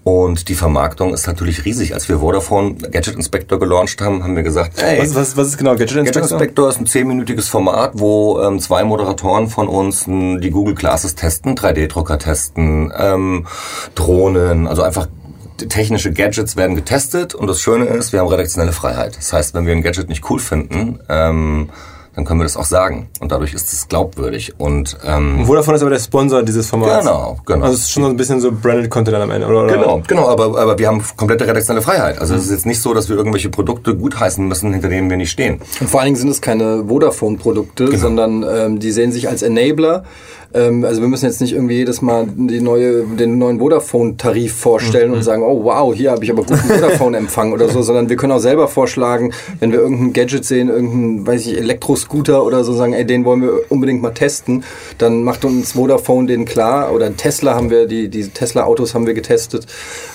Und 0.04 0.33
die 0.42 0.54
Vermarktung 0.54 1.14
ist 1.14 1.26
natürlich 1.26 1.64
riesig. 1.64 1.94
Als 1.94 2.08
wir 2.08 2.18
Vodafone 2.18 2.74
Gadget 2.74 3.14
Inspector 3.14 3.58
gelauncht 3.58 4.00
haben, 4.00 4.24
haben 4.24 4.34
wir 4.34 4.42
gesagt, 4.42 4.82
ey, 4.82 5.00
was, 5.00 5.14
was, 5.14 5.36
was 5.36 5.48
ist 5.48 5.58
genau 5.58 5.72
Gadget 5.72 5.98
Inspector? 5.98 6.22
Gadget 6.22 6.32
Inspector 6.32 6.68
ist 6.68 6.80
ein 6.80 6.86
zehnminütiges 6.86 7.48
Format, 7.48 7.92
wo 7.94 8.40
ähm, 8.40 8.58
zwei 8.58 8.84
Moderatoren 8.84 9.48
von 9.48 9.68
uns 9.68 10.06
m, 10.06 10.40
die 10.40 10.50
Google 10.50 10.74
Classes 10.74 11.14
testen, 11.14 11.54
3D-Drucker 11.54 12.18
testen, 12.18 12.92
ähm, 12.96 13.46
Drohnen, 13.94 14.66
also 14.66 14.82
einfach 14.82 15.08
technische 15.56 16.12
Gadgets 16.12 16.56
werden 16.56 16.74
getestet 16.74 17.34
und 17.34 17.46
das 17.46 17.60
Schöne 17.60 17.84
ist, 17.84 18.12
wir 18.12 18.20
haben 18.20 18.28
redaktionelle 18.28 18.72
Freiheit. 18.72 19.16
Das 19.16 19.32
heißt, 19.32 19.54
wenn 19.54 19.66
wir 19.66 19.72
ein 19.72 19.82
Gadget 19.82 20.08
nicht 20.08 20.28
cool 20.28 20.40
finden, 20.40 20.98
ähm, 21.08 21.70
dann 22.14 22.24
können 22.24 22.40
wir 22.40 22.44
das 22.44 22.56
auch 22.56 22.64
sagen. 22.64 23.08
Und 23.20 23.32
dadurch 23.32 23.54
ist 23.54 23.72
es 23.72 23.88
glaubwürdig. 23.88 24.54
Und, 24.58 24.96
ähm, 25.04 25.40
und 25.40 25.46
Vodafone 25.46 25.76
ist 25.76 25.82
aber 25.82 25.90
der 25.90 25.98
Sponsor 25.98 26.42
dieses 26.42 26.68
Formats. 26.68 27.04
Genau, 27.04 27.38
genau. 27.44 27.64
Also 27.64 27.74
es 27.74 27.82
ist 27.82 27.90
schon 27.90 28.04
so 28.04 28.08
ein 28.08 28.16
bisschen 28.16 28.40
so 28.40 28.52
branded 28.52 28.90
Content 28.90 29.16
am 29.16 29.30
Ende, 29.30 29.46
oder? 29.46 29.66
Genau, 29.66 30.02
genau, 30.06 30.28
aber, 30.28 30.58
aber 30.58 30.78
wir 30.78 30.86
haben 30.86 31.02
komplette 31.16 31.46
redaktionelle 31.46 31.82
Freiheit. 31.82 32.20
Also 32.20 32.34
es 32.34 32.44
ist 32.44 32.50
jetzt 32.50 32.66
nicht 32.66 32.80
so, 32.80 32.94
dass 32.94 33.08
wir 33.08 33.16
irgendwelche 33.16 33.50
Produkte 33.50 33.96
gutheißen 33.96 34.46
müssen, 34.46 34.72
hinter 34.72 34.88
denen 34.88 35.10
wir 35.10 35.16
nicht 35.16 35.30
stehen. 35.30 35.60
Und 35.80 35.90
vor 35.90 36.00
allen 36.00 36.06
Dingen 36.06 36.16
sind 36.16 36.30
es 36.30 36.40
keine 36.40 36.84
Vodafone-Produkte, 36.86 37.86
genau. 37.86 37.98
sondern 37.98 38.44
ähm, 38.48 38.78
die 38.78 38.92
sehen 38.92 39.10
sich 39.10 39.28
als 39.28 39.42
Enabler 39.42 40.04
ähm, 40.54 40.84
also 40.84 41.00
wir 41.00 41.08
müssen 41.08 41.26
jetzt 41.26 41.40
nicht 41.40 41.52
irgendwie 41.52 41.74
jedes 41.74 42.00
Mal 42.00 42.26
die 42.28 42.60
neue, 42.60 43.02
den 43.02 43.38
neuen 43.38 43.58
Vodafone-Tarif 43.58 44.54
vorstellen 44.54 45.10
mhm. 45.10 45.16
und 45.16 45.22
sagen, 45.22 45.42
oh 45.42 45.64
wow, 45.64 45.92
hier 45.92 46.12
habe 46.12 46.24
ich 46.24 46.30
aber 46.30 46.44
guten 46.44 46.58
Vodafone-Empfang 46.58 47.52
oder 47.52 47.68
so, 47.68 47.82
sondern 47.82 48.08
wir 48.08 48.16
können 48.16 48.32
auch 48.32 48.38
selber 48.38 48.68
vorschlagen, 48.68 49.32
wenn 49.58 49.72
wir 49.72 49.80
irgendein 49.80 50.12
Gadget 50.12 50.44
sehen, 50.44 50.68
irgendein, 50.68 51.26
weiß 51.26 51.46
ich, 51.46 51.58
Elektroscooter 51.58 52.44
oder 52.44 52.62
so, 52.62 52.72
sagen, 52.72 52.92
ey, 52.92 53.04
den 53.04 53.24
wollen 53.24 53.42
wir 53.42 53.60
unbedingt 53.68 54.00
mal 54.00 54.12
testen, 54.12 54.64
dann 54.98 55.24
macht 55.24 55.44
uns 55.44 55.72
Vodafone 55.72 56.28
den 56.28 56.44
klar 56.44 56.92
oder 56.92 57.14
Tesla 57.16 57.54
haben 57.54 57.70
wir, 57.70 57.86
die, 57.86 58.08
die 58.08 58.28
Tesla-Autos 58.28 58.94
haben 58.94 59.06
wir 59.06 59.14
getestet 59.14 59.66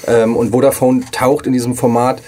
ähm, 0.08 0.38
und 0.38 0.52
Vodafone 0.52 1.02
taucht 1.12 1.48
in 1.48 1.54
diesem 1.54 1.76
Format 1.76 2.22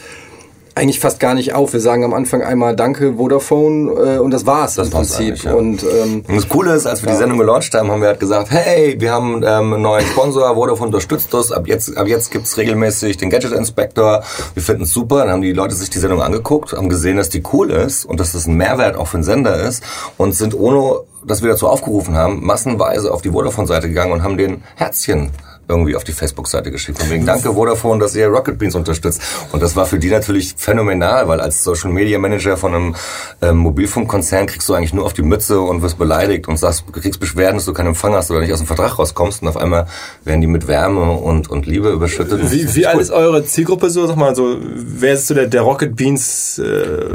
eigentlich 0.75 0.99
fast 0.99 1.19
gar 1.19 1.33
nicht 1.33 1.53
auf. 1.53 1.73
Wir 1.73 1.79
sagen 1.79 2.03
am 2.03 2.13
Anfang 2.13 2.41
einmal 2.43 2.75
Danke 2.75 3.15
Vodafone 3.15 3.91
äh, 3.91 4.17
und 4.19 4.31
das 4.31 4.45
war's 4.45 4.75
das 4.75 4.87
im 4.87 4.93
Prinzip. 4.93 5.43
Ja. 5.43 5.53
Und, 5.53 5.83
ähm, 5.83 6.23
und 6.27 6.35
das 6.35 6.47
Coole 6.47 6.73
ist, 6.73 6.85
als 6.85 7.01
wir 7.01 7.09
ja. 7.09 7.15
die 7.15 7.19
Sendung 7.19 7.37
gelauncht 7.37 7.73
haben, 7.73 7.91
haben 7.91 8.01
wir 8.01 8.07
halt 8.07 8.19
gesagt, 8.19 8.51
hey, 8.51 8.95
wir 8.99 9.11
haben 9.11 9.43
ähm, 9.43 9.73
einen 9.73 9.81
neuen 9.81 10.05
Sponsor, 10.05 10.53
Vodafone 10.55 10.87
unterstützt 10.87 11.33
uns, 11.33 11.51
ab 11.51 11.67
jetzt, 11.67 11.97
ab 11.97 12.07
jetzt 12.07 12.31
gibt's 12.31 12.57
regelmäßig 12.57 13.17
den 13.17 13.29
Gadget 13.29 13.51
Inspector, 13.51 14.23
wir 14.53 14.63
finden 14.63 14.83
es 14.83 14.93
super, 14.93 15.19
dann 15.19 15.31
haben 15.31 15.41
die 15.41 15.53
Leute 15.53 15.75
sich 15.75 15.89
die 15.89 15.99
Sendung 15.99 16.21
angeguckt, 16.21 16.73
haben 16.73 16.89
gesehen, 16.89 17.17
dass 17.17 17.29
die 17.29 17.43
cool 17.51 17.69
ist 17.71 18.05
und 18.05 18.19
dass 18.19 18.31
das 18.31 18.47
ein 18.47 18.55
Mehrwert 18.55 18.95
auch 18.95 19.07
für 19.07 19.17
den 19.17 19.23
Sender 19.23 19.61
ist 19.61 19.83
und 20.17 20.33
sind 20.35 20.57
ohne, 20.57 21.01
dass 21.25 21.41
wir 21.41 21.49
dazu 21.49 21.67
aufgerufen 21.67 22.15
haben, 22.15 22.45
massenweise 22.45 23.13
auf 23.13 23.21
die 23.21 23.31
Vodafone-Seite 23.31 23.89
gegangen 23.89 24.13
und 24.13 24.23
haben 24.23 24.37
den 24.37 24.63
Herzchen 24.75 25.31
irgendwie 25.71 25.95
auf 25.95 26.03
die 26.03 26.11
Facebook-Seite 26.11 26.71
geschickt. 26.71 26.99
Von 26.99 27.09
wegen, 27.09 27.25
danke 27.25 27.53
Vodafone, 27.53 27.99
dass 27.99 28.15
ihr 28.15 28.27
Rocket 28.27 28.57
Beans 28.57 28.75
unterstützt. 28.75 29.21
Und 29.51 29.61
das 29.63 29.75
war 29.75 29.85
für 29.85 29.99
die 29.99 30.09
natürlich 30.09 30.53
phänomenal, 30.57 31.27
weil 31.27 31.39
als 31.39 31.63
Social 31.63 31.91
Media 31.91 32.19
Manager 32.19 32.57
von 32.57 32.75
einem 32.75 32.95
ähm, 33.41 33.57
Mobilfunkkonzern 33.57 34.45
kriegst 34.45 34.67
du 34.69 34.73
eigentlich 34.73 34.93
nur 34.93 35.05
auf 35.05 35.13
die 35.13 35.21
Mütze 35.21 35.59
und 35.61 35.81
wirst 35.81 35.97
beleidigt 35.97 36.47
und 36.47 36.57
sagst, 36.57 36.83
du 36.91 36.99
kriegst 36.99 37.19
Beschwerden, 37.19 37.55
dass 37.55 37.65
du 37.65 37.73
keinen 37.73 37.87
Empfang 37.87 38.13
hast 38.13 38.31
oder 38.31 38.41
nicht 38.41 38.53
aus 38.53 38.59
dem 38.59 38.67
Vertrag 38.67 38.99
rauskommst. 38.99 39.41
Und 39.41 39.47
auf 39.47 39.57
einmal 39.57 39.87
werden 40.23 40.41
die 40.41 40.47
mit 40.47 40.67
Wärme 40.67 41.11
und, 41.11 41.49
und 41.49 41.65
Liebe 41.65 41.89
überschüttet. 41.89 42.51
Wie, 42.51 42.75
wie 42.75 42.85
alt 42.85 42.99
ist 42.99 43.11
eure 43.11 43.43
Zielgruppe 43.45 43.89
so? 43.89 44.05
Sag 44.07 44.17
mal 44.17 44.35
so, 44.35 44.57
wer 44.61 45.13
ist 45.13 45.27
so 45.27 45.33
der, 45.33 45.47
der 45.47 45.61
Rocket 45.61 45.95
Beans 45.95 46.59
äh, 46.59 47.05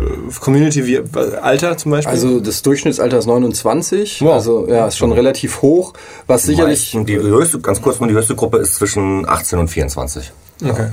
Community? 0.40 0.86
Wie, 0.86 1.00
Alter 1.40 1.76
zum 1.76 1.92
Beispiel? 1.92 2.12
Also 2.12 2.40
das 2.40 2.62
Durchschnittsalter 2.62 3.18
ist 3.18 3.26
29. 3.26 4.22
Wow. 4.22 4.32
Also 4.32 4.66
ja, 4.68 4.86
ist 4.86 4.96
schon 4.96 5.12
relativ 5.12 5.62
hoch. 5.62 5.92
Was 6.26 6.44
sicherlich. 6.44 6.94
Meisten, 6.94 7.06
die 7.06 7.18
höchste, 7.18 7.60
ganz 7.60 7.82
kurz 7.82 8.00
mal 8.00 8.08
die 8.08 8.14
höchste 8.14 8.34
Gruppe 8.34 8.45
Zielgruppe 8.46 8.58
ist 8.58 8.74
zwischen 8.76 9.28
18 9.28 9.58
und 9.58 9.68
24. 9.68 10.32
Okay. 10.64 10.88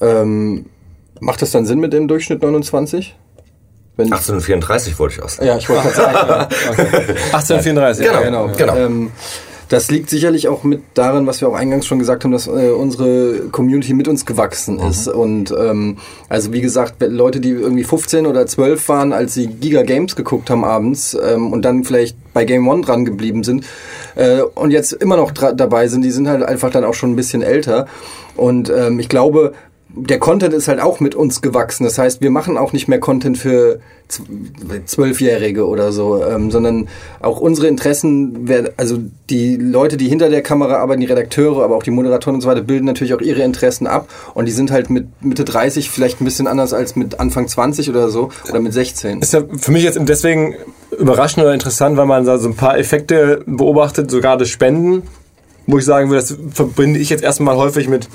Ähm, 0.00 0.66
macht 1.20 1.42
das 1.42 1.50
dann 1.50 1.66
Sinn 1.66 1.80
mit 1.80 1.92
dem 1.92 2.08
Durchschnitt 2.08 2.42
29? 2.42 3.16
Wenn 3.96 4.12
18 4.12 4.36
und 4.36 4.40
34 4.40 4.98
wollte 4.98 5.16
ich 5.16 5.22
auch 5.22 5.28
sagen. 5.28 5.46
Ja, 5.46 5.56
ich 5.56 5.68
wollte 5.68 5.90
gerade 5.90 5.96
sagen. 5.96 6.54
okay. 6.70 7.14
18 7.32 7.56
und 7.56 7.62
34, 7.62 8.04
genau. 8.04 8.18
Ja, 8.18 8.24
genau. 8.24 8.48
genau. 8.56 8.76
Ähm, 8.76 9.12
das 9.70 9.88
liegt 9.88 10.10
sicherlich 10.10 10.48
auch 10.48 10.64
mit 10.64 10.82
daran, 10.94 11.28
was 11.28 11.40
wir 11.40 11.48
auch 11.48 11.54
eingangs 11.54 11.86
schon 11.86 12.00
gesagt 12.00 12.24
haben, 12.24 12.32
dass 12.32 12.48
äh, 12.48 12.70
unsere 12.70 13.48
Community 13.52 13.94
mit 13.94 14.08
uns 14.08 14.26
gewachsen 14.26 14.78
mhm. 14.78 14.90
ist. 14.90 15.06
Und 15.06 15.54
ähm, 15.56 15.98
also 16.28 16.52
wie 16.52 16.60
gesagt, 16.60 16.96
Leute, 16.98 17.38
die 17.38 17.50
irgendwie 17.50 17.84
15 17.84 18.26
oder 18.26 18.48
12 18.48 18.88
waren, 18.88 19.12
als 19.12 19.34
sie 19.34 19.46
Giga 19.46 19.82
Games 19.82 20.16
geguckt 20.16 20.50
haben 20.50 20.64
abends 20.64 21.16
ähm, 21.24 21.52
und 21.52 21.64
dann 21.64 21.84
vielleicht 21.84 22.16
bei 22.32 22.44
Game 22.44 22.66
One 22.66 22.82
dran 22.82 23.04
geblieben 23.04 23.44
sind 23.44 23.64
äh, 24.16 24.40
und 24.40 24.72
jetzt 24.72 24.92
immer 24.92 25.16
noch 25.16 25.30
dabei 25.30 25.86
sind, 25.86 26.02
die 26.02 26.10
sind 26.10 26.26
halt 26.26 26.42
einfach 26.42 26.70
dann 26.70 26.84
auch 26.84 26.94
schon 26.94 27.12
ein 27.12 27.16
bisschen 27.16 27.42
älter. 27.42 27.86
Und 28.36 28.70
ähm, 28.70 28.98
ich 28.98 29.08
glaube, 29.08 29.52
der 29.94 30.18
Content 30.18 30.54
ist 30.54 30.68
halt 30.68 30.80
auch 30.80 31.00
mit 31.00 31.14
uns 31.14 31.42
gewachsen. 31.42 31.84
Das 31.84 31.98
heißt, 31.98 32.20
wir 32.20 32.30
machen 32.30 32.56
auch 32.56 32.72
nicht 32.72 32.88
mehr 32.88 33.00
Content 33.00 33.38
für 33.38 33.80
Zwölfjährige 34.86 35.66
oder 35.66 35.92
so, 35.92 36.22
ähm, 36.24 36.50
sondern 36.50 36.88
auch 37.20 37.40
unsere 37.40 37.68
Interessen, 37.68 38.48
also 38.76 38.98
die 39.28 39.56
Leute, 39.56 39.96
die 39.96 40.08
hinter 40.08 40.28
der 40.28 40.42
Kamera 40.42 40.76
arbeiten, 40.78 41.00
die 41.00 41.06
Redakteure, 41.06 41.62
aber 41.62 41.76
auch 41.76 41.82
die 41.82 41.92
Moderatoren 41.92 42.36
und 42.36 42.40
so 42.40 42.48
weiter, 42.48 42.62
bilden 42.62 42.86
natürlich 42.86 43.14
auch 43.14 43.20
ihre 43.20 43.42
Interessen 43.42 43.86
ab 43.86 44.08
und 44.34 44.46
die 44.46 44.52
sind 44.52 44.70
halt 44.72 44.90
mit 44.90 45.06
Mitte 45.22 45.44
30 45.44 45.90
vielleicht 45.90 46.20
ein 46.20 46.24
bisschen 46.24 46.48
anders 46.48 46.72
als 46.72 46.96
mit 46.96 47.20
Anfang 47.20 47.46
20 47.46 47.88
oder 47.88 48.10
so 48.10 48.30
oder 48.48 48.60
mit 48.60 48.72
16. 48.72 49.20
Ist 49.20 49.32
ja 49.32 49.42
für 49.56 49.70
mich 49.70 49.84
jetzt 49.84 49.98
deswegen 50.00 50.56
überraschend 50.98 51.44
oder 51.44 51.54
interessant, 51.54 51.96
weil 51.96 52.06
man 52.06 52.24
da 52.24 52.38
so 52.38 52.48
ein 52.48 52.56
paar 52.56 52.78
Effekte 52.78 53.42
beobachtet, 53.46 54.10
sogar 54.10 54.36
das 54.36 54.48
Spenden, 54.48 55.04
wo 55.66 55.78
ich 55.78 55.84
sagen 55.84 56.10
würde, 56.10 56.22
das 56.22 56.36
verbinde 56.52 56.98
ich 56.98 57.10
jetzt 57.10 57.22
erstmal 57.22 57.56
häufig 57.56 57.88
mit 57.88 58.08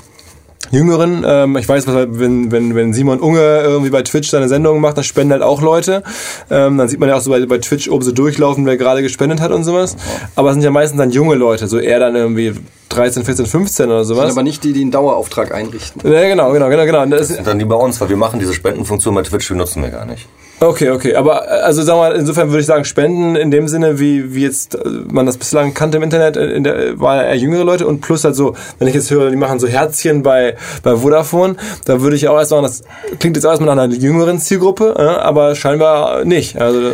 Jüngeren. 0.70 1.24
Ähm, 1.26 1.56
ich 1.56 1.68
weiß, 1.68 1.86
wenn, 1.86 2.50
wenn, 2.50 2.74
wenn 2.74 2.92
Simon 2.92 3.20
Unge 3.20 3.60
irgendwie 3.62 3.90
bei 3.90 4.02
Twitch 4.02 4.30
seine 4.30 4.48
Sendungen 4.48 4.80
macht, 4.80 4.98
das 4.98 5.06
spenden 5.06 5.32
halt 5.32 5.42
auch 5.42 5.62
Leute. 5.62 6.02
Ähm, 6.50 6.78
dann 6.78 6.88
sieht 6.88 7.00
man 7.00 7.08
ja 7.08 7.16
auch 7.16 7.20
so 7.20 7.30
bei, 7.30 7.44
bei 7.46 7.58
Twitch 7.58 7.88
oben 7.88 8.02
so 8.02 8.12
durchlaufen, 8.12 8.66
wer 8.66 8.76
gerade 8.76 9.02
gespendet 9.02 9.40
hat 9.40 9.52
und 9.52 9.64
sowas. 9.64 9.96
Aber 10.34 10.50
es 10.50 10.54
sind 10.54 10.62
ja 10.62 10.70
meistens 10.70 10.98
dann 10.98 11.10
junge 11.10 11.34
Leute, 11.34 11.66
so 11.68 11.78
eher 11.78 11.98
dann 11.98 12.16
irgendwie 12.16 12.54
13, 12.88 13.24
14, 13.24 13.46
15 13.46 13.86
oder 13.86 14.04
sowas. 14.04 14.22
Das 14.24 14.30
sind 14.30 14.38
aber 14.38 14.44
nicht 14.44 14.64
die, 14.64 14.72
die 14.72 14.82
einen 14.82 14.90
Dauerauftrag 14.90 15.52
einrichten. 15.52 16.00
Ja, 16.10 16.28
genau, 16.28 16.52
genau, 16.52 16.68
genau, 16.68 16.84
genau. 16.84 17.06
Das, 17.06 17.28
das 17.28 17.36
sind 17.36 17.46
dann 17.46 17.58
die 17.58 17.64
bei 17.64 17.76
uns, 17.76 18.00
weil 18.00 18.08
wir 18.08 18.16
machen 18.16 18.40
diese 18.40 18.54
Spendenfunktion 18.54 19.14
bei 19.14 19.22
Twitch, 19.22 19.48
die 19.48 19.54
nutzen 19.54 19.82
wir 19.82 19.90
gar 19.90 20.06
nicht. 20.06 20.26
Okay, 20.58 20.88
okay, 20.88 21.14
aber 21.14 21.46
äh, 21.46 21.60
also 21.60 21.86
wir 21.86 21.94
mal, 21.94 22.12
insofern 22.12 22.48
würde 22.48 22.60
ich 22.60 22.66
sagen, 22.66 22.86
Spenden 22.86 23.36
in 23.36 23.50
dem 23.50 23.68
Sinne, 23.68 24.00
wie, 24.00 24.34
wie 24.34 24.42
jetzt 24.42 24.74
äh, 24.74 24.88
man 25.10 25.26
das 25.26 25.36
bislang 25.36 25.74
kannte 25.74 25.98
im 25.98 26.02
Internet, 26.02 26.38
äh, 26.38 26.46
in 26.52 26.64
der, 26.64 26.98
war 26.98 27.22
eher 27.22 27.36
jüngere 27.36 27.62
Leute 27.62 27.86
und 27.86 28.00
plus 28.00 28.24
halt 28.24 28.36
so, 28.36 28.54
wenn 28.78 28.88
ich 28.88 28.94
jetzt 28.94 29.10
höre, 29.10 29.30
die 29.30 29.36
machen 29.36 29.58
so 29.58 29.66
Herzchen 29.66 30.22
bei, 30.22 30.56
bei 30.82 30.96
Vodafone, 30.96 31.56
da 31.84 32.00
würde 32.00 32.16
ich 32.16 32.26
auch 32.28 32.38
erst 32.38 32.50
sagen, 32.50 32.62
das 32.62 32.84
klingt 33.18 33.36
jetzt 33.36 33.44
erstmal 33.44 33.74
nach 33.74 33.82
einer 33.82 33.94
jüngeren 33.94 34.38
Zielgruppe, 34.38 34.98
aber 34.98 35.54
scheinbar 35.54 36.24
nicht. 36.24 36.58
Also 36.58 36.92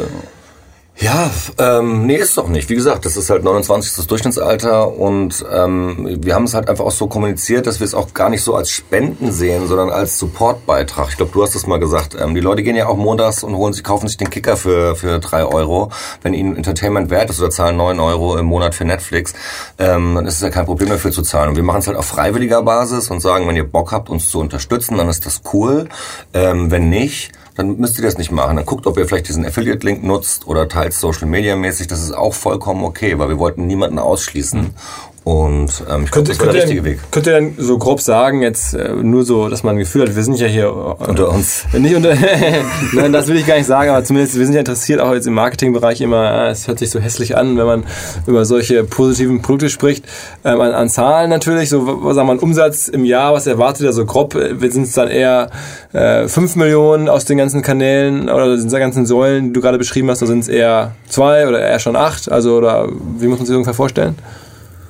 ja, 0.99 1.31
ähm, 1.59 2.07
nee, 2.07 2.17
ist 2.17 2.37
doch 2.37 2.49
nicht. 2.49 2.69
Wie 2.69 2.75
gesagt, 2.75 3.07
das 3.07 3.17
ist 3.17 3.31
halt 3.31 3.43
29. 3.43 3.95
das 3.97 4.07
Durchschnittsalter 4.07 4.95
und 4.95 5.45
ähm, 5.51 6.19
wir 6.21 6.35
haben 6.35 6.45
es 6.45 6.55
halt 6.55 6.69
einfach 6.69 6.85
auch 6.85 6.93
so 6.93 7.07
kommuniziert, 7.07 7.67
dass 7.67 7.81
wir 7.81 7.87
es 7.87 7.95
auch 7.95 8.13
gar 8.15 8.29
nicht 8.29 8.43
so 8.43 8.55
als 8.55 8.71
Spenden 8.71 9.33
sehen, 9.33 9.67
sondern 9.67 9.91
als 9.91 10.19
Supportbeitrag. 10.19 11.09
Ich 11.09 11.17
glaube, 11.17 11.33
du 11.33 11.43
hast 11.43 11.55
es 11.55 11.67
mal 11.67 11.79
gesagt. 11.79 12.15
Ähm, 12.21 12.35
die 12.35 12.41
Leute 12.41 12.63
gehen 12.63 12.77
ja 12.77 12.87
auch 12.87 12.97
montags 12.97 13.43
und 13.43 13.57
holen 13.57 13.73
sich, 13.73 13.83
kaufen 13.83 14.07
sich 14.07 14.19
den 14.19 14.31
Kicker 14.31 14.57
für 14.57 14.95
für 14.95 15.19
drei 15.19 15.45
Euro. 15.45 15.91
Wenn 16.21 16.35
ihnen 16.35 16.57
Entertainment 16.57 17.11
wert 17.11 17.31
ist 17.31 17.41
oder 17.41 17.51
zahlen 17.51 17.77
neun 17.77 17.99
Euro 17.99 18.37
im 18.37 18.47
Monat 18.47 18.75
für 18.75 18.85
Netflix, 18.85 19.33
ähm, 19.79 20.15
dann 20.15 20.27
ist 20.27 20.37
es 20.37 20.41
ja 20.43 20.51
kein 20.51 20.67
Problem 20.67 20.91
dafür 20.91 21.11
zu 21.11 21.23
zahlen. 21.23 21.51
Und 21.51 21.57
wir 21.57 21.65
machen 21.65 21.81
es 21.81 21.87
halt 21.87 21.97
auf 21.97 22.07
freiwilliger 22.07 22.63
Basis 22.63 23.11
und 23.11 23.21
sagen, 23.21 23.49
wenn 23.49 23.57
ihr 23.57 23.69
Bock 23.69 23.93
habt, 23.93 24.11
uns 24.11 24.31
zu 24.31 24.39
unterstützen, 24.39 24.99
dann 24.99 25.09
ist 25.09 25.25
das 25.27 25.41
cool. 25.53 25.89
Ähm, 26.35 26.71
wenn 26.71 26.91
nicht, 26.91 27.33
dann 27.63 27.79
müsst 27.79 27.99
ihr 27.99 28.05
das 28.05 28.19
nicht 28.19 28.33
machen. 28.33 28.57
Dann 28.57 28.67
guckt, 28.67 28.87
ob 28.87 28.99
ihr 28.99 29.07
vielleicht 29.07 29.29
diesen 29.29 29.47
Affiliate-Link 29.47 30.03
nutzt 30.03 30.47
oder 30.47 30.69
teils 30.69 31.01
Social 31.01 31.29
Media 31.29 31.55
mäßig. 31.55 31.87
Das 31.87 32.03
ist 32.03 32.13
auch 32.13 32.35
vollkommen 32.35 32.85
okay, 32.85 33.19
weil 33.19 33.29
wir 33.29 33.39
wollten 33.39 33.67
niemanden 33.67 33.99
ausschließen. 33.99 34.75
Und 35.25 35.85
ähm, 35.89 36.03
ich 36.05 36.11
glaube, 36.11 36.27
das 36.27 36.41
war 36.41 36.47
der 36.47 36.63
richtige 36.63 36.83
Weg. 36.83 36.99
Könnt 37.13 37.29
ihr 37.29 37.35
denn 37.35 37.55
so 37.57 37.79
grob 37.79 38.01
sagen, 38.01 38.43
jetzt 38.43 38.75
äh, 38.75 38.93
nur 38.93 39.25
so, 39.25 39.49
dass 39.49 39.63
man 39.63 39.77
ein 39.77 39.79
Gefühl 39.79 40.03
hat, 40.03 40.17
wir 40.17 40.23
sind 40.25 40.37
ja 40.41 40.49
hier 40.49 40.65
äh, 40.65 41.09
unter 41.09 41.29
uns. 41.29 41.65
Nicht 41.73 41.95
unter 41.95 42.15
Nein, 42.93 43.13
das 43.13 43.29
will 43.29 43.37
ich 43.37 43.47
gar 43.47 43.57
nicht 43.57 43.67
sagen, 43.67 43.91
aber 43.91 44.03
zumindest 44.03 44.37
wir 44.37 44.45
sind 44.45 44.55
ja 44.55 44.59
interessiert, 44.59 45.01
auch 45.01 45.15
jetzt 45.15 45.29
im 45.29 45.35
Marketingbereich 45.35 46.01
immer, 46.01 46.49
äh, 46.49 46.51
es 46.51 46.67
hört 46.67 46.81
sich 46.81 46.91
so 46.91 46.99
hässlich 46.99 47.37
an, 47.37 47.57
wenn 47.57 47.67
man 47.67 47.85
über 48.27 48.45
solche 48.45 48.83
positiven 48.83 49.43
Produkte 49.43 49.71
spricht. 49.71 50.05
Ähm, 50.45 50.61
an, 50.61 50.73
an 50.73 50.89
Zahlen 50.89 51.31
natürlich, 51.31 51.69
so 51.69 52.03
was 52.03 52.17
sagen 52.17 52.27
wir, 52.27 52.43
Umsatz 52.43 52.89
im 52.89 53.05
Jahr, 53.05 53.33
was 53.33 53.47
erwartet 53.47 53.83
ihr 53.83 53.93
so 53.93 54.05
grob? 54.05 54.33
Sind 54.33 54.83
es 54.83 54.93
dann 54.95 55.07
eher 55.07 55.51
äh, 55.93 56.27
5 56.27 56.57
Millionen 56.57 57.09
aus 57.09 57.27
den 57.27 57.39
ganzen 57.39 57.63
Kanälen 57.63 58.29
oder 58.29 58.57
den 58.57 58.69
ganzen 58.69 59.07
Säulen, 59.07 59.49
die 59.49 59.53
du 59.53 59.61
gerade 59.61 59.79
beschrieben 59.79 60.11
hast, 60.11 60.21
oder 60.21 60.33
sind 60.33 60.41
es 60.41 60.49
eher 60.49 60.97
zwei 61.09 61.47
oder 61.47 61.61
eher 61.61 61.79
schon 61.79 61.95
acht? 61.95 62.31
Also 62.31 62.57
oder 62.57 62.89
wie 63.19 63.29
muss 63.29 63.39
man 63.39 63.47
sich 63.47 63.55
ungefähr 63.55 63.75
vorstellen? 63.75 64.17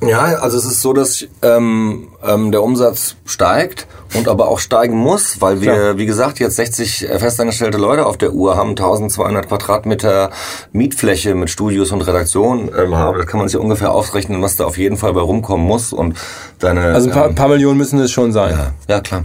Ja, 0.09 0.21
also 0.21 0.57
es 0.59 0.65
ist 0.65 0.83
so, 0.83 0.93
dass 0.93 1.25
ähm, 1.43 2.09
ähm, 2.25 2.51
der 2.51 2.63
Umsatz 2.63 3.17
steigt 3.25 3.87
und 4.15 4.29
aber 4.29 4.49
auch 4.49 4.59
steigen 4.59 4.97
muss, 4.97 5.41
weil 5.41 5.61
wir, 5.61 5.73
Klar. 5.73 5.99
wie 5.99 6.07
gesagt, 6.07 6.39
jetzt 6.39 6.57
60 6.57 7.09
festangestellte 7.19 7.79
Leute 7.79 8.07
auf 8.07 8.17
der 8.19 8.33
Uhr 8.33 8.57
haben, 8.57 8.71
1200 8.71 9.49
Quadratmeter 9.49 10.31
Mietfläche 10.73 11.35
mit 11.35 11.51
Studios 11.51 11.93
und 11.93 12.03
Redaktion 12.03 12.71
ähm, 12.77 12.97
haben. 12.97 13.19
Da 13.19 13.25
kann 13.25 13.39
man 13.39 13.49
sich 13.49 13.59
ungefähr 13.59 13.93
ausrechnen, 13.93 14.43
was 14.43 14.57
da 14.57 14.65
auf 14.65 14.77
jeden 14.77 14.97
Fall 14.97 15.13
bei 15.13 15.21
rumkommen 15.21 15.67
muss 15.67 15.93
und 15.93 16.17
deine. 16.59 16.83
Also 16.83 17.09
ein 17.09 17.15
paar, 17.15 17.29
ähm, 17.29 17.35
paar 17.35 17.49
Millionen 17.49 17.79
müssen 17.79 17.99
es 18.01 18.11
schon 18.11 18.33
sein. 18.33 18.53
Ja, 18.89 18.95
ja, 18.97 19.01
klar. 19.01 19.25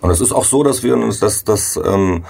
Und 0.00 0.10
es 0.10 0.20
ist 0.20 0.32
auch 0.32 0.44
so, 0.44 0.62
dass 0.62 0.82
wir 0.82 0.94
uns 0.94 1.20
das, 1.20 1.44
das 1.44 1.76
ähm, 1.76 2.24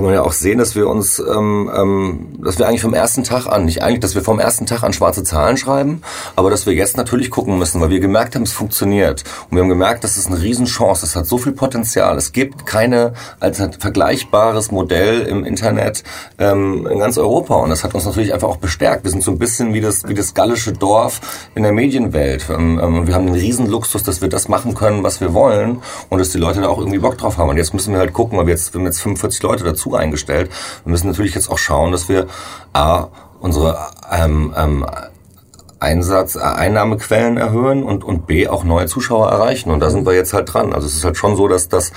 kann 0.00 0.06
man 0.06 0.14
ja 0.14 0.22
auch 0.22 0.32
sehen, 0.32 0.56
dass 0.56 0.74
wir 0.74 0.88
uns, 0.88 1.18
ähm, 1.18 1.70
ähm, 1.76 2.28
dass 2.42 2.58
wir 2.58 2.66
eigentlich 2.66 2.80
vom 2.80 2.94
ersten 2.94 3.22
Tag 3.22 3.46
an, 3.46 3.66
nicht 3.66 3.82
eigentlich, 3.82 4.00
dass 4.00 4.14
wir 4.14 4.22
vom 4.22 4.38
ersten 4.38 4.64
Tag 4.64 4.82
an 4.82 4.94
schwarze 4.94 5.24
Zahlen 5.24 5.58
schreiben, 5.58 6.00
aber 6.36 6.48
dass 6.48 6.64
wir 6.64 6.72
jetzt 6.72 6.96
natürlich 6.96 7.30
gucken 7.30 7.58
müssen, 7.58 7.82
weil 7.82 7.90
wir 7.90 8.00
gemerkt 8.00 8.34
haben, 8.34 8.44
es 8.44 8.52
funktioniert. 8.52 9.24
Und 9.50 9.56
wir 9.58 9.62
haben 9.62 9.68
gemerkt, 9.68 10.02
das 10.02 10.16
ist 10.16 10.28
eine 10.28 10.40
Riesenchance, 10.40 11.04
es 11.04 11.16
hat 11.16 11.26
so 11.26 11.36
viel 11.36 11.52
Potenzial. 11.52 12.16
Es 12.16 12.32
gibt 12.32 12.64
keine 12.64 13.12
als 13.40 13.58
vergleichbares 13.78 14.70
Modell 14.70 15.20
im 15.20 15.44
Internet 15.44 16.02
ähm, 16.38 16.86
in 16.90 16.98
ganz 16.98 17.18
Europa. 17.18 17.56
Und 17.56 17.68
das 17.68 17.84
hat 17.84 17.94
uns 17.94 18.06
natürlich 18.06 18.32
einfach 18.32 18.48
auch 18.48 18.56
bestärkt. 18.56 19.04
Wir 19.04 19.10
sind 19.10 19.22
so 19.22 19.32
ein 19.32 19.38
bisschen 19.38 19.74
wie 19.74 19.82
das, 19.82 20.08
wie 20.08 20.14
das 20.14 20.32
gallische 20.32 20.72
Dorf 20.72 21.20
in 21.54 21.62
der 21.62 21.72
Medienwelt. 21.72 22.46
Ähm, 22.48 22.80
ähm, 22.82 23.06
wir 23.06 23.14
haben 23.14 23.26
den 23.26 23.34
Riesenluxus, 23.34 24.02
dass 24.02 24.22
wir 24.22 24.30
das 24.30 24.48
machen 24.48 24.74
können, 24.74 25.02
was 25.02 25.20
wir 25.20 25.34
wollen 25.34 25.82
und 26.08 26.18
dass 26.18 26.30
die 26.30 26.38
Leute 26.38 26.62
da 26.62 26.68
auch 26.68 26.78
irgendwie 26.78 27.00
Bock 27.00 27.18
drauf 27.18 27.36
haben. 27.36 27.50
Und 27.50 27.58
jetzt 27.58 27.74
müssen 27.74 27.92
wir 27.92 28.00
halt 28.00 28.14
gucken, 28.14 28.38
weil 28.38 28.46
wir 28.46 28.54
jetzt, 28.54 28.74
haben 28.74 28.86
jetzt 28.86 29.02
45 29.02 29.42
Leute 29.42 29.64
dazu 29.64 29.89
dazu 29.90 29.96
eingestellt. 29.96 30.50
Wir 30.84 30.90
müssen 30.90 31.08
natürlich 31.08 31.34
jetzt 31.34 31.50
auch 31.50 31.58
schauen, 31.58 31.92
dass 31.92 32.08
wir 32.08 32.26
A, 32.72 33.08
unsere 33.40 33.78
ähm, 34.12 34.54
ähm, 34.56 34.86
Einsatz, 35.78 36.36
äh, 36.36 36.40
Einnahmequellen 36.40 37.36
erhöhen 37.36 37.82
und, 37.82 38.04
und 38.04 38.26
B, 38.26 38.48
auch 38.48 38.64
neue 38.64 38.86
Zuschauer 38.86 39.30
erreichen. 39.30 39.70
Und 39.70 39.80
da 39.80 39.90
sind 39.90 40.06
wir 40.06 40.14
jetzt 40.14 40.32
halt 40.32 40.52
dran. 40.52 40.72
Also 40.72 40.86
es 40.86 40.94
ist 40.94 41.04
halt 41.04 41.16
schon 41.16 41.36
so, 41.36 41.48
dass, 41.48 41.68
dass 41.68 41.92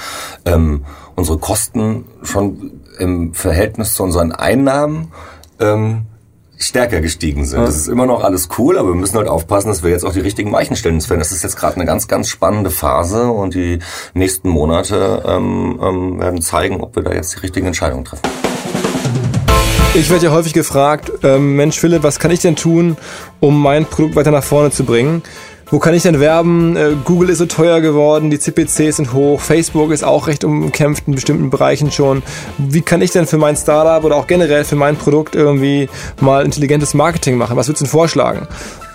ähm, 0.45 0.86
unsere 1.15 1.38
Kosten 1.38 2.06
schon 2.23 2.82
im 2.97 3.34
Verhältnis 3.34 3.93
zu 3.93 4.03
unseren 4.03 4.32
Einnahmen 4.32 5.12
ähm, 5.60 6.06
stärker 6.67 7.02
gestiegen 7.02 7.45
sind. 7.45 7.62
Das 7.62 7.76
ist 7.76 7.88
immer 7.88 8.06
noch 8.06 8.23
alles 8.23 8.49
cool, 8.58 8.78
aber 8.78 8.89
wir 8.89 8.95
müssen 8.95 9.17
halt 9.17 9.28
aufpassen, 9.28 9.67
dass 9.67 9.84
wir 9.84 9.89
jetzt 9.91 10.06
auch 10.06 10.13
die 10.13 10.19
richtigen 10.19 10.52
Weichen 10.52 10.76
stellen. 10.76 10.99
Das 10.99 11.32
ist 11.32 11.43
jetzt 11.43 11.56
gerade 11.56 11.76
eine 11.76 11.86
ganz, 11.86 12.08
ganz 12.08 12.30
spannende 12.30 12.69
Phase 12.69 13.28
und 13.28 13.54
die 13.54 13.80
nächsten 14.13 14.49
Monate 14.49 15.23
ähm, 15.26 15.80
ähm, 15.82 16.19
werden 16.19 16.41
zeigen, 16.41 16.82
ob 16.82 16.95
wir 16.95 17.04
da 17.04 17.13
jetzt 17.13 17.36
die 17.36 17.39
richtigen 17.39 17.67
Entscheidungen 17.67 18.06
treffen. 18.06 18.23
Ich 19.95 20.10
werde 20.10 20.26
ja 20.26 20.32
häufig 20.32 20.54
gefragt, 20.54 21.12
ähm, 21.21 21.56
Mensch 21.56 21.80
Philipp, 21.80 22.02
was 22.02 22.17
kann 22.17 22.32
ich 22.32 22.39
denn 22.39 22.56
tun, 22.56 22.97
um 23.39 23.62
mein 23.62 23.86
Produkt 23.86 24.15
weiter 24.15 24.32
nach 24.32 24.43
vorne 24.43 24.71
zu 24.71 24.86
bringen? 24.86 25.21
Wo 25.74 25.80
kann 25.80 25.96
ich 25.96 26.04
denn 26.04 26.20
werben? 26.20 26.76
Äh, 26.78 26.92
Google 27.04 27.32
ist 27.32 27.40
so 27.40 27.48
teuer 27.48 27.82
geworden, 27.82 28.30
die 28.30 28.38
CPCs 28.38 28.98
sind 28.98 29.12
hoch, 29.12 29.42
Facebook 29.42 29.90
ist 29.90 30.04
auch 30.04 30.28
recht 30.28 30.44
umkämpft 30.44 31.08
in 31.08 31.16
bestimmten 31.16 31.50
Bereichen 31.50 31.90
schon. 31.90 32.22
Wie 32.60 32.82
kann 32.82 33.02
ich 33.02 33.10
denn 33.10 33.26
für 33.26 33.40
mein 33.40 33.56
Startup 33.56 34.04
oder 34.04 34.18
auch 34.18 34.28
generell 34.28 34.66
für 34.66 34.76
mein 34.76 34.98
Produkt 34.98 35.34
irgendwie 35.34 35.90
mal 36.22 36.46
intelligentes 36.46 36.94
Marketing 36.94 37.38
machen? 37.38 37.58
Was 37.58 37.70
würdest 37.70 37.82
du 37.82 37.86
denn 37.86 37.92
vorschlagen? 37.92 38.48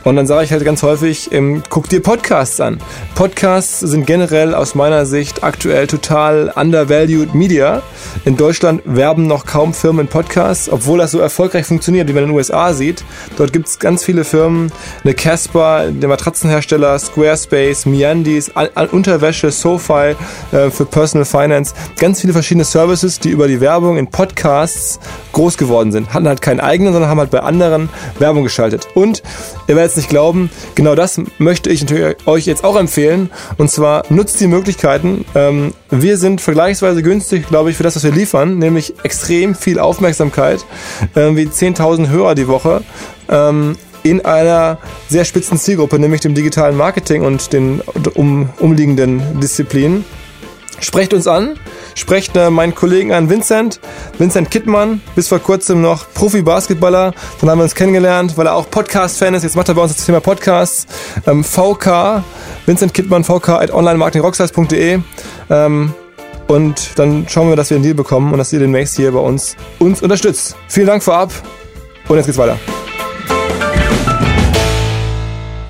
Und 0.05 0.17
dann 0.17 0.27
sage 0.27 0.45
ich 0.45 0.53
halt 0.53 0.65
ganz 0.65 0.83
häufig, 0.83 1.33
ähm, 1.33 1.63
guck 1.69 1.89
dir 1.89 2.01
Podcasts 2.01 2.61
an. 2.61 2.79
Podcasts 3.15 3.81
sind 3.81 4.07
generell 4.07 4.55
aus 4.55 4.75
meiner 4.75 5.07
Sicht 5.07 5.43
aktuell 5.43 5.87
total 5.87 6.53
undervalued 6.55 7.35
Media. 7.35 7.83
In 8.25 8.37
Deutschland 8.37 8.83
werben 8.85 9.27
noch 9.27 9.45
kaum 9.45 9.75
Firmen 9.75 10.07
Podcasts, 10.07 10.71
obwohl 10.71 10.99
das 10.99 11.11
so 11.11 11.19
erfolgreich 11.19 11.67
funktioniert, 11.67 12.09
wie 12.09 12.13
man 12.13 12.23
in 12.23 12.31
den 12.31 12.37
USA 12.37 12.73
sieht. 12.73 13.05
Dort 13.37 13.53
gibt 13.53 13.69
es 13.69 13.79
ganz 13.79 14.05
viele 14.05 14.25
Firmen, 14.25 14.73
eine 15.03 15.15
Casper, 15.15 15.91
der 15.91 16.09
Matratzenhersteller, 16.09 16.99
Squarespace, 16.99 17.87
Meandis, 17.87 18.53
Unterwäsche, 18.93 19.51
SoFi 19.51 20.15
äh, 20.53 20.71
für 20.71 20.87
Personal 20.87 21.25
Finance. 21.25 21.75
Ganz 21.99 22.21
viele 22.21 22.33
verschiedene 22.33 22.65
Services, 22.65 23.19
die 23.19 23.31
über 23.31 23.49
die 23.49 23.61
Werbung 23.61 23.99
in 23.99 24.07
Podcasts 24.07 25.01
groß 25.33 25.59
geworden 25.59 25.93
sind. 25.93 26.15
Hatten 26.15 26.29
halt 26.29 26.41
keinen 26.41 26.61
eigenen, 26.61 26.93
sondern 26.93 27.11
haben 27.11 27.19
halt 27.19 27.31
bei 27.31 27.41
anderen 27.41 27.89
Werbung 28.19 28.45
geschaltet. 28.45 28.89
Und 28.95 29.23
ihr 29.67 29.77
werdet 29.77 29.88
es 29.89 29.97
nicht 29.97 30.09
glauben, 30.09 30.51
genau 30.75 30.95
das 30.95 31.21
möchte 31.39 31.71
ich 31.71 31.85
euch 32.27 32.47
jetzt 32.47 32.65
auch 32.65 32.77
empfehlen. 32.77 33.31
Und 33.57 33.71
zwar 33.71 34.05
nutzt 34.09 34.41
die 34.41 34.47
Möglichkeiten. 34.47 35.25
Ähm, 35.35 35.75
wir 35.91 36.17
sind 36.17 36.41
vergleichsweise 36.41 37.03
günstig, 37.03 37.49
glaube 37.49 37.71
ich, 37.71 37.77
für 37.77 37.83
das, 37.83 37.97
was 37.97 38.05
wir 38.05 38.13
liefern, 38.13 38.59
nämlich 38.59 38.95
extrem 39.03 39.55
viel 39.55 39.79
Aufmerksamkeit, 39.79 40.65
äh, 41.15 41.35
wie 41.35 41.47
10.000 41.47 42.09
Hörer 42.09 42.35
die 42.35 42.49
Woche. 42.49 42.83
Ähm, 43.29 43.77
in 44.03 44.25
einer 44.25 44.79
sehr 45.09 45.25
spitzen 45.25 45.59
Zielgruppe, 45.59 45.99
nämlich 45.99 46.21
dem 46.21 46.35
digitalen 46.35 46.77
Marketing 46.77 47.23
und 47.23 47.53
den 47.53 47.83
um, 48.15 48.49
umliegenden 48.59 49.41
Disziplinen. 49.41 50.05
Sprecht 50.81 51.13
uns 51.13 51.27
an, 51.27 51.59
sprecht 51.95 52.37
äh, 52.37 52.51
meinen 52.51 52.75
Kollegen 52.75 53.13
an, 53.13 53.29
Vincent, 53.31 53.81
Vincent 54.19 54.51
Kittmann, 54.51 55.01
bis 55.15 55.29
vor 55.29 55.41
kurzem 55.41 55.83
noch 55.83 56.07
Profi-Basketballer, 56.15 57.13
dann 57.41 57.51
haben 57.51 57.59
wir 57.59 57.65
uns 57.65 57.75
kennengelernt, 57.75 58.37
weil 58.37 58.47
er 58.47 58.55
auch 58.55 58.71
Podcast-Fan 58.71 59.35
ist, 59.35 59.43
jetzt 59.43 59.57
macht 59.57 59.69
er 59.69 59.75
bei 59.75 59.83
uns 59.83 59.97
das 59.97 60.07
Thema 60.07 60.21
Podcasts, 60.21 60.87
ähm, 61.27 61.43
VK, 61.43 62.23
Vincent 62.67 62.95
Kittmann, 62.95 63.25
vk 63.25 63.49
at 63.49 63.73
onlinemarketingrockstars.de 63.73 65.01
ähm, 65.51 65.95
und 66.47 66.99
dann 66.99 67.27
schauen 67.29 67.49
wir, 67.49 67.57
dass 67.57 67.71
wir 67.71 67.77
einen 67.77 67.85
Deal 67.85 67.95
bekommen 67.95 68.33
und 68.33 68.39
dass 68.39 68.53
ihr 68.53 68.59
demnächst 68.59 68.97
hier 68.97 69.13
bei 69.13 69.21
uns 69.21 69.57
uns 69.79 70.03
unterstützt. 70.03 70.57
Vielen 70.69 70.87
Dank 70.87 71.03
vorab 71.03 71.33
und 72.09 72.17
jetzt 72.17 72.27
geht's 72.27 72.39
weiter. 72.39 72.59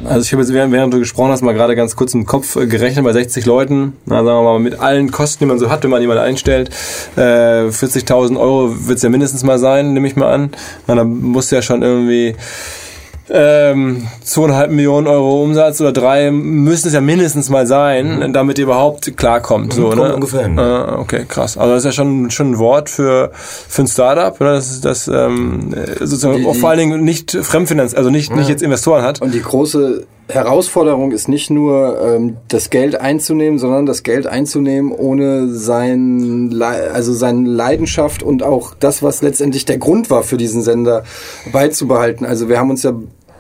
Also 0.09 0.23
ich 0.23 0.33
habe 0.33 0.43
jetzt, 0.43 0.53
während 0.55 0.95
du 0.95 0.99
gesprochen 0.99 1.31
hast, 1.33 1.43
mal 1.43 1.53
gerade 1.53 1.77
ganz 1.77 1.95
kurz 1.95 2.15
im 2.15 2.25
Kopf 2.25 2.57
äh, 2.57 2.67
gerechnet 2.67 3.05
bei 3.05 3.13
60 3.13 3.45
Leuten. 3.45 3.93
Na, 4.07 4.25
sagen 4.25 4.27
wir 4.27 4.43
mal, 4.43 4.59
mit 4.59 4.81
allen 4.81 5.11
Kosten, 5.11 5.41
die 5.41 5.47
man 5.47 5.59
so 5.59 5.71
hat, 5.71 5.83
wenn 5.83 5.91
man 5.91 6.01
jemanden 6.01 6.23
einstellt. 6.23 6.71
Äh, 7.17 7.69
40.000 7.69 8.41
Euro 8.41 8.87
wird 8.87 8.97
es 8.97 9.03
ja 9.03 9.11
mindestens 9.11 9.45
mal 9.45 9.59
sein, 9.59 9.93
nehme 9.93 10.09
ich 10.09 10.17
mal 10.17 10.33
an. 10.33 10.51
Na, 10.87 10.95
dann 10.95 11.21
musst 11.21 11.53
du 11.53 11.57
ja 11.57 11.63
schon 11.63 11.83
irgendwie 11.83 12.37
ähm, 13.31 14.07
zweieinhalb 14.23 14.71
Millionen 14.71 15.07
Euro 15.07 15.43
Umsatz 15.43 15.81
oder 15.81 15.93
drei 15.93 16.31
müssen 16.31 16.89
es 16.89 16.95
ja 16.95 17.01
mindestens 17.01 17.51
mal 17.51 17.67
sein, 17.67 18.19
mhm. 18.19 18.33
damit 18.33 18.59
ihr 18.59 18.65
überhaupt 18.65 19.17
klarkommt. 19.17 19.73
So, 19.73 19.93
ne? 19.93 20.15
Ungefähr. 20.15 20.49
Ne? 20.49 20.61
Ah, 20.61 20.99
okay, 20.99 21.25
krass. 21.29 21.57
Also 21.57 21.75
das 21.75 21.81
ist 21.81 21.85
ja 21.87 21.93
schon, 21.93 22.31
schon 22.31 22.53
ein 22.53 22.59
Wort 22.59 22.91
für, 22.91 23.31
für 23.35 23.83
ein 23.83 23.89
Startup, 23.89 24.41
oder? 24.41 24.55
Das, 24.55 24.81
das 24.81 25.09
ähm, 25.09 25.75
sozusagen 26.01 26.39
die, 26.39 26.45
die, 26.45 26.59
vor 26.59 26.71
allen 26.71 26.79
Dingen 26.79 27.05
nicht 27.05 27.33
Fremdfinanz, 27.33 27.95
also 27.95 28.11
nicht, 28.11 28.31
ja. 28.31 28.37
nicht 28.37 28.49
jetzt 28.49 28.63
Investoren 28.63 29.03
hat. 29.03 29.21
Und 29.21 29.35
die 29.35 29.43
große 29.43 30.07
Herausforderung 30.31 31.13
ist 31.13 31.29
nicht 31.29 31.51
nur 31.51 32.01
ähm, 32.03 32.37
das 32.49 32.69
Geld 32.69 33.01
einzunehmen, 33.01 33.59
sondern 33.59 33.87
das 33.87 34.03
Geld 34.03 34.27
einzunehmen 34.27 34.93
ohne 34.93 35.49
sein 35.49 36.51
Le 36.51 36.91
also 36.93 37.15
seine 37.15 37.49
Leidenschaft 37.49 38.23
und 38.23 38.43
auch 38.43 38.75
das, 38.79 39.03
was 39.03 39.23
letztendlich 39.23 39.65
der 39.65 39.79
Grund 39.79 40.11
war 40.11 40.23
für 40.23 40.37
diesen 40.37 40.63
Sender 40.63 41.05
beizubehalten. 41.51 42.27
Also 42.27 42.49
wir 42.49 42.59
haben 42.59 42.69
uns 42.69 42.83
ja 42.83 42.93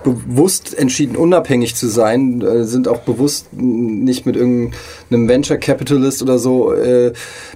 bewusst 0.04 0.78
entschieden, 0.78 1.16
unabhängig 1.16 1.74
zu 1.74 1.88
sein, 1.88 2.40
äh, 2.40 2.64
sind 2.64 2.88
auch 2.88 3.00
bewusst 3.00 3.52
nicht 3.52 4.26
mit 4.26 4.36
irgendeinem 4.36 5.28
Venture 5.28 5.56
Capitalist 5.56 6.22
oder 6.22 6.38
so 6.38 6.72
äh, 6.72 7.12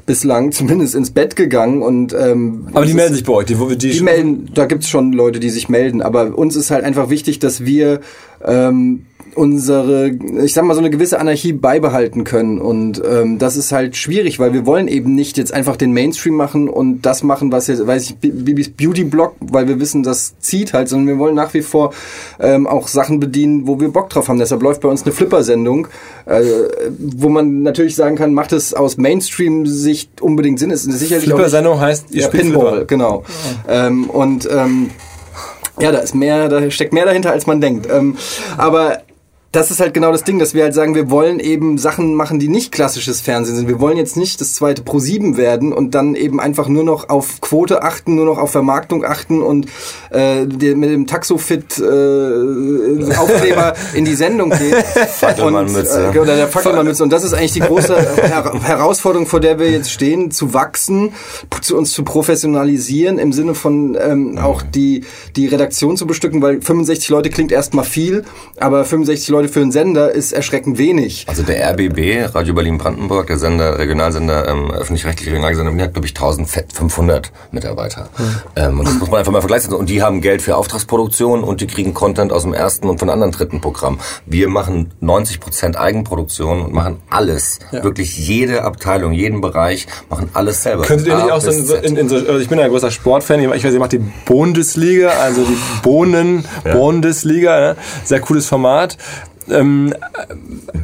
bislang 0.07 0.53
zumindest 0.53 0.95
ins 0.95 1.11
Bett 1.11 1.37
gegangen. 1.37 1.83
Und, 1.83 2.15
ähm, 2.15 2.69
aber 2.73 2.85
die 2.85 2.95
melden 2.95 3.15
sich 3.15 3.25
bei 3.25 3.33
euch? 3.33 3.47
Die, 3.47 3.55
die, 3.55 3.91
die 3.91 4.01
melden, 4.01 4.51
da 4.55 4.67
gibt's 4.67 4.89
schon 4.89 5.13
Leute, 5.13 5.41
die 5.41 5.51
sich 5.51 5.69
melden. 5.69 6.03
Aber 6.03 6.37
uns 6.37 6.57
ist 6.57 6.71
halt 6.71 6.85
einfach 6.85 7.11
wichtig, 7.11 7.39
dass 7.39 7.65
wir 7.65 8.01
ähm, 8.45 9.07
unsere, 9.35 10.09
ich 10.09 10.53
sag 10.53 10.65
mal, 10.65 10.75
so 10.75 10.81
eine 10.81 10.91
gewisse 10.91 11.19
Anarchie 11.19 11.53
beibehalten 11.53 12.25
können. 12.25 12.61
Und 12.61 13.03
ähm, 13.09 13.39
das 13.39 13.57
ist 13.57 13.73
halt 13.73 13.97
schwierig, 13.97 14.39
weil 14.39 14.53
wir 14.53 14.67
wollen 14.67 14.89
eben 14.89 15.15
nicht 15.15 15.39
jetzt 15.39 15.53
einfach 15.53 15.77
den 15.77 15.93
Mainstream 15.93 16.35
machen 16.35 16.69
und 16.69 17.03
das 17.03 17.23
machen, 17.23 17.53
was 17.53 17.67
jetzt, 17.67 17.87
weiß 17.87 18.11
ich, 18.11 18.17
Bibis 18.17 18.71
Beauty-Blog, 18.71 19.35
weil 19.41 19.69
wir 19.69 19.81
wissen, 19.81 20.03
das 20.03 20.39
zieht 20.39 20.73
halt, 20.73 20.89
sondern 20.89 21.09
wir 21.09 21.19
wollen 21.19 21.35
nach 21.35 21.55
wie 21.55 21.63
vor 21.63 21.93
ähm, 22.41 22.67
auch 22.67 22.89
Sachen 22.89 23.21
bedienen, 23.21 23.67
wo 23.67 23.81
wir 23.81 23.89
Bock 23.89 24.11
drauf 24.11 24.29
haben. 24.29 24.39
Deshalb 24.39 24.63
läuft 24.63 24.83
bei 24.83 24.89
uns 24.89 25.03
eine 25.03 25.13
Flipper-Sendung, 25.13 25.89
äh, 26.27 26.43
wo 26.99 27.29
man 27.29 27.63
natürlich 27.63 27.97
sagen 27.97 28.17
kann, 28.17 28.35
macht 28.35 28.53
es 28.53 28.75
aus 28.75 28.97
Mainstream-Sicht 28.97 30.21
unbedingt 30.21 30.59
Sinn. 30.59 30.71
Ist 30.71 30.85
sicherlich 30.85 31.25
Flipper-Sendung 31.25 31.81
heißt, 31.81 32.07
ihr 32.11 32.23
ja, 32.23 32.29
Pinball, 32.29 32.71
Flipper. 32.71 32.85
genau. 32.87 33.25
Ja. 33.67 33.87
Ähm, 33.87 34.11
und 34.11 34.49
ähm, 34.51 34.91
ja, 35.81 35.91
da 35.91 35.99
ist 35.99 36.15
mehr, 36.15 36.49
da 36.49 36.71
steckt 36.71 36.93
mehr 36.93 37.07
dahinter, 37.07 37.33
als 37.33 37.47
man 37.47 37.61
denkt. 37.61 37.89
Ähm, 37.91 38.17
aber 38.57 39.03
das 39.53 39.71
ist 39.71 39.81
halt 39.81 39.93
genau 39.93 40.11
das 40.13 40.25
Ding, 40.25 40.39
dass 40.39 40.55
wir 40.55 40.63
halt 40.63 40.73
sagen, 40.73 40.95
wir 40.95 41.11
wollen 41.11 41.39
eben 41.39 41.77
Sachen 41.77 42.15
machen, 42.15 42.39
die 42.39 42.49
nicht 42.49 42.73
klassisches 42.73 43.21
Fernsehen 43.21 43.55
sind. 43.55 43.69
Wir 43.69 43.81
wollen 43.81 43.99
jetzt 43.99 44.17
nicht 44.17 44.41
das 44.41 44.55
zweite 44.55 44.81
Pro 44.83 44.99
7 44.99 45.37
werden 45.37 45.75
und 45.75 45.95
dann 45.95 46.15
eben 46.15 46.41
einfach 46.41 46.69
nur 46.69 46.85
noch 46.85 47.11
auf 47.11 47.43
Quote 47.43 47.83
achten, 47.83 48.15
nur 48.15 48.25
noch 48.25 48.39
auf 48.39 48.51
Vermarktung 48.51 49.05
achten 49.05 49.43
und 49.43 49.67
äh, 50.11 50.47
mit 50.47 50.91
dem 50.91 51.07
Taxofit 51.07 51.79
äh, 51.79 53.15
Aufkleber 53.15 53.75
in 53.95 54.07
die 54.07 54.15
Sendung 54.15 54.49
gehen. 54.51 54.75
Fackelmannmütze. 55.19 56.13
Äh, 56.15 56.19
oder 56.19 56.37
der 56.37 56.49
Fackelmannmütze. 56.49 57.03
Und 57.03 57.13
das 57.13 57.23
ist 57.23 57.35
eigentlich 57.35 57.53
die 57.53 57.61
große 57.61 57.95
Her 58.23 58.53
Herausforderung, 58.63 59.27
vor 59.27 59.41
der 59.41 59.59
wir 59.59 59.71
jetzt 59.71 59.91
stehen, 59.91 60.31
zu 60.31 60.55
wachsen, 60.55 61.13
zu 61.61 61.77
uns 61.77 61.93
zu 61.93 62.05
professionalisieren, 62.05 63.19
im 63.19 63.35
Sinne 63.35 63.55
von 63.55 63.99
ähm, 64.01 64.39
auch 64.39 64.63
die, 64.63 65.05
die 65.37 65.47
Redaktion 65.47 65.99
zu 65.99 66.07
bestücken, 66.07 66.41
weil 66.41 66.63
65 66.63 67.11
Leute 67.11 67.29
klingt 67.29 67.53
erstmal 67.53 67.85
viel, 67.85 68.25
aber 68.57 68.87
65 68.87 69.29
Leute 69.29 69.42
Leute 69.43 69.55
für 69.55 69.61
einen 69.61 69.73
Sender 69.73 70.13
ist 70.13 70.31
erschreckend 70.31 70.79
wenig. 70.79 71.25
Also 71.27 71.43
der 71.43 71.69
RBB, 71.73 72.33
Radio 72.33 72.55
Berlin-Brandenburg, 72.55 73.27
der 73.27 73.39
Sender, 73.39 73.77
Regionalsender, 73.77 74.47
ähm, 74.49 74.71
öffentlich-rechtliche 74.71 75.33
Regionalsender, 75.33 75.83
hat, 75.83 75.95
glaube 75.95 76.07
ich, 76.07 76.15
1500 76.15 77.33
Mitarbeiter. 77.51 78.09
Mhm. 78.17 78.25
Ähm, 78.55 78.79
und 78.79 78.87
das 78.87 78.95
muss 79.01 79.11
man 79.11 79.19
einfach 79.19 79.33
mal 79.33 79.41
vergleichen. 79.41 79.75
Und 79.75 79.89
die 79.89 80.01
haben 80.01 80.21
Geld 80.21 80.43
für 80.43 80.55
Auftragsproduktion 80.55 81.43
und 81.43 81.61
die 81.61 81.67
kriegen 81.67 81.93
Content 81.93 82.33
aus 82.33 82.43
dem 82.43 82.55
ersten 82.55 82.89
und 82.89 83.01
von 83.01 83.11
anderen 83.11 83.33
dritten 83.33 83.61
Programm. 83.61 83.99
Wir 84.27 84.49
machen 84.49 84.93
90 85.01 85.41
Prozent 85.41 85.77
Eigenproduktion 85.77 86.63
und 86.63 86.73
machen 86.73 86.99
alles. 87.11 87.59
Ja. 87.73 87.83
Wirklich 87.83 88.17
jede 88.17 88.63
Abteilung, 88.63 89.13
jeden 89.13 89.41
Bereich, 89.41 89.89
machen 90.09 90.29
alles 90.35 90.63
selber. 90.63 90.85
Könntet 90.85 91.09
ihr 91.09 91.17
nicht 91.17 91.33
auch 91.33 91.41
so 91.41 91.51
in, 91.51 91.97
in 91.97 92.09
so, 92.09 92.15
also 92.15 92.39
ich 92.39 92.49
bin 92.49 92.61
ja 92.61 92.67
ein 92.67 92.71
großer 92.71 92.93
Sportfan, 92.93 93.41
ich 93.41 93.65
weiß, 93.65 93.75
ihr 93.75 93.81
macht 93.81 93.91
die 93.91 94.05
Bundesliga, 94.25 95.09
also 95.09 95.43
die 95.43 95.59
Bohnen, 95.83 96.45
ja. 96.65 96.75
Bundesliga, 96.77 97.61
ne? 97.61 97.77
sehr 98.05 98.21
cooles 98.21 98.47
Format. 98.47 98.97
Ähm, 99.51 99.95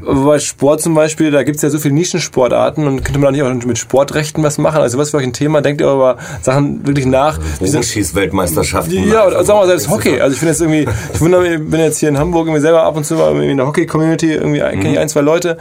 bei 0.02 0.38
Sport 0.38 0.80
zum 0.80 0.94
Beispiel, 0.94 1.30
da 1.30 1.42
gibt 1.42 1.56
es 1.56 1.62
ja 1.62 1.70
so 1.70 1.78
viele 1.78 1.94
Nischensportarten 1.94 2.86
und 2.86 3.04
könnte 3.04 3.18
man 3.18 3.28
auch 3.28 3.32
nicht 3.32 3.42
auch 3.42 3.66
mit 3.66 3.78
Sportrechten 3.78 4.42
was 4.42 4.58
machen? 4.58 4.80
Also 4.80 4.98
was 4.98 5.10
für 5.10 5.18
euch 5.18 5.24
ein 5.24 5.32
Thema? 5.32 5.60
Denkt 5.60 5.80
ihr 5.80 5.92
über 5.92 6.18
Sachen 6.42 6.86
wirklich 6.86 7.06
nach? 7.06 7.38
Bogenschieß-Weltmeisterschaften. 7.58 9.08
Ja, 9.08 9.26
oder 9.26 9.44
sagen 9.44 9.58
wir 9.58 9.66
mal 9.66 9.66
selbst 9.66 9.90
Hockey. 9.90 10.20
Also 10.20 10.32
ich 10.32 10.38
finde 10.38 10.52
jetzt 10.52 10.60
irgendwie, 10.60 10.88
ich 11.12 11.20
wundere 11.20 11.42
mich, 11.42 11.70
bin 11.70 11.80
jetzt 11.80 11.98
hier 11.98 12.08
in 12.08 12.18
Hamburg 12.18 12.46
irgendwie 12.46 12.62
selber 12.62 12.82
ab 12.82 12.96
und 12.96 13.04
zu 13.04 13.14
mal 13.14 13.42
in 13.42 13.56
der 13.56 13.66
Hockey-Community, 13.66 14.32
irgendwie 14.34 14.60
kenne 14.60 14.88
ich 14.88 14.92
mhm. 14.92 14.98
ein, 14.98 15.08
zwei 15.08 15.20
Leute 15.20 15.58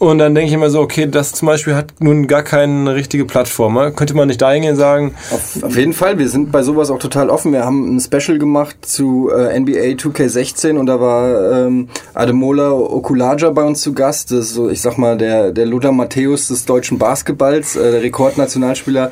Und 0.00 0.16
dann 0.16 0.34
denke 0.34 0.48
ich 0.48 0.54
immer 0.54 0.70
so, 0.70 0.80
okay, 0.80 1.06
das 1.06 1.34
zum 1.34 1.44
Beispiel 1.44 1.74
hat 1.74 1.92
nun 1.98 2.26
gar 2.26 2.42
keine 2.42 2.94
richtige 2.94 3.26
Plattform. 3.26 3.74
Ne? 3.74 3.92
Könnte 3.92 4.14
man 4.14 4.28
nicht 4.28 4.40
da 4.40 4.50
hingehen 4.50 4.72
und 4.72 4.78
sagen? 4.78 5.14
Auf, 5.30 5.62
auf, 5.62 5.76
jeden 5.76 5.92
Fall, 5.92 6.18
wir 6.18 6.30
sind 6.30 6.50
bei 6.50 6.62
sowas 6.62 6.90
auch 6.90 6.98
total 6.98 7.28
offen. 7.28 7.52
Wir 7.52 7.66
haben 7.66 7.96
ein 7.96 8.00
Special 8.00 8.38
gemacht 8.38 8.76
zu 8.80 9.30
äh, 9.30 9.60
NBA 9.60 9.98
2K16 9.98 10.78
und 10.78 10.86
da 10.86 11.00
war 11.00 11.66
ähm, 11.66 11.88
Ademola 12.14 12.70
Okulaja 12.70 13.50
bei 13.50 13.62
uns 13.62 13.82
zu 13.82 13.92
Gast. 13.92 14.30
Das 14.30 14.38
ist 14.46 14.54
so, 14.54 14.70
ich 14.70 14.80
sag 14.80 14.96
mal, 14.96 15.18
der, 15.18 15.52
der 15.52 15.66
Lothar 15.66 15.92
Matthäus 15.92 16.48
des 16.48 16.64
deutschen 16.64 16.96
Basketballs, 16.96 17.76
äh, 17.76 17.90
der 17.90 18.02
Rekordnationalspieler. 18.02 19.10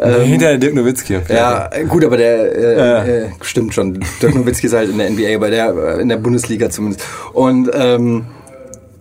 Ähm, 0.00 0.22
Hinter 0.22 0.58
Dirk 0.58 0.74
Nowitzki. 0.74 1.20
Ja, 1.28 1.70
gut, 1.88 2.04
aber 2.04 2.16
der 2.16 2.56
äh, 2.56 2.76
ja. 2.76 3.04
äh, 3.04 3.30
stimmt 3.40 3.72
schon. 3.72 4.00
Dirk 4.20 4.34
Nowitzki 4.34 4.66
ist 4.66 4.74
halt 4.74 4.90
in 4.90 4.98
der 4.98 5.10
NBA, 5.10 5.38
bei 5.38 5.50
der 5.50 5.96
äh, 5.98 6.02
in 6.02 6.08
der 6.08 6.16
Bundesliga 6.16 6.70
zumindest. 6.70 7.06
Und 7.32 7.70
ähm, 7.72 8.24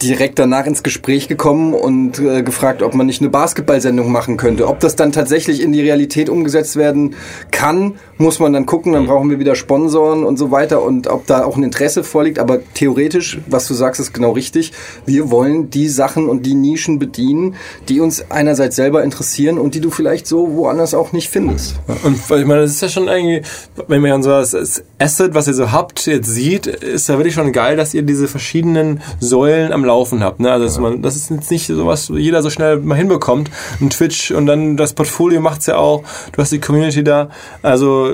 direkt 0.04 0.40
danach 0.40 0.66
ins 0.66 0.84
Gespräch 0.84 1.28
gekommen 1.28 1.74
und 1.74 2.20
äh, 2.20 2.44
gefragt, 2.44 2.82
ob 2.82 2.94
man 2.94 3.06
nicht 3.06 3.22
eine 3.22 3.30
Basketballsendung 3.30 4.12
machen 4.12 4.38
könnte. 4.38 4.68
Ob 4.68 4.80
das 4.80 4.96
dann 4.96 5.12
tatsächlich 5.12 5.62
in 5.62 5.72
die 5.72 5.82
Realität 5.82 6.30
umgesetzt 6.30 6.76
werden 6.76 7.16
kann, 7.52 7.96
muss 8.18 8.40
man 8.40 8.54
dann 8.54 8.66
gucken. 8.66 8.94
Dann 8.94 9.08
brauchen 9.08 9.30
wir 9.30 9.40
wieder 9.40 9.56
Sponsoren 9.56 10.24
und 10.24 10.38
so 10.38 10.52
weiter 10.52 10.84
und 10.84 11.08
ob 11.08 11.26
da 11.26 11.46
auch 11.46 11.58
ein 11.58 11.64
Interesse 11.64 12.04
vorliegt. 12.04 12.40
Aber 12.40 12.60
theoretisch, 12.74 13.40
was 13.48 13.68
du 13.68 13.74
sagst, 13.74 14.00
ist 14.02 14.14
genau 14.14 14.32
richtig. 14.32 14.74
Wir 15.06 15.32
wollen 15.32 15.70
die 15.70 15.88
Sachen 15.88 16.28
und 16.28 16.46
die 16.46 16.56
Nischen 16.56 17.00
bedienen, 17.00 17.56
die 17.90 18.00
uns 18.00 18.30
einerseits 18.30 18.76
selber 18.76 19.04
interessieren 19.04 19.58
und 19.58 19.76
die 19.76 19.80
du 19.80 19.90
vielleicht 19.90 20.28
so 20.28 20.56
woanders 20.56 20.94
auch 20.94 21.14
nicht 21.14 21.30
findest. 21.30 21.76
Und 22.04 22.16
ich 22.18 22.46
meine, 22.46 22.62
das 22.62 22.72
ist 22.72 22.82
ja 22.82 22.90
schon 22.90 23.08
irgendwie, 23.08 23.42
wenn 23.88 24.02
man 24.02 24.24
so 24.24 24.30
das 24.30 24.84
Asset, 25.00 25.34
was 25.34 25.48
ihr 25.48 25.54
so 25.54 25.72
habt, 25.72 26.06
jetzt 26.06 26.30
sieht, 26.30 26.68
ist 26.68 27.10
ja 27.10 27.18
wirklich 27.18 27.34
schon 27.34 27.52
geil, 27.54 27.78
dass 27.78 27.94
ihr 27.94 28.02
diese 28.02 28.28
verschiedenen 28.28 29.02
Säulen 29.20 29.72
am 29.72 29.86
Laufen 29.86 29.93
laufen 29.94 30.24
habt. 30.24 30.40
Ne? 30.40 30.52
Also 30.52 30.82
man, 30.82 31.02
das 31.02 31.16
ist 31.16 31.30
jetzt 31.30 31.52
nicht 31.52 31.68
so 31.68 31.86
was 31.86 32.10
jeder 32.10 32.42
so 32.42 32.50
schnell 32.50 32.80
mal 32.80 32.96
hinbekommt. 32.96 33.52
Ein 33.80 33.90
Twitch 33.90 34.32
und 34.32 34.48
dann 34.48 34.76
das 34.76 34.94
Portfolio 34.94 35.40
macht's 35.40 35.68
ja 35.68 35.78
auch. 35.78 36.04
Du 36.32 36.42
hast 36.42 36.52
die 36.52 36.60
Community 36.60 37.04
da. 37.04 37.30
Also 37.62 38.10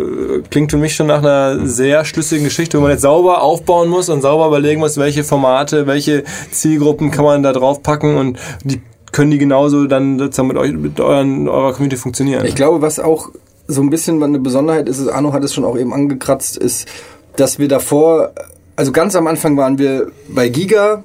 klingt 0.50 0.72
für 0.72 0.78
mich 0.78 0.96
schon 0.96 1.08
nach 1.08 1.20
einer 1.20 1.66
sehr 1.66 2.04
schlüssigen 2.04 2.44
Geschichte, 2.44 2.78
wo 2.78 2.82
man 2.82 2.92
jetzt 2.92 3.02
sauber 3.02 3.42
aufbauen 3.42 3.90
muss 3.90 4.10
und 4.10 4.22
sauber 4.22 4.48
überlegen 4.48 4.82
muss, 4.82 4.98
welche 4.98 5.24
Formate, 5.24 5.88
welche 5.88 6.24
Zielgruppen 6.52 7.12
kann 7.12 7.24
man 7.24 7.44
da 7.44 7.54
drauf 7.54 7.82
packen 7.82 8.18
und 8.18 8.38
die 8.64 8.82
können 9.12 9.32
die 9.32 9.40
genauso 9.40 9.88
dann 9.88 10.18
mit 10.18 10.58
euch, 10.58 10.74
mit 10.74 11.00
euren, 11.00 11.48
eurer 11.48 11.74
Community 11.74 11.98
funktionieren. 11.98 12.46
Ich 12.46 12.56
glaube, 12.56 12.82
was 12.82 13.00
auch 13.00 13.30
so 13.68 13.82
ein 13.82 13.90
bisschen 13.90 14.22
eine 14.22 14.40
Besonderheit 14.40 14.88
ist, 14.90 15.00
ist 15.00 15.08
Arno 15.08 15.34
hat 15.34 15.44
es 15.44 15.54
schon 15.54 15.66
auch 15.66 15.78
eben 15.78 15.94
angekratzt, 15.94 16.58
ist, 16.58 16.88
dass 17.36 17.58
wir 17.58 17.68
davor, 17.68 18.32
also 18.76 18.92
ganz 18.92 19.16
am 19.16 19.28
Anfang 19.28 19.58
waren 19.58 19.78
wir 19.78 20.12
bei 20.28 20.50
Giga, 20.50 21.04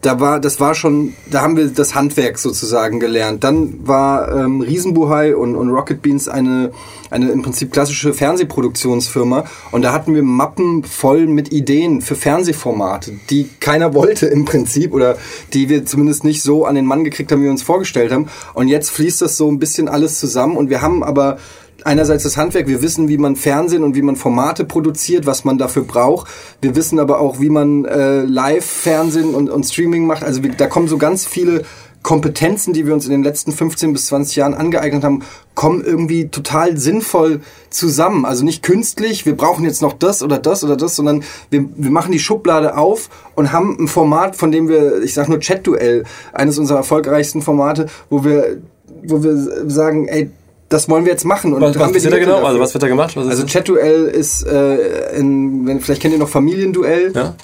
da 0.00 0.20
war, 0.20 0.38
das 0.38 0.60
war 0.60 0.76
schon, 0.76 1.14
da 1.28 1.42
haben 1.42 1.56
wir 1.56 1.66
das 1.68 1.94
Handwerk 1.96 2.38
sozusagen 2.38 3.00
gelernt. 3.00 3.42
Dann 3.42 3.86
war 3.86 4.32
ähm, 4.32 4.60
Riesenbuhai 4.60 5.34
und, 5.34 5.56
und 5.56 5.70
Rocket 5.70 6.02
Beans 6.02 6.28
eine, 6.28 6.70
eine 7.10 7.30
im 7.30 7.42
Prinzip 7.42 7.72
klassische 7.72 8.14
Fernsehproduktionsfirma 8.14 9.44
und 9.72 9.82
da 9.82 9.92
hatten 9.92 10.14
wir 10.14 10.22
Mappen 10.22 10.84
voll 10.84 11.26
mit 11.26 11.52
Ideen 11.52 12.00
für 12.00 12.14
Fernsehformate, 12.14 13.18
die 13.28 13.48
keiner 13.58 13.92
wollte 13.92 14.26
im 14.26 14.44
Prinzip 14.44 14.94
oder 14.94 15.16
die 15.52 15.68
wir 15.68 15.84
zumindest 15.84 16.22
nicht 16.22 16.42
so 16.42 16.64
an 16.64 16.76
den 16.76 16.86
Mann 16.86 17.02
gekriegt 17.02 17.32
haben, 17.32 17.40
wie 17.40 17.44
wir 17.44 17.50
uns 17.50 17.62
vorgestellt 17.64 18.12
haben. 18.12 18.28
Und 18.54 18.68
jetzt 18.68 18.90
fließt 18.90 19.20
das 19.20 19.36
so 19.36 19.50
ein 19.50 19.58
bisschen 19.58 19.88
alles 19.88 20.20
zusammen 20.20 20.56
und 20.56 20.70
wir 20.70 20.80
haben 20.80 21.02
aber 21.02 21.38
einerseits 21.84 22.24
das 22.24 22.36
Handwerk, 22.36 22.66
wir 22.66 22.82
wissen, 22.82 23.08
wie 23.08 23.18
man 23.18 23.36
Fernsehen 23.36 23.84
und 23.84 23.94
wie 23.94 24.02
man 24.02 24.16
Formate 24.16 24.64
produziert, 24.64 25.26
was 25.26 25.44
man 25.44 25.58
dafür 25.58 25.84
braucht. 25.84 26.28
Wir 26.60 26.76
wissen 26.76 26.98
aber 26.98 27.20
auch, 27.20 27.40
wie 27.40 27.50
man 27.50 27.84
äh, 27.84 28.22
Live-Fernsehen 28.22 29.34
und, 29.34 29.48
und 29.48 29.64
Streaming 29.64 30.06
macht. 30.06 30.24
Also 30.24 30.42
wir, 30.42 30.50
da 30.52 30.66
kommen 30.66 30.88
so 30.88 30.98
ganz 30.98 31.26
viele 31.26 31.64
Kompetenzen, 32.02 32.72
die 32.72 32.86
wir 32.86 32.94
uns 32.94 33.06
in 33.06 33.10
den 33.10 33.24
letzten 33.24 33.52
15 33.52 33.92
bis 33.92 34.06
20 34.06 34.36
Jahren 34.36 34.54
angeeignet 34.54 35.02
haben, 35.02 35.24
kommen 35.54 35.84
irgendwie 35.84 36.28
total 36.28 36.78
sinnvoll 36.78 37.40
zusammen. 37.70 38.24
Also 38.24 38.44
nicht 38.44 38.62
künstlich, 38.62 39.26
wir 39.26 39.36
brauchen 39.36 39.64
jetzt 39.64 39.82
noch 39.82 39.92
das 39.92 40.22
oder 40.22 40.38
das 40.38 40.62
oder 40.62 40.76
das, 40.76 40.94
sondern 40.94 41.24
wir, 41.50 41.64
wir 41.76 41.90
machen 41.90 42.12
die 42.12 42.20
Schublade 42.20 42.76
auf 42.76 43.10
und 43.34 43.52
haben 43.52 43.76
ein 43.80 43.88
Format, 43.88 44.36
von 44.36 44.52
dem 44.52 44.68
wir, 44.68 45.02
ich 45.02 45.12
sag 45.12 45.28
nur 45.28 45.40
Chat-Duell, 45.40 46.04
eines 46.32 46.58
unserer 46.58 46.78
erfolgreichsten 46.78 47.42
Formate, 47.42 47.86
wo 48.10 48.24
wir 48.24 48.58
wo 49.04 49.22
wir 49.22 49.36
sagen, 49.70 50.08
ey, 50.08 50.30
das 50.68 50.88
wollen 50.88 51.04
wir 51.04 51.12
jetzt 51.12 51.24
machen. 51.24 51.54
Und 51.54 51.60
was, 51.60 51.78
was 51.78 51.92
passiert 51.92 52.12
da 52.12 52.18
genau? 52.18 52.32
Dafür. 52.32 52.48
Also 52.48 52.60
was 52.60 52.74
wird 52.74 52.82
da 52.82 52.88
gemacht? 52.88 53.16
also 53.16 53.46
Chat-Duell 53.46 54.04
ist, 54.04 54.42
äh, 54.46 55.16
in, 55.16 55.80
vielleicht 55.80 56.02
kennt 56.02 56.14
ihr 56.14 56.20
noch 56.20 56.28
Familienduell. 56.28 57.12
Ja. 57.14 57.34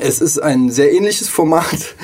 Es 0.00 0.20
ist 0.20 0.38
ein 0.42 0.70
sehr 0.70 0.92
ähnliches 0.92 1.28
Format. 1.28 1.94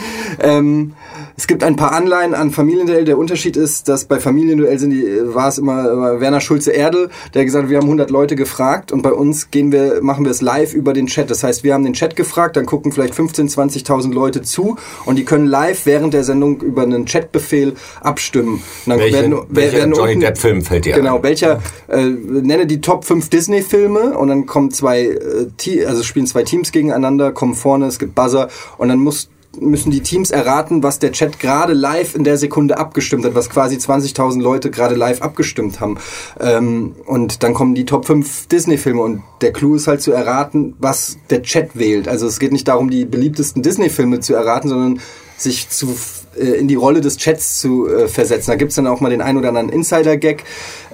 Ähm, 0.43 0.95
es 1.37 1.47
gibt 1.47 1.65
ein 1.65 1.77
paar 1.77 1.93
Anleihen 1.93 2.35
an 2.35 2.51
Familienduell. 2.51 3.05
Der 3.05 3.17
Unterschied 3.17 3.57
ist, 3.57 3.89
dass 3.89 4.05
bei 4.05 4.21
Familienduell 4.21 4.79
sind 4.79 4.91
die, 4.91 5.07
war 5.35 5.49
es 5.49 5.59
immer, 5.59 5.91
immer 5.91 6.21
Werner 6.21 6.41
Schulze-Erdel, 6.41 7.09
der 7.35 7.45
gesagt 7.45 7.65
hat, 7.65 7.71
wir 7.71 7.79
haben 7.79 7.87
100 7.87 8.11
Leute 8.11 8.37
gefragt 8.37 8.93
und 8.93 9.03
bei 9.03 9.13
uns 9.13 9.51
gehen 9.51 9.73
wir, 9.73 10.03
machen 10.03 10.25
wir 10.25 10.33
es 10.33 10.43
live 10.43 10.75
über 10.75 10.93
den 10.93 11.07
Chat. 11.07 11.31
Das 11.31 11.43
heißt, 11.43 11.65
wir 11.65 11.75
haben 11.75 11.85
den 11.85 11.95
Chat 11.95 12.17
gefragt, 12.17 12.57
dann 12.57 12.67
gucken 12.67 12.93
vielleicht 12.93 13.15
15, 13.15 13.49
20.000 13.49 14.13
Leute 14.13 14.43
zu 14.43 14.77
und 15.07 15.17
die 15.17 15.25
können 15.25 15.47
live 15.47 15.87
während 15.87 16.13
der 16.15 16.25
Sendung 16.25 16.61
über 16.61 16.83
einen 16.83 17.07
Chatbefehl 17.07 17.75
abstimmen. 18.03 18.55
Und 18.85 18.91
dann 18.91 18.99
Welche, 18.99 19.15
werden, 19.15 19.35
welcher 19.49 19.79
werden 19.79 19.95
Johnny 19.95 20.19
Depp-Film 20.19 20.63
fällt 20.63 20.85
dir 20.85 20.95
Genau, 20.95 21.17
an? 21.17 21.23
welcher, 21.23 21.61
äh, 21.89 22.05
nenne 22.05 22.67
die 22.67 22.81
Top 22.81 23.05
5 23.05 23.29
Disney-Filme 23.31 24.19
und 24.19 24.29
dann 24.29 24.47
kommen 24.47 24.71
zwei, 24.71 25.05
äh, 25.05 25.85
also 25.87 26.03
spielen 26.03 26.27
zwei 26.27 26.43
Teams 26.43 26.73
gegeneinander, 26.73 27.33
kommen 27.33 27.55
vorne, 27.55 27.87
es 27.87 27.99
gibt 27.99 28.15
Buzzer 28.15 28.49
und 28.79 28.89
dann 28.89 28.99
muss 28.99 29.29
müssen 29.59 29.91
die 29.91 30.01
Teams 30.01 30.31
erraten, 30.31 30.83
was 30.83 30.99
der 30.99 31.13
Chat 31.13 31.41
gerade 31.41 31.73
live 31.73 32.15
in 32.15 32.25
der 32.25 32.37
Sekunde 32.37 32.79
abgestimmt 32.79 33.25
hat, 33.25 33.35
was 33.35 33.51
quasi 33.51 33.77
20.000 33.77 34.41
Leute 34.41 34.71
gerade 34.71 34.95
live 34.95 35.23
abgestimmt 35.23 35.81
haben. 35.81 35.99
Ähm, 36.39 36.95
und 37.07 37.43
dann 37.43 37.55
kommen 37.55 37.75
die 37.75 37.85
Top 37.85 38.07
5 38.07 38.47
Disney-Filme 38.47 39.03
und 39.03 39.23
der 39.41 39.53
Clou 39.53 39.75
ist 39.75 39.89
halt 39.89 40.03
zu 40.03 40.13
erraten, 40.13 40.75
was 40.79 41.19
der 41.31 41.43
Chat 41.43 41.77
wählt. 41.77 42.07
Also 42.07 42.27
es 42.27 42.39
geht 42.39 42.53
nicht 42.53 42.69
darum, 42.69 42.91
die 42.91 43.05
beliebtesten 43.05 43.63
Disney-Filme 43.63 44.21
zu 44.21 44.35
erraten, 44.35 44.69
sondern 44.69 45.01
sich 45.37 45.69
zu 45.69 45.97
in 46.37 46.69
die 46.69 46.77
Rolle 46.77 47.01
des 47.01 47.17
Chats 47.17 47.59
zu 47.59 47.89
äh, 47.89 48.09
versetzen. 48.09 48.51
Da 48.51 48.57
gibt's 48.57 48.77
dann 48.77 48.87
auch 48.87 49.01
mal 49.01 49.11
den 49.11 49.21
ein 49.21 49.37
oder 49.37 49.49
anderen 49.49 49.69
Insider-Gag. 49.69 50.45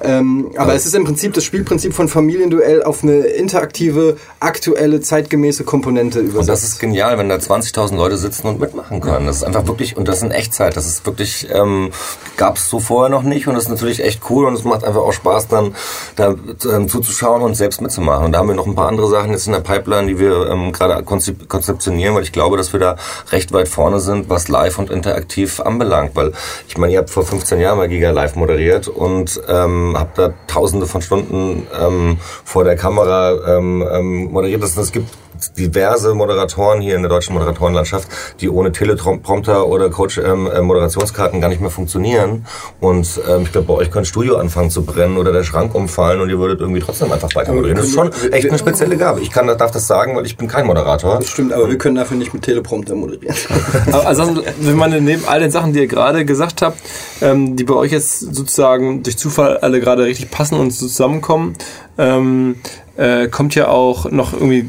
Ähm, 0.02 0.50
aber 0.56 0.70
ja. 0.70 0.76
es 0.76 0.86
ist 0.86 0.94
im 0.94 1.04
Prinzip 1.04 1.34
das 1.34 1.44
Spielprinzip 1.44 1.92
von 1.92 2.08
Familienduell 2.08 2.82
auf 2.82 3.02
eine 3.02 3.18
interaktive, 3.18 4.16
aktuelle, 4.40 5.00
zeitgemäße 5.00 5.64
Komponente 5.64 6.20
übersetzt. 6.20 6.40
Und 6.40 6.48
das 6.48 6.62
ist 6.62 6.78
genial, 6.78 7.18
wenn 7.18 7.28
da 7.28 7.36
20.000 7.36 7.96
Leute 7.96 8.16
sitzen 8.16 8.46
und 8.46 8.60
mitmachen 8.60 9.00
können. 9.00 9.26
Das 9.26 9.36
ist 9.36 9.42
einfach 9.42 9.66
wirklich, 9.66 9.96
und 9.96 10.08
das 10.08 10.22
in 10.22 10.30
Echtzeit, 10.30 10.76
das 10.76 10.86
ist 10.86 11.04
wirklich, 11.04 11.48
ähm, 11.52 11.90
gab 12.36 12.56
es 12.56 12.68
so 12.68 12.80
vorher 12.80 13.10
noch 13.10 13.22
nicht 13.22 13.46
und 13.46 13.54
das 13.54 13.64
ist 13.64 13.70
natürlich 13.70 14.02
echt 14.02 14.22
cool 14.30 14.46
und 14.46 14.54
es 14.54 14.64
macht 14.64 14.84
einfach 14.84 15.02
auch 15.02 15.12
Spaß, 15.12 15.48
dann 15.48 15.74
da 16.16 16.34
ähm, 16.70 16.88
zuzuschauen 16.88 17.42
und 17.42 17.54
selbst 17.56 17.80
mitzumachen. 17.80 18.26
Und 18.26 18.32
da 18.32 18.38
haben 18.38 18.48
wir 18.48 18.54
noch 18.54 18.66
ein 18.66 18.74
paar 18.74 18.88
andere 18.88 19.08
Sachen 19.08 19.32
jetzt 19.32 19.46
in 19.46 19.52
der 19.52 19.60
Pipeline, 19.60 20.08
die 20.08 20.18
wir 20.18 20.48
ähm, 20.50 20.72
gerade 20.72 21.02
konzeptionieren, 21.02 22.14
weil 22.14 22.22
ich 22.22 22.32
glaube, 22.32 22.56
dass 22.56 22.72
wir 22.72 22.80
da 22.80 22.96
recht 23.30 23.52
weit 23.52 23.68
vorne 23.68 24.00
sind, 24.00 24.30
was 24.30 24.48
live 24.48 24.78
und 24.78 24.90
interaktiv 24.90 25.25
aktiv 25.26 25.60
anbelangt, 25.60 26.14
weil 26.14 26.32
ich 26.68 26.78
meine, 26.78 26.92
ihr 26.92 27.00
habt 27.00 27.10
vor 27.10 27.26
15 27.26 27.60
Jahren 27.60 27.78
mal 27.78 27.88
Giga 27.88 28.10
Live 28.10 28.36
moderiert 28.36 28.86
und 28.86 29.40
ähm, 29.48 29.94
habt 29.98 30.18
da 30.18 30.32
tausende 30.46 30.86
von 30.86 31.02
Stunden 31.02 31.66
ähm, 31.78 32.18
vor 32.44 32.62
der 32.62 32.76
Kamera 32.76 33.56
ähm, 33.56 33.84
ähm, 33.90 34.30
moderiert. 34.30 34.62
Das, 34.62 34.76
das 34.76 34.92
gibt 34.92 35.10
diverse 35.56 36.14
Moderatoren 36.14 36.80
hier 36.80 36.96
in 36.96 37.02
der 37.02 37.08
deutschen 37.08 37.34
Moderatorenlandschaft, 37.34 38.08
die 38.40 38.48
ohne 38.48 38.72
Teleprompter 38.72 39.66
oder 39.66 39.90
Coach 39.90 40.18
ähm, 40.18 40.50
äh, 40.50 40.60
Moderationskarten 40.60 41.40
gar 41.40 41.48
nicht 41.48 41.60
mehr 41.60 41.70
funktionieren. 41.70 42.46
Und 42.80 43.20
ähm, 43.28 43.42
ich 43.42 43.52
glaube, 43.52 43.68
bei 43.68 43.74
euch 43.74 43.90
könnte 43.90 44.08
Studio 44.08 44.36
anfangen 44.36 44.70
zu 44.70 44.84
brennen 44.84 45.16
oder 45.16 45.32
der 45.32 45.44
Schrank 45.44 45.74
umfallen 45.74 46.20
und 46.20 46.30
ihr 46.30 46.38
würdet 46.38 46.60
irgendwie 46.60 46.80
trotzdem 46.80 47.12
einfach 47.12 47.34
weiter 47.34 47.52
moderieren. 47.52 47.78
Das 47.78 47.86
ist 47.86 47.94
schon 47.94 48.12
echt 48.32 48.48
eine 48.48 48.58
spezielle 48.58 48.96
Gabe. 48.96 49.20
Ich 49.20 49.30
kann, 49.30 49.46
darf 49.46 49.70
das 49.70 49.86
sagen, 49.86 50.16
weil 50.16 50.26
ich 50.26 50.36
bin 50.36 50.48
kein 50.48 50.66
Moderator. 50.66 51.18
Das 51.18 51.28
stimmt, 51.28 51.52
aber 51.52 51.68
wir 51.68 51.78
können 51.78 51.96
dafür 51.96 52.16
nicht 52.16 52.32
mit 52.34 52.42
Teleprompter 52.42 52.94
moderieren. 52.94 53.36
also, 53.92 54.42
wenn 54.60 54.76
man 54.76 55.04
neben 55.04 55.24
all 55.26 55.40
den 55.40 55.50
Sachen, 55.50 55.72
die 55.72 55.80
ihr 55.80 55.86
gerade 55.86 56.24
gesagt 56.24 56.62
habt, 56.62 56.78
ähm, 57.20 57.56
die 57.56 57.64
bei 57.64 57.74
euch 57.74 57.92
jetzt 57.92 58.20
sozusagen 58.20 59.02
durch 59.02 59.16
Zufall 59.16 59.58
alle 59.58 59.80
gerade 59.80 60.04
richtig 60.04 60.30
passen 60.30 60.58
und 60.58 60.70
zusammenkommen, 60.70 61.54
ähm, 61.98 62.56
äh, 62.96 63.28
kommt 63.28 63.54
ja 63.54 63.68
auch 63.68 64.10
noch 64.10 64.32
irgendwie 64.32 64.68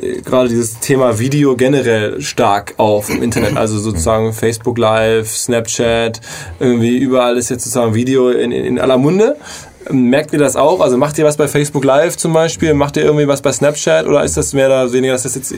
äh, 0.00 0.20
gerade 0.22 0.48
dieses 0.48 0.80
Thema 0.80 1.18
Video 1.18 1.56
generell 1.56 2.20
stark 2.20 2.74
auf 2.78 3.10
im 3.10 3.22
Internet. 3.22 3.56
Also 3.56 3.78
sozusagen 3.78 4.32
Facebook 4.32 4.78
Live, 4.78 5.28
Snapchat, 5.28 6.20
irgendwie 6.58 6.98
überall 6.98 7.36
ist 7.36 7.50
jetzt 7.50 7.64
sozusagen 7.64 7.94
Video 7.94 8.30
in, 8.30 8.52
in, 8.52 8.64
in 8.64 8.78
aller 8.78 8.98
Munde. 8.98 9.36
Merkt 9.90 10.32
ihr 10.32 10.38
das 10.38 10.56
auch? 10.56 10.80
Also 10.80 10.96
macht 10.96 11.18
ihr 11.18 11.24
was 11.24 11.36
bei 11.36 11.48
Facebook 11.48 11.84
Live 11.84 12.16
zum 12.16 12.32
Beispiel? 12.32 12.74
Macht 12.74 12.96
ihr 12.96 13.04
irgendwie 13.04 13.26
was 13.28 13.42
bei 13.42 13.52
Snapchat? 13.52 14.06
Oder 14.06 14.24
ist 14.24 14.36
das 14.36 14.52
mehr 14.52 14.66
oder 14.66 14.92
weniger, 14.92 15.12
dass 15.12 15.24
das 15.24 15.34
jetzt 15.34 15.54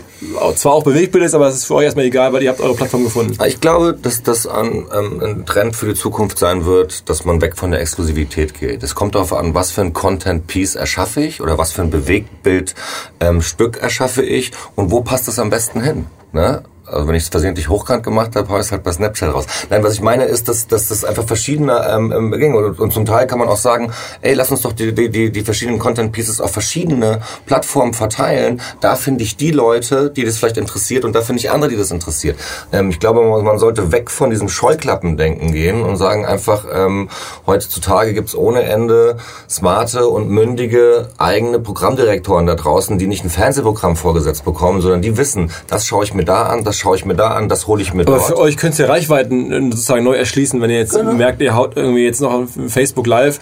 zwar 0.56 0.72
auch 0.72 0.82
Bewegtbild 0.82 1.24
ist, 1.24 1.34
aber 1.34 1.48
es 1.48 1.56
ist 1.56 1.64
für 1.66 1.74
euch 1.74 1.84
erstmal 1.84 2.06
egal, 2.06 2.32
weil 2.32 2.42
ihr 2.42 2.50
habt 2.50 2.60
eure 2.60 2.74
Plattform 2.74 3.04
gefunden? 3.04 3.36
Ich 3.46 3.60
glaube, 3.60 3.96
dass 4.00 4.22
das 4.22 4.46
ein, 4.46 4.86
ähm, 4.96 5.20
ein 5.22 5.46
Trend 5.46 5.76
für 5.76 5.86
die 5.86 5.94
Zukunft 5.94 6.38
sein 6.38 6.64
wird, 6.64 7.08
dass 7.08 7.24
man 7.24 7.40
weg 7.40 7.56
von 7.56 7.70
der 7.70 7.80
Exklusivität 7.80 8.58
geht. 8.58 8.82
Es 8.82 8.94
kommt 8.94 9.14
darauf 9.14 9.32
an, 9.32 9.54
was 9.54 9.70
für 9.70 9.82
ein 9.82 9.92
Content-Piece 9.92 10.74
erschaffe 10.74 11.22
ich 11.22 11.40
oder 11.40 11.58
was 11.58 11.72
für 11.72 11.82
ein 11.82 11.90
Bewegtbild-Stück 11.90 13.76
ähm, 13.76 13.82
erschaffe 13.82 14.22
ich 14.22 14.52
und 14.74 14.90
wo 14.90 15.02
passt 15.02 15.28
das 15.28 15.38
am 15.38 15.50
besten 15.50 15.82
hin. 15.82 16.06
Ne? 16.32 16.62
Also 16.86 17.08
wenn 17.08 17.14
ich 17.14 17.24
es 17.24 17.28
versehentlich 17.28 17.68
hochkant 17.68 18.02
gemacht 18.02 18.36
habe, 18.36 18.48
haue 18.48 18.60
ich 18.60 18.66
es 18.66 18.72
halt 18.72 18.82
bei 18.82 18.92
Snapchat 18.92 19.32
raus. 19.32 19.46
Nein, 19.70 19.82
was 19.82 19.94
ich 19.94 20.00
meine 20.00 20.24
ist, 20.24 20.48
dass, 20.48 20.66
dass 20.66 20.88
das 20.88 21.04
einfach 21.04 21.24
verschiedene 21.24 21.82
ähm, 21.88 22.12
ähm, 22.12 22.32
ging. 22.32 22.54
Und, 22.54 22.78
und 22.78 22.92
zum 22.92 23.06
Teil 23.06 23.26
kann 23.26 23.38
man 23.38 23.48
auch 23.48 23.56
sagen, 23.56 23.92
ey, 24.20 24.34
lass 24.34 24.50
uns 24.50 24.62
doch 24.62 24.72
die, 24.72 24.94
die, 24.94 25.08
die, 25.08 25.32
die 25.32 25.42
verschiedenen 25.42 25.78
Content 25.78 26.12
Pieces 26.12 26.40
auf 26.40 26.52
verschiedene 26.52 27.20
Plattformen 27.46 27.94
verteilen. 27.94 28.60
Da 28.80 28.96
finde 28.96 29.24
ich 29.24 29.36
die 29.36 29.50
Leute, 29.50 30.10
die 30.10 30.24
das 30.24 30.36
vielleicht 30.36 30.58
interessiert 30.58 31.04
und 31.04 31.14
da 31.14 31.22
finde 31.22 31.40
ich 31.40 31.50
andere, 31.50 31.70
die 31.70 31.76
das 31.76 31.90
interessiert. 31.90 32.38
Ähm, 32.72 32.90
ich 32.90 33.00
glaube, 33.00 33.22
man 33.42 33.58
sollte 33.58 33.90
weg 33.90 34.10
von 34.10 34.30
diesem 34.30 34.48
Scheuklappendenken 34.48 35.52
gehen 35.52 35.82
und 35.82 35.96
sagen 35.96 36.26
einfach, 36.26 36.66
ähm, 36.70 37.08
heutzutage 37.46 38.12
gibt's 38.12 38.34
ohne 38.34 38.62
Ende 38.62 39.16
smarte 39.48 40.06
und 40.08 40.28
mündige 40.28 41.08
eigene 41.18 41.60
Programmdirektoren 41.60 42.46
da 42.46 42.54
draußen, 42.54 42.98
die 42.98 43.06
nicht 43.06 43.24
ein 43.24 43.30
Fernsehprogramm 43.30 43.96
vorgesetzt 43.96 44.44
bekommen, 44.44 44.80
sondern 44.80 45.02
die 45.02 45.16
wissen, 45.16 45.50
das 45.66 45.86
schaue 45.86 46.04
ich 46.04 46.14
mir 46.14 46.24
da 46.24 46.44
an, 46.44 46.64
das 46.74 46.80
schaue 46.80 46.96
ich 46.96 47.04
mir 47.04 47.14
da 47.14 47.28
an, 47.28 47.48
das 47.48 47.66
hole 47.68 47.80
ich 47.82 47.94
mir 47.94 48.02
Aber 48.02 48.16
dort. 48.16 48.26
für 48.26 48.36
euch 48.38 48.56
könnt 48.56 48.76
ihr 48.78 48.88
Reichweiten 48.88 49.52
äh, 49.52 49.60
sozusagen 49.70 50.02
neu 50.04 50.14
erschließen, 50.14 50.60
wenn 50.60 50.70
ihr 50.70 50.78
jetzt 50.78 50.94
Genau. 50.96 51.12
merkt, 51.12 51.40
ihr 51.40 51.54
haut 51.54 51.76
irgendwie 51.76 52.04
jetzt 52.04 52.20
noch 52.20 52.32
auf 52.32 52.48
Facebook 52.68 53.06
Live 53.06 53.38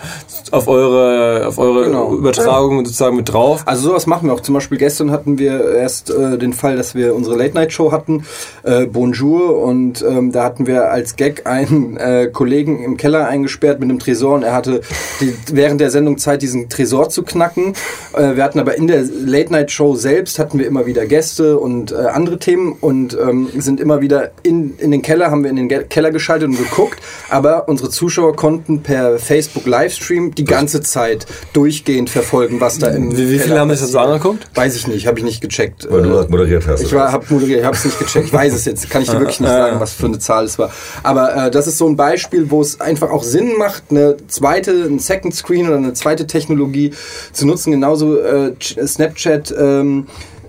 auf 0.50 0.68
eure, 0.68 1.46
auf 1.46 1.58
eure 1.58 1.84
Genau. 1.86 2.12
Übertragung 2.14 2.84
sozusagen 2.84 3.16
mit 3.16 3.32
drauf. 3.32 3.62
Also 3.64 3.88
sowas 3.88 4.06
machen 4.06 4.28
wir 4.28 4.34
auch. 4.34 4.40
Zum 4.40 4.54
Beispiel 4.54 4.76
gestern 4.78 5.10
hatten 5.10 5.38
wir 5.38 5.74
erst 5.74 6.10
äh, 6.10 6.36
den 6.36 6.52
Fall, 6.52 6.76
dass 6.76 6.94
wir 6.94 7.14
unsere 7.14 7.36
Late-Night-Show 7.36 7.90
hatten, 7.90 8.24
äh, 8.64 8.84
Bonjour, 8.86 9.58
und 9.62 10.02
ähm, 10.02 10.30
da 10.32 10.44
hatten 10.44 10.66
wir 10.66 10.90
als 10.90 11.16
Gag 11.16 11.46
einen 11.46 11.96
äh, 11.96 12.28
Kollegen 12.32 12.82
im 12.84 12.96
Keller 12.98 13.28
eingesperrt 13.28 13.80
mit 13.80 13.88
einem 13.88 13.98
Tresor 13.98 14.34
und 14.34 14.42
er 14.42 14.52
hatte 14.54 14.82
die, 15.20 15.34
während 15.52 15.80
der 15.80 15.90
Sendung 15.90 16.18
Zeit, 16.18 16.42
diesen 16.42 16.68
Tresor 16.68 17.08
zu 17.08 17.22
knacken. 17.22 17.72
Äh, 18.14 18.36
wir 18.36 18.44
hatten 18.44 18.58
aber 18.58 18.76
in 18.76 18.86
der 18.88 19.02
Late-Night-Show 19.02 19.94
selbst 19.94 20.38
hatten 20.38 20.58
wir 20.58 20.66
immer 20.66 20.84
wieder 20.86 21.06
Gäste 21.06 21.58
und 21.58 21.92
äh, 21.92 21.96
andere 21.96 22.38
Themen 22.38 22.76
und 22.80 23.14
ähm, 23.22 23.48
sind 23.58 23.80
immer 23.80 24.00
wieder 24.00 24.30
in, 24.42 24.76
in 24.78 24.90
den 24.90 25.02
Keller, 25.02 25.30
haben 25.30 25.42
wir 25.44 25.50
in 25.50 25.56
den 25.56 25.68
Ge 25.68 25.84
Keller 25.88 26.10
geschaltet 26.10 26.48
und 26.48 26.58
geguckt, 26.58 26.98
aber 27.28 27.68
unsere 27.68 27.90
Zuschauer 27.90 28.36
konnten 28.36 28.82
per 28.82 29.18
Facebook 29.18 29.66
Livestream 29.66 30.34
die 30.34 30.44
ganze 30.44 30.80
Zeit 30.80 31.26
durchgehend 31.52 32.10
verfolgen, 32.10 32.60
was 32.60 32.78
da 32.78 32.88
im 32.88 33.12
Wie, 33.12 33.16
wie 33.18 33.26
viele 33.38 33.44
Keller 33.44 33.60
haben 33.60 33.70
sich 33.70 33.80
das 33.80 33.90
so 33.92 33.98
angeguckt? 33.98 34.46
Weiß 34.54 34.76
ich 34.76 34.86
nicht, 34.86 35.06
habe 35.06 35.18
ich 35.18 35.24
nicht 35.24 35.40
gecheckt. 35.40 35.86
Weil 35.90 36.02
du 36.02 36.10
Äh, 36.10 36.12
das 36.14 36.28
moderiert 36.28 36.66
hast. 36.66 36.82
ich 36.82 36.92
war, 36.94 37.12
hab 37.12 37.30
moderiert, 37.30 37.60
ich 37.60 37.64
habe 37.66 37.76
es 37.76 37.84
nicht 37.84 37.98
gecheckt. 37.98 38.26
Ich 38.26 38.32
weiß 38.32 38.52
es 38.54 38.64
jetzt, 38.64 38.88
kann 38.90 39.02
ich 39.02 39.08
dir 39.08 39.18
wirklich 39.18 39.40
nicht 39.40 39.48
sagen, 39.50 39.80
was 39.80 39.92
für 39.92 40.06
eine 40.06 40.18
Zahl 40.18 40.44
es 40.44 40.58
war. 40.58 40.70
Aber 41.02 41.34
äh, 41.46 41.50
das 41.50 41.66
ist 41.66 41.78
so 41.78 41.86
ein 41.88 41.96
Beispiel, 41.96 42.50
wo 42.50 42.60
es 42.60 42.80
einfach 42.80 43.10
auch 43.10 43.22
Sinn 43.22 43.52
macht, 43.58 43.84
eine 43.90 44.16
zweite, 44.28 44.70
ein 44.72 44.98
Second 44.98 45.34
Screen 45.34 45.66
oder 45.68 45.76
eine 45.76 45.92
zweite 45.94 46.26
Technologie 46.26 46.92
zu 47.32 47.46
nutzen. 47.46 47.70
Genauso 47.72 48.18
äh, 48.18 48.52
Ch- 48.60 48.86
Snapchat. 48.86 49.54
Ähm, 49.58 50.06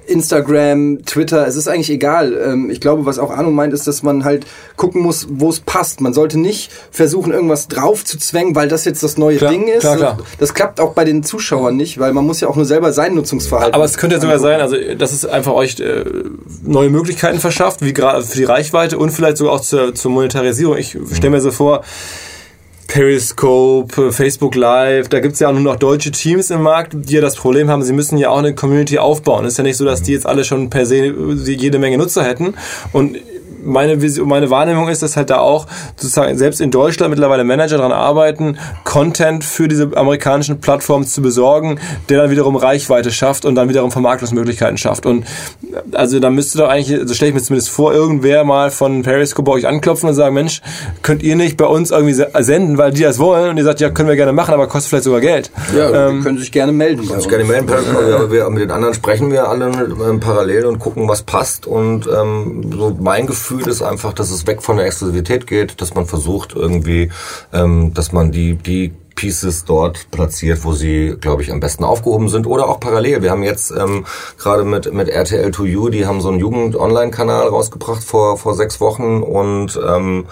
Instagram, 0.07 1.05
Twitter, 1.05 1.47
es 1.47 1.55
ist 1.55 1.67
eigentlich 1.67 1.89
egal. 1.89 2.33
Ähm, 2.33 2.69
Ich 2.69 2.79
glaube, 2.81 3.05
was 3.05 3.19
auch 3.19 3.29
Arno 3.31 3.51
meint, 3.51 3.73
ist, 3.73 3.87
dass 3.87 4.03
man 4.03 4.23
halt 4.23 4.45
gucken 4.75 5.01
muss, 5.01 5.27
wo 5.29 5.49
es 5.49 5.59
passt. 5.59 6.01
Man 6.01 6.13
sollte 6.13 6.39
nicht 6.39 6.71
versuchen, 6.91 7.31
irgendwas 7.33 7.67
drauf 7.67 8.03
zu 8.05 8.17
zwängen, 8.17 8.55
weil 8.55 8.67
das 8.67 8.85
jetzt 8.85 9.03
das 9.03 9.17
neue 9.17 9.37
Klar, 9.37 9.51
Ding 9.51 9.67
ist. 9.67 9.81
klar, 9.81 9.97
klar. 9.97 10.17
Das 10.39 10.53
klappt 10.53 10.79
auch 10.79 10.93
bei 10.93 11.05
den 11.05 11.23
Zuschauern 11.23 11.75
nicht, 11.75 11.99
weil 11.99 12.13
man 12.13 12.25
muss 12.25 12.39
ja 12.41 12.47
auch 12.47 12.55
nur 12.55 12.65
selber 12.65 12.93
sein 12.93 13.15
Nutzungsverhalten. 13.15 13.73
Aber 13.73 13.85
es 13.85 13.97
könnte 13.97 14.15
ja 14.15 14.21
sogar 14.21 14.39
sein, 14.39 14.61
also 14.61 14.75
dass 14.97 15.11
es 15.13 15.25
einfach 15.25 15.53
euch 15.53 15.79
äh, 15.79 16.03
neue 16.63 16.89
Möglichkeiten 16.89 17.39
verschafft, 17.39 17.81
wie 17.81 17.93
gerade 17.93 18.23
für 18.23 18.37
die 18.37 18.43
Reichweite 18.43 18.97
und 18.97 19.11
vielleicht 19.11 19.37
sogar 19.37 19.53
auch 19.53 19.61
zur, 19.61 19.93
zur 19.95 20.11
Monetarisierung. 20.11 20.77
Ich 20.77 20.97
stelle 21.13 21.31
mir 21.31 21.41
so 21.41 21.51
vor, 21.51 21.83
Periscope, 22.93 24.11
Facebook 24.11 24.53
Live, 24.53 25.09
da 25.09 25.19
gibt's 25.19 25.39
ja 25.39 25.49
auch 25.49 25.53
nur 25.53 25.61
noch 25.61 25.77
deutsche 25.77 26.11
Teams 26.11 26.51
im 26.51 26.61
Markt, 26.61 26.93
die 26.93 27.15
ja 27.15 27.21
das 27.21 27.35
Problem 27.35 27.67
haben, 27.67 27.81
sie 27.81 27.91
müssen 27.91 28.19
ja 28.19 28.29
auch 28.29 28.37
eine 28.37 28.53
Community 28.53 28.99
aufbauen. 28.99 29.45
Ist 29.45 29.57
ja 29.57 29.63
nicht 29.63 29.77
so, 29.77 29.85
dass 29.85 30.03
die 30.03 30.11
jetzt 30.11 30.27
alle 30.27 30.43
schon 30.43 30.69
per 30.69 30.85
se 30.85 31.07
jede 31.07 31.79
Menge 31.79 31.97
Nutzer 31.97 32.23
hätten. 32.23 32.53
Und 32.91 33.17
meine, 33.63 34.01
Vision, 34.01 34.27
meine 34.27 34.49
Wahrnehmung 34.49 34.87
ist, 34.89 35.01
dass 35.01 35.17
halt 35.17 35.29
da 35.29 35.39
auch 35.39 35.67
sozusagen 35.95 36.37
selbst 36.37 36.61
in 36.61 36.71
Deutschland 36.71 37.11
mittlerweile 37.11 37.43
Manager 37.43 37.77
daran 37.77 37.91
arbeiten, 37.91 38.57
Content 38.83 39.43
für 39.43 39.67
diese 39.67 39.91
amerikanischen 39.95 40.59
Plattformen 40.61 41.05
zu 41.05 41.21
besorgen, 41.21 41.79
der 42.09 42.21
dann 42.21 42.29
wiederum 42.31 42.55
Reichweite 42.55 43.11
schafft 43.11 43.45
und 43.45 43.55
dann 43.55 43.69
wiederum 43.69 43.91
Vermarktungsmöglichkeiten 43.91 44.77
schafft. 44.77 45.05
Und 45.05 45.25
also 45.91 46.19
da 46.19 46.29
müsste 46.29 46.57
doch 46.59 46.69
eigentlich, 46.69 46.99
so 47.07 47.13
stelle 47.13 47.29
ich 47.29 47.35
mir 47.35 47.41
zumindest 47.41 47.69
vor, 47.69 47.93
irgendwer 47.93 48.43
mal 48.43 48.71
von 48.71 49.01
Periscope 49.03 49.43
bei 49.49 49.51
euch 49.57 49.67
anklopfen 49.67 50.09
und 50.09 50.15
sagen, 50.15 50.33
Mensch, 50.35 50.61
könnt 51.01 51.23
ihr 51.23 51.35
nicht 51.35 51.57
bei 51.57 51.65
uns 51.65 51.91
irgendwie 51.91 52.13
se- 52.13 52.29
senden, 52.39 52.77
weil 52.77 52.91
die 52.91 53.01
das 53.03 53.19
wollen? 53.19 53.49
Und 53.49 53.57
ihr 53.57 53.63
sagt, 53.63 53.79
ja, 53.79 53.89
können 53.89 54.09
wir 54.09 54.15
gerne 54.15 54.33
machen, 54.33 54.53
aber 54.53 54.67
kostet 54.67 54.89
vielleicht 54.89 55.03
sogar 55.05 55.21
Geld. 55.21 55.51
ja, 55.75 56.07
Ähm, 56.09 56.17
die 56.17 56.23
können 56.23 56.37
sich 56.37 56.51
gerne 56.51 56.71
melden. 56.71 56.97
Bei 57.07 57.15
Ich 57.17 57.23
uns. 57.23 57.27
kann 57.27 57.39
die 57.39 57.45
melden, 57.45 57.67
wir, 58.29 58.49
mit 58.49 58.61
den 58.63 58.71
anderen 58.71 58.93
sprechen 58.93 59.31
wir 59.31 59.47
alle 59.49 59.65
ähm, 59.65 60.19
parallel 60.19 60.65
und 60.65 60.79
gucken, 60.79 61.07
was 61.07 61.21
passt. 61.23 61.67
Und 61.67 62.07
ähm, 62.07 62.71
so 62.75 62.95
mein 62.99 63.27
Gefühl 63.27 63.52
ist 63.61 63.81
einfach, 63.81 64.13
dass 64.13 64.31
es 64.31 64.47
weg 64.47 64.61
von 64.61 64.77
der 64.77 64.85
Exklusivität 64.85 65.47
geht, 65.47 65.81
dass 65.81 65.93
man 65.93 66.05
versucht 66.05 66.55
irgendwie, 66.55 67.11
ähm, 67.51 67.93
dass 67.93 68.11
man 68.11 68.31
die 68.31 68.55
die 68.55 68.93
Pieces 69.15 69.65
dort 69.65 70.09
platziert, 70.11 70.63
wo 70.63 70.73
sie, 70.73 71.15
glaube 71.21 71.43
ich, 71.43 71.51
am 71.51 71.59
besten 71.59 71.83
aufgehoben 71.83 72.29
sind 72.29 72.47
oder 72.47 72.67
auch 72.67 72.79
parallel. 72.79 73.21
Wir 73.21 73.31
haben 73.31 73.43
jetzt 73.43 73.71
ähm, 73.71 74.05
gerade 74.37 74.63
mit 74.63 74.91
mit 74.93 75.07
RTL 75.07 75.49
2U, 75.49 75.89
die 75.89 76.05
haben 76.05 76.21
so 76.21 76.29
einen 76.29 76.39
Jugend-Online-Kanal 76.39 77.47
rausgebracht 77.47 78.03
vor 78.03 78.37
vor 78.37 78.55
sechs 78.55 78.81
Wochen 78.81 79.21
und 79.21 79.79
ähm, 79.87 80.25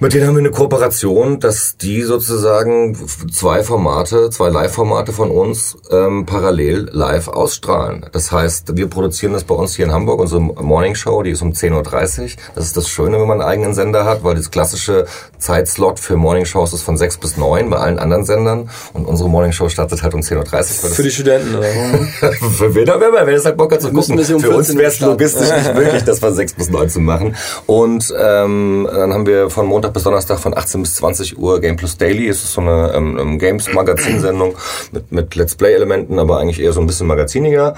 mit 0.00 0.14
denen 0.14 0.26
haben 0.28 0.34
wir 0.36 0.40
eine 0.40 0.50
Kooperation, 0.50 1.40
dass 1.40 1.76
die 1.76 2.02
sozusagen 2.02 2.96
zwei 3.32 3.62
Formate, 3.64 4.30
zwei 4.30 4.48
Live-Formate 4.48 5.12
von 5.12 5.30
uns 5.30 5.76
ähm, 5.90 6.24
parallel 6.24 6.88
live 6.92 7.26
ausstrahlen. 7.28 8.06
Das 8.12 8.30
heißt, 8.30 8.76
wir 8.76 8.86
produzieren 8.88 9.32
das 9.32 9.44
bei 9.44 9.54
uns 9.56 9.74
hier 9.74 9.86
in 9.86 9.92
Hamburg, 9.92 10.20
unsere 10.20 10.40
Morning 10.40 10.94
Show, 10.94 11.22
die 11.22 11.30
ist 11.30 11.42
um 11.42 11.50
10.30 11.52 12.20
Uhr. 12.22 12.28
Das 12.54 12.64
ist 12.64 12.76
das 12.76 12.88
Schöne, 12.88 13.18
wenn 13.20 13.26
man 13.26 13.40
einen 13.40 13.50
eigenen 13.50 13.74
Sender 13.74 14.04
hat, 14.04 14.22
weil 14.22 14.36
das 14.36 14.50
klassische 14.52 15.06
Zeitslot 15.38 15.98
für 15.98 16.16
Morning 16.16 16.44
Shows 16.44 16.72
ist 16.72 16.82
von 16.82 16.96
6 16.96 17.16
bis 17.18 17.36
9 17.36 17.68
bei 17.68 17.78
allen 17.78 17.98
anderen 17.98 18.24
Sendern. 18.24 18.70
Und 18.92 19.04
unsere 19.06 19.28
Morning 19.28 19.52
Show 19.52 19.68
startet 19.68 20.02
halt 20.04 20.14
um 20.14 20.20
10.30 20.20 20.36
Uhr. 20.36 20.44
das- 20.52 20.94
Für 20.94 21.02
die 21.02 21.10
Studenten, 21.10 21.54
oder? 21.56 21.66
für 22.56 22.74
wen 22.74 22.88
auch 22.90 23.00
immer, 23.00 23.26
wenn 23.26 23.34
es 23.34 23.44
halt 23.44 23.56
Bock 23.56 23.72
hat 23.72 23.82
zu 23.82 23.90
gucken. 23.92 24.18
um 24.18 24.24
für 24.40 24.50
uns 24.50 24.66
14 24.68 24.78
wäre 24.78 24.88
es 24.92 25.00
logistisch 25.00 25.50
nicht 25.50 25.74
möglich, 25.74 26.04
das 26.04 26.20
von 26.20 26.32
6 26.34 26.52
bis 26.54 26.70
9 26.70 26.88
zu 26.88 27.00
machen. 27.00 27.34
Und 27.66 28.14
ähm, 28.16 28.88
dann 28.92 29.12
haben 29.12 29.26
wir 29.26 29.50
von 29.50 29.66
Montag 29.66 29.87
bis 29.92 30.02
Donnerstag 30.02 30.38
von 30.38 30.56
18 30.56 30.82
bis 30.82 30.94
20 30.96 31.38
Uhr 31.38 31.60
Game 31.60 31.76
Plus 31.76 31.96
Daily. 31.96 32.28
Es 32.28 32.44
ist 32.44 32.52
so 32.52 32.60
eine 32.60 32.92
ähm, 32.94 33.38
Games-Magazin-Sendung 33.38 34.56
mit, 34.92 35.12
mit 35.12 35.34
Let's 35.34 35.54
Play-Elementen, 35.54 36.18
aber 36.18 36.38
eigentlich 36.38 36.60
eher 36.60 36.72
so 36.72 36.80
ein 36.80 36.86
bisschen 36.86 37.06
magaziniger 37.06 37.74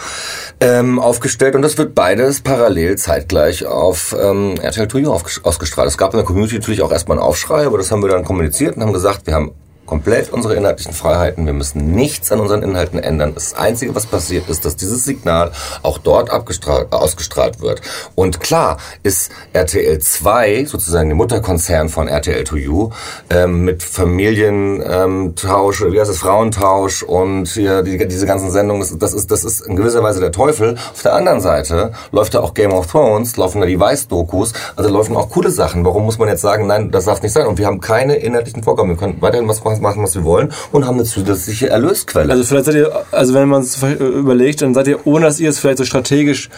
ähm, 0.61 0.98
aufgestellt. 0.98 1.54
Und 1.54 1.62
das 1.62 1.78
wird 1.78 1.94
beides 1.94 2.40
parallel 2.40 2.96
zeitgleich 2.96 3.66
auf 3.66 4.14
ähm, 4.20 4.56
RTL 4.61 4.88
2 4.88 4.98
aufges- 5.06 5.44
ausgestrahlt. 5.44 5.88
Es 5.88 5.98
gab 5.98 6.12
in 6.12 6.18
der 6.18 6.26
Community 6.26 6.56
natürlich 6.56 6.82
auch 6.82 6.92
erstmal 6.92 7.18
einen 7.18 7.26
Aufschrei, 7.26 7.66
aber 7.66 7.78
das 7.78 7.90
haben 7.90 8.02
wir 8.02 8.08
dann 8.08 8.24
kommuniziert 8.24 8.76
und 8.76 8.82
haben 8.82 8.92
gesagt, 8.92 9.26
wir 9.26 9.34
haben 9.34 9.52
komplett 9.91 10.32
unsere 10.32 10.55
inhaltlichen 10.55 10.93
Freiheiten. 10.93 11.47
Wir 11.47 11.53
müssen 11.53 11.91
nichts 11.91 12.30
an 12.30 12.38
unseren 12.38 12.62
Inhalten 12.62 13.01
ändern. 13.01 13.34
Das 13.34 13.55
Einzige, 13.55 13.93
was 13.93 14.07
passiert, 14.07 14.49
ist, 14.49 14.64
dass 14.64 14.76
dieses 14.76 15.05
Signal 15.05 15.51
auch 15.82 15.99
dort 15.99 16.30
ausgestrahlt 16.30 17.61
wird. 17.61 17.80
Und 18.14 18.38
klar 18.38 18.76
ist 19.03 19.32
RTL 19.53 19.99
2, 19.99 20.66
sozusagen 20.66 21.09
der 21.09 21.16
Mutterkonzern 21.16 21.88
von 21.88 22.07
RTL 22.07 22.45
2U, 22.45 22.93
ähm, 23.30 23.64
mit 23.64 23.82
Familientausch, 23.82 25.82
wie 25.82 25.99
heißt 25.99 26.11
es, 26.11 26.18
Frauentausch 26.18 27.03
und 27.03 27.49
hier 27.49 27.82
die, 27.82 28.07
diese 28.07 28.26
ganzen 28.26 28.53
Sendungen, 28.53 28.82
das, 28.82 28.97
das, 28.97 29.12
ist, 29.12 29.32
das 29.32 29.43
ist 29.43 29.62
in 29.62 29.74
gewisser 29.74 30.05
Weise 30.05 30.20
der 30.20 30.30
Teufel. 30.30 30.76
Auf 30.93 31.03
der 31.03 31.14
anderen 31.14 31.41
Seite 31.41 31.91
läuft 32.12 32.34
da 32.34 32.43
auch 32.43 32.55
Game 32.55 32.72
of 32.72 32.86
Thrones, 32.86 33.36
laufen 33.36 33.61
da 33.61 33.66
die 33.66 33.80
Weiß-Dokus, 33.80 34.53
also 34.76 34.88
laufen 34.88 35.16
auch 35.16 35.30
coole 35.30 35.51
Sachen. 35.51 35.84
Warum 35.84 36.05
muss 36.05 36.16
man 36.16 36.28
jetzt 36.28 36.43
sagen, 36.43 36.68
nein, 36.68 36.93
das 36.93 37.07
darf 37.07 37.22
nicht 37.22 37.32
sein? 37.32 37.49
Und 37.49 37.59
wir 37.59 37.66
haben 37.66 37.80
keine 37.80 38.14
inhaltlichen 38.14 38.62
Vorgaben. 38.62 38.91
Wir 38.91 38.97
können 38.97 39.20
weiterhin 39.20 39.49
was 39.49 39.64
machen, 39.64 39.80
was 39.83 40.14
wir 40.14 40.24
wollen 40.24 40.53
und 40.72 40.87
haben 40.87 40.97
eine 40.97 41.05
zusätzliche 41.05 41.68
Erlösquelle. 41.68 42.33
Also 42.33 42.45
vielleicht 42.45 42.66
seid 42.66 42.74
ihr, 42.74 42.93
also 43.11 43.35
wenn 43.35 43.49
man 43.49 43.62
es 43.62 43.83
überlegt, 43.83 44.62
dann 44.62 44.74
seid 44.74 44.89
ihr, 44.89 45.07
ohne 45.07 45.26
dass 45.26 45.41
ihr 45.41 45.51
es 45.51 45.59
vielleicht 45.59 45.78
so 45.78 45.85
strategisch 45.85 46.49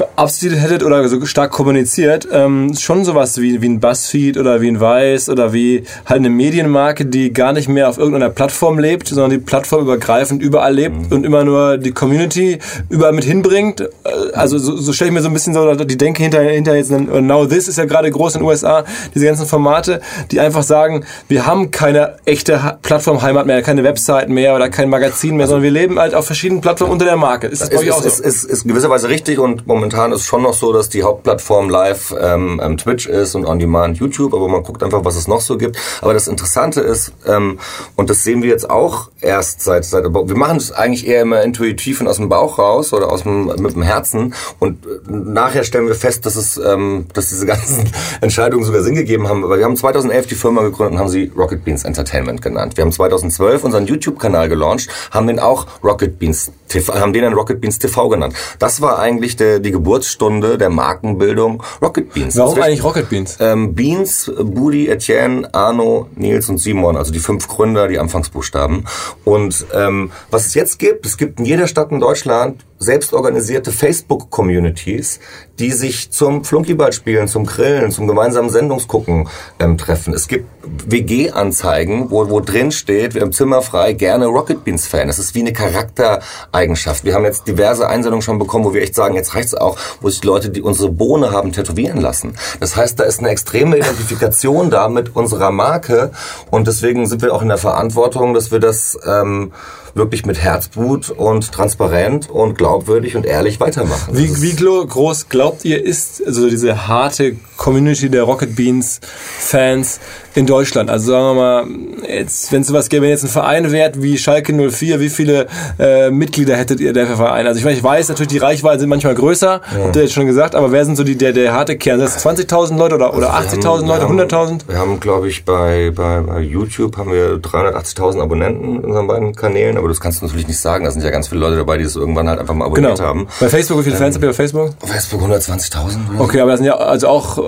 beabsichtigt 0.00 0.60
hättet 0.62 0.82
oder 0.82 1.06
so 1.08 1.24
stark 1.26 1.50
kommuniziert, 1.52 2.26
ähm, 2.32 2.74
schon 2.78 3.04
sowas 3.04 3.38
wie, 3.40 3.60
wie 3.62 3.68
ein 3.68 3.80
Buzzfeed 3.80 4.36
oder 4.38 4.60
wie 4.60 4.68
ein 4.68 4.80
Weiß 4.80 5.28
oder 5.28 5.52
wie 5.52 5.84
halt 6.06 6.18
eine 6.20 6.30
Medienmarke, 6.30 7.04
die 7.06 7.32
gar 7.32 7.52
nicht 7.52 7.68
mehr 7.68 7.88
auf 7.88 7.98
irgendeiner 7.98 8.30
Plattform 8.30 8.78
lebt, 8.78 9.08
sondern 9.08 9.30
die 9.30 9.38
plattformübergreifend 9.38 10.42
überall 10.42 10.74
lebt 10.74 11.12
und 11.12 11.24
immer 11.24 11.44
nur 11.44 11.76
die 11.78 11.92
Community 11.92 12.58
überall 12.88 13.12
mit 13.12 13.24
hinbringt. 13.24 13.80
Äh, 13.82 13.88
Also 14.34 14.58
so, 14.58 14.76
so 14.76 14.92
stelle 14.92 15.10
ich 15.10 15.14
mir 15.14 15.22
so 15.22 15.28
ein 15.28 15.34
bisschen 15.34 15.54
so 15.54 15.74
die 15.74 15.98
Denke 15.98 16.22
hinter, 16.22 16.40
hinter 16.40 16.74
jetzt 16.76 16.90
Now 16.90 17.46
This 17.46 17.68
ist 17.68 17.76
ja 17.78 17.84
gerade 17.84 18.10
groß 18.10 18.34
in 18.36 18.40
den 18.40 18.48
USA, 18.48 18.84
diese 19.14 19.26
ganzen 19.26 19.46
Formate, 19.46 20.00
die 20.30 20.40
einfach 20.40 20.62
sagen, 20.62 21.04
wir 21.28 21.46
haben 21.46 21.70
keine 21.70 22.16
echte 22.24 22.62
Ha- 22.62 22.78
Plattformheimat 22.82 23.46
mehr, 23.46 23.60
keine 23.62 23.84
Webseiten 23.84 24.32
mehr 24.32 24.54
oder 24.56 24.68
kein 24.70 24.88
Magazin 24.88 25.36
mehr, 25.36 25.46
sondern 25.46 25.62
wir 25.64 25.70
leben 25.70 25.98
halt 25.98 26.14
auf 26.14 26.24
verschiedenen 26.26 26.60
Plattformen 26.62 26.92
unter 26.92 27.04
der 27.04 27.16
Marke. 27.16 27.46
Ist 27.48 27.60
das 27.62 27.68
bei 27.70 27.76
ist, 27.76 27.82
euch 27.82 27.92
auch 27.92 28.04
ist, 28.04 28.16
so? 28.18 28.24
ist, 28.24 28.44
ist, 28.44 28.50
ist 28.50 28.62
in 28.64 28.68
gewisser 28.70 28.88
Weise 28.90 29.08
richtig 29.08 29.38
und 29.38 29.66
momentan 29.66 29.89
momentan 29.90 30.12
ist 30.12 30.24
schon 30.24 30.42
noch 30.42 30.54
so, 30.54 30.72
dass 30.72 30.88
die 30.88 31.02
Hauptplattform 31.02 31.68
live 31.68 32.14
ähm, 32.20 32.60
Twitch 32.78 33.06
ist 33.06 33.34
und 33.34 33.44
on 33.44 33.58
demand 33.58 33.98
YouTube, 33.98 34.32
aber 34.34 34.46
man 34.46 34.62
guckt 34.62 34.84
einfach, 34.84 35.04
was 35.04 35.16
es 35.16 35.26
noch 35.26 35.40
so 35.40 35.58
gibt. 35.58 35.76
Aber 36.00 36.14
das 36.14 36.28
Interessante 36.28 36.80
ist, 36.80 37.12
ähm, 37.26 37.58
und 37.96 38.08
das 38.08 38.22
sehen 38.22 38.42
wir 38.42 38.50
jetzt 38.50 38.70
auch 38.70 39.08
erst 39.20 39.62
seit, 39.62 39.84
seit 39.84 40.04
wir 40.04 40.36
machen 40.36 40.58
es 40.58 40.70
eigentlich 40.70 41.06
eher 41.08 41.22
immer 41.22 41.42
intuitiv 41.42 42.00
und 42.00 42.06
aus 42.06 42.18
dem 42.18 42.28
Bauch 42.28 42.58
raus 42.58 42.92
oder 42.92 43.10
aus 43.10 43.24
dem 43.24 43.46
mit 43.46 43.74
dem 43.74 43.82
Herzen 43.82 44.34
und 44.60 44.86
äh, 44.86 44.88
nachher 45.08 45.64
stellen 45.64 45.88
wir 45.88 45.94
fest, 45.96 46.24
dass 46.24 46.36
es, 46.36 46.56
ähm, 46.56 47.06
dass 47.12 47.30
diese 47.30 47.46
ganzen 47.46 47.90
Entscheidungen 48.20 48.64
sogar 48.64 48.82
Sinn 48.82 48.94
gegeben 48.94 49.28
haben. 49.28 49.48
Weil 49.48 49.58
wir 49.58 49.64
haben 49.64 49.76
2011 49.76 50.28
die 50.28 50.34
Firma 50.36 50.62
gegründet 50.62 50.94
und 50.94 50.98
haben 51.00 51.08
sie 51.08 51.32
Rocket 51.36 51.64
Beans 51.64 51.84
Entertainment 51.84 52.42
genannt. 52.42 52.76
Wir 52.76 52.84
haben 52.84 52.92
2012 52.92 53.64
unseren 53.64 53.86
YouTube-Kanal 53.86 54.48
gelauncht, 54.48 54.88
haben 55.10 55.26
den 55.26 55.40
auch 55.40 55.66
Rocket 55.82 56.18
Beans 56.18 56.52
TV, 56.68 56.94
haben 56.94 57.12
den 57.12 57.22
dann 57.22 57.32
Rocket 57.32 57.60
Beans 57.60 57.78
TV 57.78 58.08
genannt. 58.08 58.34
Das 58.58 58.80
war 58.80 58.98
eigentlich 58.98 59.36
der, 59.36 59.58
die 59.58 59.72
Geburtsstunde 59.80 60.58
der 60.58 60.68
Markenbildung 60.68 61.62
Rocket 61.80 62.12
Beans. 62.12 62.36
Warum 62.36 62.54
Zwischen, 62.54 62.64
eigentlich 62.64 62.84
Rocket 62.84 63.08
Beans? 63.08 63.38
Ähm, 63.40 63.74
Beans, 63.74 64.30
Budi, 64.38 64.88
Etienne, 64.88 65.48
Arno, 65.54 66.08
Nils 66.14 66.50
und 66.50 66.58
Simon, 66.58 66.96
also 66.96 67.12
die 67.12 67.18
fünf 67.18 67.48
Gründer, 67.48 67.88
die 67.88 67.98
Anfangsbuchstaben. 67.98 68.86
Und 69.24 69.66
ähm, 69.74 70.12
was 70.30 70.46
es 70.46 70.54
jetzt 70.54 70.78
gibt, 70.78 71.06
es 71.06 71.16
gibt 71.16 71.38
in 71.38 71.46
jeder 71.46 71.66
Stadt 71.66 71.90
in 71.92 72.00
Deutschland 72.00 72.64
selbstorganisierte 72.80 73.72
Facebook-Communities, 73.72 75.20
die 75.58 75.70
sich 75.70 76.10
zum 76.10 76.44
Flunkyball 76.44 76.94
spielen, 76.94 77.28
zum 77.28 77.44
Grillen, 77.44 77.90
zum 77.90 78.08
gemeinsamen 78.08 78.48
Sendungsgucken 78.48 79.28
ähm, 79.58 79.76
treffen. 79.76 80.14
Es 80.14 80.28
gibt 80.28 80.46
WG-Anzeigen, 80.86 82.10
wo, 82.10 82.30
wo 82.30 82.40
drin 82.40 82.72
steht, 82.72 83.14
wir 83.14 83.20
haben 83.20 83.32
Zimmer 83.32 83.60
frei, 83.60 83.92
gerne 83.92 84.26
Rocket 84.26 84.64
Beans 84.64 84.86
Fan. 84.86 85.08
Das 85.08 85.18
ist 85.18 85.34
wie 85.34 85.40
eine 85.40 85.52
Charaktereigenschaft. 85.52 87.04
Wir 87.04 87.14
haben 87.14 87.26
jetzt 87.26 87.46
diverse 87.46 87.86
Einsendungen 87.86 88.22
schon 88.22 88.38
bekommen, 88.38 88.64
wo 88.64 88.72
wir 88.72 88.80
echt 88.80 88.94
sagen, 88.94 89.14
jetzt 89.14 89.34
reicht's 89.34 89.54
auch, 89.54 89.76
wo 90.00 90.08
sich 90.08 90.24
Leute, 90.24 90.48
die 90.48 90.62
unsere 90.62 90.90
Bohne 90.90 91.32
haben, 91.32 91.52
tätowieren 91.52 92.00
lassen. 92.00 92.34
Das 92.60 92.76
heißt, 92.76 92.98
da 92.98 93.04
ist 93.04 93.18
eine 93.18 93.28
extreme 93.28 93.76
Identifikation 93.76 94.70
da 94.70 94.88
mit 94.88 95.14
unserer 95.14 95.50
Marke 95.50 96.12
und 96.50 96.66
deswegen 96.66 97.06
sind 97.06 97.20
wir 97.20 97.34
auch 97.34 97.42
in 97.42 97.48
der 97.48 97.58
Verantwortung, 97.58 98.32
dass 98.32 98.50
wir 98.50 98.58
das 98.58 98.98
ähm, 99.06 99.52
wirklich 99.94 100.26
mit 100.26 100.38
Herzblut 100.38 101.10
und 101.10 101.52
transparent 101.52 102.30
und 102.30 102.56
glaubwürdig 102.56 103.16
und 103.16 103.26
ehrlich 103.26 103.60
weitermachen. 103.60 104.16
Wie, 104.16 104.42
wie 104.42 104.56
groß 104.56 105.28
glaubt 105.28 105.64
ihr 105.64 105.84
ist 105.84 106.24
also 106.24 106.48
diese 106.48 106.86
harte 106.86 107.36
Community 107.60 108.08
der 108.08 108.22
Rocket 108.22 108.56
Beans 108.56 109.00
Fans 109.38 110.00
in 110.34 110.46
Deutschland? 110.46 110.88
Also 110.88 111.12
sagen 111.12 111.24
wir 111.26 111.34
mal, 111.34 111.66
jetzt, 112.08 112.50
wenn 112.52 112.62
es 112.62 112.68
sowas 112.68 112.88
gäbe, 112.88 113.02
wenn 113.02 113.10
jetzt 113.10 113.22
ein 113.22 113.28
Verein 113.28 113.70
wärt 113.70 114.00
wie 114.00 114.16
Schalke 114.16 114.52
04, 114.54 114.98
wie 114.98 115.10
viele 115.10 115.46
äh, 115.78 116.10
Mitglieder 116.10 116.56
hättet 116.56 116.80
ihr 116.80 116.92
der 116.94 117.06
Verein? 117.06 117.46
Also 117.46 117.58
ich, 117.58 117.64
meine, 117.64 117.76
ich 117.76 117.84
weiß 117.84 118.08
natürlich, 118.08 118.28
die 118.28 118.38
Reichweiten 118.38 118.80
sind 118.80 118.88
manchmal 118.88 119.14
größer, 119.14 119.60
ja. 119.60 119.84
habt 119.84 119.94
ihr 119.94 120.02
jetzt 120.02 120.14
schon 120.14 120.26
gesagt, 120.26 120.54
aber 120.54 120.72
wer 120.72 120.86
sind 120.86 120.96
so 120.96 121.04
die, 121.04 121.16
der, 121.16 121.32
der 121.32 121.52
harte 121.52 121.76
Kern? 121.76 122.00
Sind 122.00 122.08
das 122.08 122.24
20.000 122.24 122.78
Leute 122.78 122.94
oder, 122.94 123.14
oder 123.14 123.34
also 123.34 123.56
80.000 123.56 123.86
Leute, 123.86 124.06
100.000? 124.06 124.60
Wir 124.66 124.78
haben, 124.78 124.98
glaube 124.98 125.28
ich, 125.28 125.44
bei, 125.44 125.92
bei, 125.94 126.20
bei 126.20 126.40
YouTube 126.40 126.96
haben 126.96 127.12
wir 127.12 127.34
380.000 127.34 128.22
Abonnenten 128.22 128.76
in 128.76 128.84
unseren 128.84 129.06
beiden 129.06 129.34
Kanälen, 129.34 129.76
aber 129.76 129.88
das 129.88 130.00
kannst 130.00 130.22
du 130.22 130.26
natürlich 130.26 130.48
nicht 130.48 130.58
sagen. 130.58 130.86
Da 130.86 130.90
sind 130.90 131.04
ja 131.04 131.10
ganz 131.10 131.28
viele 131.28 131.42
Leute 131.42 131.56
dabei, 131.56 131.76
die 131.76 131.84
es 131.84 131.94
irgendwann 131.94 132.26
halt 132.26 132.40
einfach 132.40 132.54
mal 132.54 132.64
abonniert 132.64 132.96
genau. 132.96 133.08
haben. 133.08 133.28
Bei 133.38 133.50
Facebook, 133.50 133.80
wie 133.80 133.82
viele 133.82 133.96
Fans 133.96 134.16
ähm, 134.16 134.22
habt 134.22 134.24
ihr 134.24 134.30
bei 134.30 134.34
Facebook? 134.34 134.70
Facebook 134.82 135.22
120.000. 135.22 135.98
Okay, 136.18 136.40
aber 136.40 136.52
das 136.52 136.60
sind 136.60 136.66
ja 136.66 136.76
also 136.76 137.08
auch, 137.08 137.38
äh, 137.38 137.42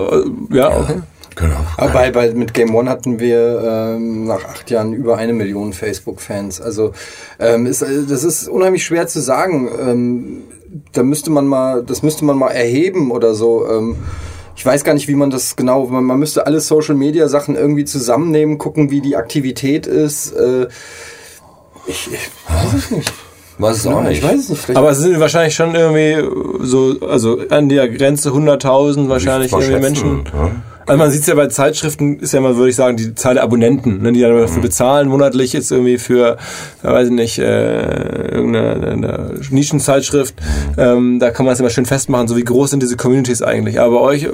ja, 0.49 0.69
ja, 0.69 0.77
okay. 0.79 1.01
Genau. 1.35 1.57
Aber 1.77 1.93
bei, 1.93 2.11
bei, 2.11 2.33
mit 2.33 2.53
Game 2.53 2.75
One 2.75 2.89
hatten 2.89 3.19
wir 3.19 3.95
ähm, 3.95 4.25
nach 4.25 4.43
acht 4.45 4.69
Jahren 4.69 4.93
über 4.93 5.17
eine 5.17 5.33
Million 5.33 5.73
Facebook-Fans. 5.73 6.61
Also 6.61 6.93
ähm, 7.39 7.65
ist, 7.65 7.81
äh, 7.81 8.03
das 8.07 8.23
ist 8.23 8.47
unheimlich 8.47 8.83
schwer 8.83 9.07
zu 9.07 9.19
sagen. 9.19 9.69
Ähm, 9.79 10.43
da 10.91 11.03
müsste 11.03 11.31
man 11.31 11.47
mal, 11.47 11.83
das 11.83 12.03
müsste 12.03 12.25
man 12.25 12.37
mal 12.37 12.51
erheben 12.51 13.11
oder 13.11 13.33
so. 13.33 13.67
Ähm, 13.67 13.97
ich 14.55 14.65
weiß 14.65 14.83
gar 14.83 14.93
nicht, 14.93 15.07
wie 15.07 15.15
man 15.15 15.31
das 15.31 15.55
genau, 15.55 15.87
man, 15.87 16.03
man 16.03 16.19
müsste 16.19 16.45
alle 16.45 16.59
Social 16.59 16.95
Media 16.95 17.27
Sachen 17.27 17.55
irgendwie 17.55 17.85
zusammennehmen, 17.85 18.57
gucken, 18.57 18.91
wie 18.91 19.01
die 19.01 19.15
Aktivität 19.15 19.87
ist. 19.87 20.31
Äh, 20.33 20.67
ich, 21.87 22.09
ich 22.13 22.29
weiß 22.47 22.73
es 22.75 22.91
nicht. 22.91 23.13
Weiß 23.57 23.77
es 23.77 23.87
auch 23.87 24.01
nicht. 24.01 24.17
Ich 24.17 24.23
weiß 24.23 24.49
es 24.49 24.67
nicht. 24.67 24.77
Aber 24.77 24.91
es 24.91 24.99
sind 24.99 25.19
wahrscheinlich 25.19 25.55
schon 25.55 25.75
irgendwie 25.75 26.27
so, 26.61 26.95
also 27.07 27.39
an 27.49 27.69
der 27.69 27.87
Grenze 27.89 28.29
100.000 28.29 29.09
wahrscheinlich 29.09 29.51
irgendwie 29.51 29.79
Menschen. 29.79 30.23
Ja. 30.33 30.51
Also 30.85 30.97
man 30.97 31.11
sieht 31.11 31.21
es 31.21 31.27
ja 31.27 31.35
bei 31.35 31.47
Zeitschriften, 31.47 32.19
ist 32.19 32.33
ja 32.33 32.39
immer, 32.39 32.57
würde 32.57 32.69
ich 32.69 32.75
sagen, 32.75 32.97
die 32.97 33.15
Zahl 33.15 33.35
der 33.35 33.43
Abonnenten, 33.43 34.01
ne, 34.01 34.11
die 34.11 34.19
dann 34.19 34.37
dafür 34.37 34.57
mhm. 34.57 34.61
bezahlen, 34.63 35.07
monatlich 35.07 35.53
jetzt 35.53 35.71
irgendwie 35.71 35.97
für, 35.97 36.37
weiß 36.81 37.07
ich 37.07 37.13
nicht, 37.13 37.39
äh, 37.39 38.35
irgendeine 38.35 39.39
Nischenzeitschrift. 39.49 40.35
Ähm, 40.77 41.19
da 41.19 41.29
kann 41.31 41.45
man 41.45 41.53
es 41.53 41.59
immer 41.59 41.69
schön 41.69 41.85
festmachen, 41.85 42.27
so 42.27 42.35
wie 42.35 42.43
groß 42.43 42.71
sind 42.71 42.83
diese 42.83 42.97
Communities 42.97 43.41
eigentlich. 43.41 43.79
Aber 43.79 43.99
bei 43.99 44.01
euch 44.01 44.27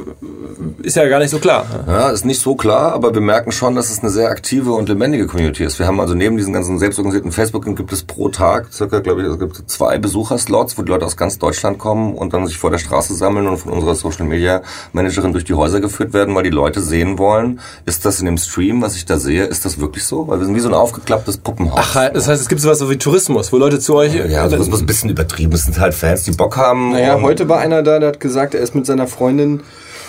ist 0.82 0.96
ja 0.96 1.08
gar 1.08 1.20
nicht 1.20 1.30
so 1.30 1.40
klar. 1.40 1.66
Ja, 1.88 2.10
ist 2.10 2.26
nicht 2.26 2.42
so 2.42 2.56
klar, 2.56 2.94
aber 2.94 3.14
wir 3.14 3.22
merken 3.22 3.52
schon, 3.52 3.76
dass 3.76 3.90
es 3.90 4.00
eine 4.00 4.10
sehr 4.10 4.30
aktive 4.30 4.74
und 4.74 4.90
lebendige 4.90 5.28
Community 5.28 5.64
ist. 5.64 5.80
Wir 5.80 5.88
haben 5.88 6.00
also 6.00 6.16
neben 6.16 6.38
diesen 6.38 6.54
ganzen 6.54 6.80
selbstorganisierten 6.80 7.32
Facebook 7.32 7.66
gibt 7.76 7.92
es 7.94 8.04
pro 8.04 8.30
Tag 8.30 8.74
circa, 8.74 9.00
glaube 9.00 9.22
ich, 9.22 9.28
es 9.28 9.40
gibt 9.40 9.70
zwei 9.70 9.98
Besucherslots, 9.98 10.78
wo 10.78 10.82
die 10.82 10.90
Leute 10.90 11.06
aus 11.06 11.18
ganz 11.18 11.38
Deutschland 11.38 11.78
kommen 11.78 12.16
und 12.16 12.34
dann 12.34 12.48
sich 12.48 12.58
vor 12.58 12.72
der 12.72 12.78
Straße 12.78 13.14
sammeln 13.14 13.48
und 13.48 13.58
von 13.58 13.72
unserer 13.72 13.96
Social 13.96 14.26
Media 14.26 14.62
Managerin 14.94 15.32
durch 15.32 15.46
die 15.46 15.54
Häuser 15.54 15.80
geführt 15.80 16.14
werden 16.14 16.34
mal 16.34 16.44
die 16.44 16.50
Leute 16.50 16.82
sehen 16.82 17.18
wollen, 17.18 17.60
ist 17.86 18.06
das 18.06 18.20
in 18.20 18.26
dem 18.26 18.38
Stream, 18.38 18.82
was 18.82 18.96
ich 18.96 19.06
da 19.06 19.18
sehe, 19.18 19.46
ist 19.46 19.66
das 19.66 19.80
wirklich 19.80 20.06
so? 20.06 20.28
Weil 20.28 20.40
wir 20.40 20.46
sind 20.46 20.56
wie 20.56 20.60
so 20.60 20.70
ein 20.70 20.74
aufgeklapptes 20.74 21.38
Puppenhaus. 21.38 21.80
Ach, 21.80 22.10
das 22.14 22.28
heißt, 22.28 22.42
es 22.42 22.50
gibt 22.50 22.62
sowas 22.62 22.80
so 22.80 22.90
wie 22.90 22.98
Tourismus, 22.98 23.52
wo 23.54 23.58
Leute 23.58 23.80
zu 23.80 23.96
euch... 23.96 24.14
Ja, 24.14 24.48
das 24.48 24.68
ist 24.68 24.74
ein 24.74 24.86
bisschen 24.86 25.10
übertrieben. 25.10 25.54
Es 25.54 25.66
sind 25.66 25.80
halt 25.80 25.94
Fans, 25.94 26.24
die 26.24 26.32
Bock 26.32 26.58
haben. 26.58 26.92
Naja, 26.92 27.22
heute 27.22 27.48
war 27.48 27.60
einer 27.60 27.84
da, 27.84 28.00
der 28.00 28.10
hat 28.10 28.20
gesagt, 28.20 28.56
er 28.56 28.62
ist 28.62 28.76
mit 28.76 28.86
seiner 28.86 29.08
Freundin 29.08 29.62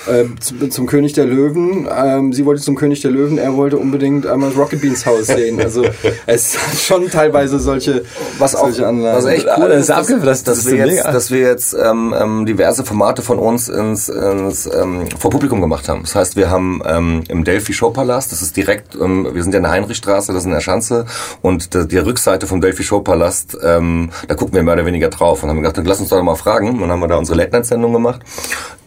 äh, 0.07 0.69
zum 0.69 0.87
König 0.87 1.13
der 1.13 1.27
Löwen. 1.27 1.89
Ähm, 1.95 2.33
sie 2.33 2.45
wollte 2.45 2.63
zum 2.63 2.75
König 2.75 3.01
der 3.01 3.11
Löwen, 3.11 3.39
er 3.39 3.57
wollte 3.57 3.79
unbedingt 3.79 4.27
einmal 4.27 4.51
das 4.51 4.59
Rocket 4.59 4.81
Beans 4.81 5.07
Haus 5.07 5.27
sehen. 5.27 5.61
Also 5.61 5.85
es 6.27 6.59
hat 6.59 6.77
schon 6.77 7.11
teilweise 7.11 7.59
solche, 7.59 8.05
was 8.39 8.55
auch, 8.55 8.65
solche 8.65 8.87
Anlagen. 8.87 9.19
Was 9.19 9.27
echt 9.27 9.47
cool 9.59 9.71
ist, 9.71 9.89
dass, 9.89 10.07
dass, 10.07 10.45
dass, 10.45 10.67
wir 10.67 10.87
jetzt, 10.87 11.05
dass 11.05 11.31
wir 11.31 11.41
jetzt 11.41 11.75
ähm, 11.75 12.15
ähm, 12.19 12.47
diverse 12.47 12.85
Formate 12.85 13.23
von 13.23 13.39
uns 13.39 13.69
ins, 13.69 14.09
ins 14.09 14.67
ähm, 14.67 15.09
vor 15.19 15.31
Publikum 15.31 15.61
gemacht 15.61 15.89
haben. 15.89 16.03
Das 16.03 16.15
heißt, 16.15 16.37
wir 16.37 16.51
haben 16.51 16.83
ähm, 16.87 17.23
im 17.29 17.45
Delphi 17.45 17.73
Showpalast, 17.73 18.33
das 18.33 18.43
ist 18.43 18.57
direkt, 18.57 18.95
ähm, 18.95 19.29
wir 19.33 19.43
sind 19.43 19.53
ja 19.53 19.59
in 19.59 19.65
der 19.65 19.73
Heinrichstraße, 19.73 20.33
das 20.33 20.43
ist 20.43 20.47
in 20.47 20.53
der 20.53 20.61
Schanze 20.61 21.07
und 21.43 21.75
die, 21.75 21.89
die 21.89 21.99
Rückseite 21.99 22.47
vom 22.47 22.61
Delphi 22.61 22.83
Showpalast, 22.83 23.59
ähm, 23.63 24.11
da 24.29 24.35
gucken 24.35 24.55
wir 24.55 24.63
mehr 24.63 24.75
oder 24.75 24.87
weniger 24.87 25.09
drauf 25.09 25.43
und 25.43 25.49
haben 25.49 25.63
gedacht, 25.63 25.81
lass 25.85 26.01
uns 26.01 26.09
doch 26.09 26.23
mal 26.23 26.35
fragen. 26.35 26.71
Und 26.71 26.81
dann 26.81 26.91
haben 26.91 27.01
wir 27.01 27.09
da 27.09 27.17
unsere 27.17 27.39
Late-Night-Sendung 27.39 27.93
gemacht. 27.93 28.21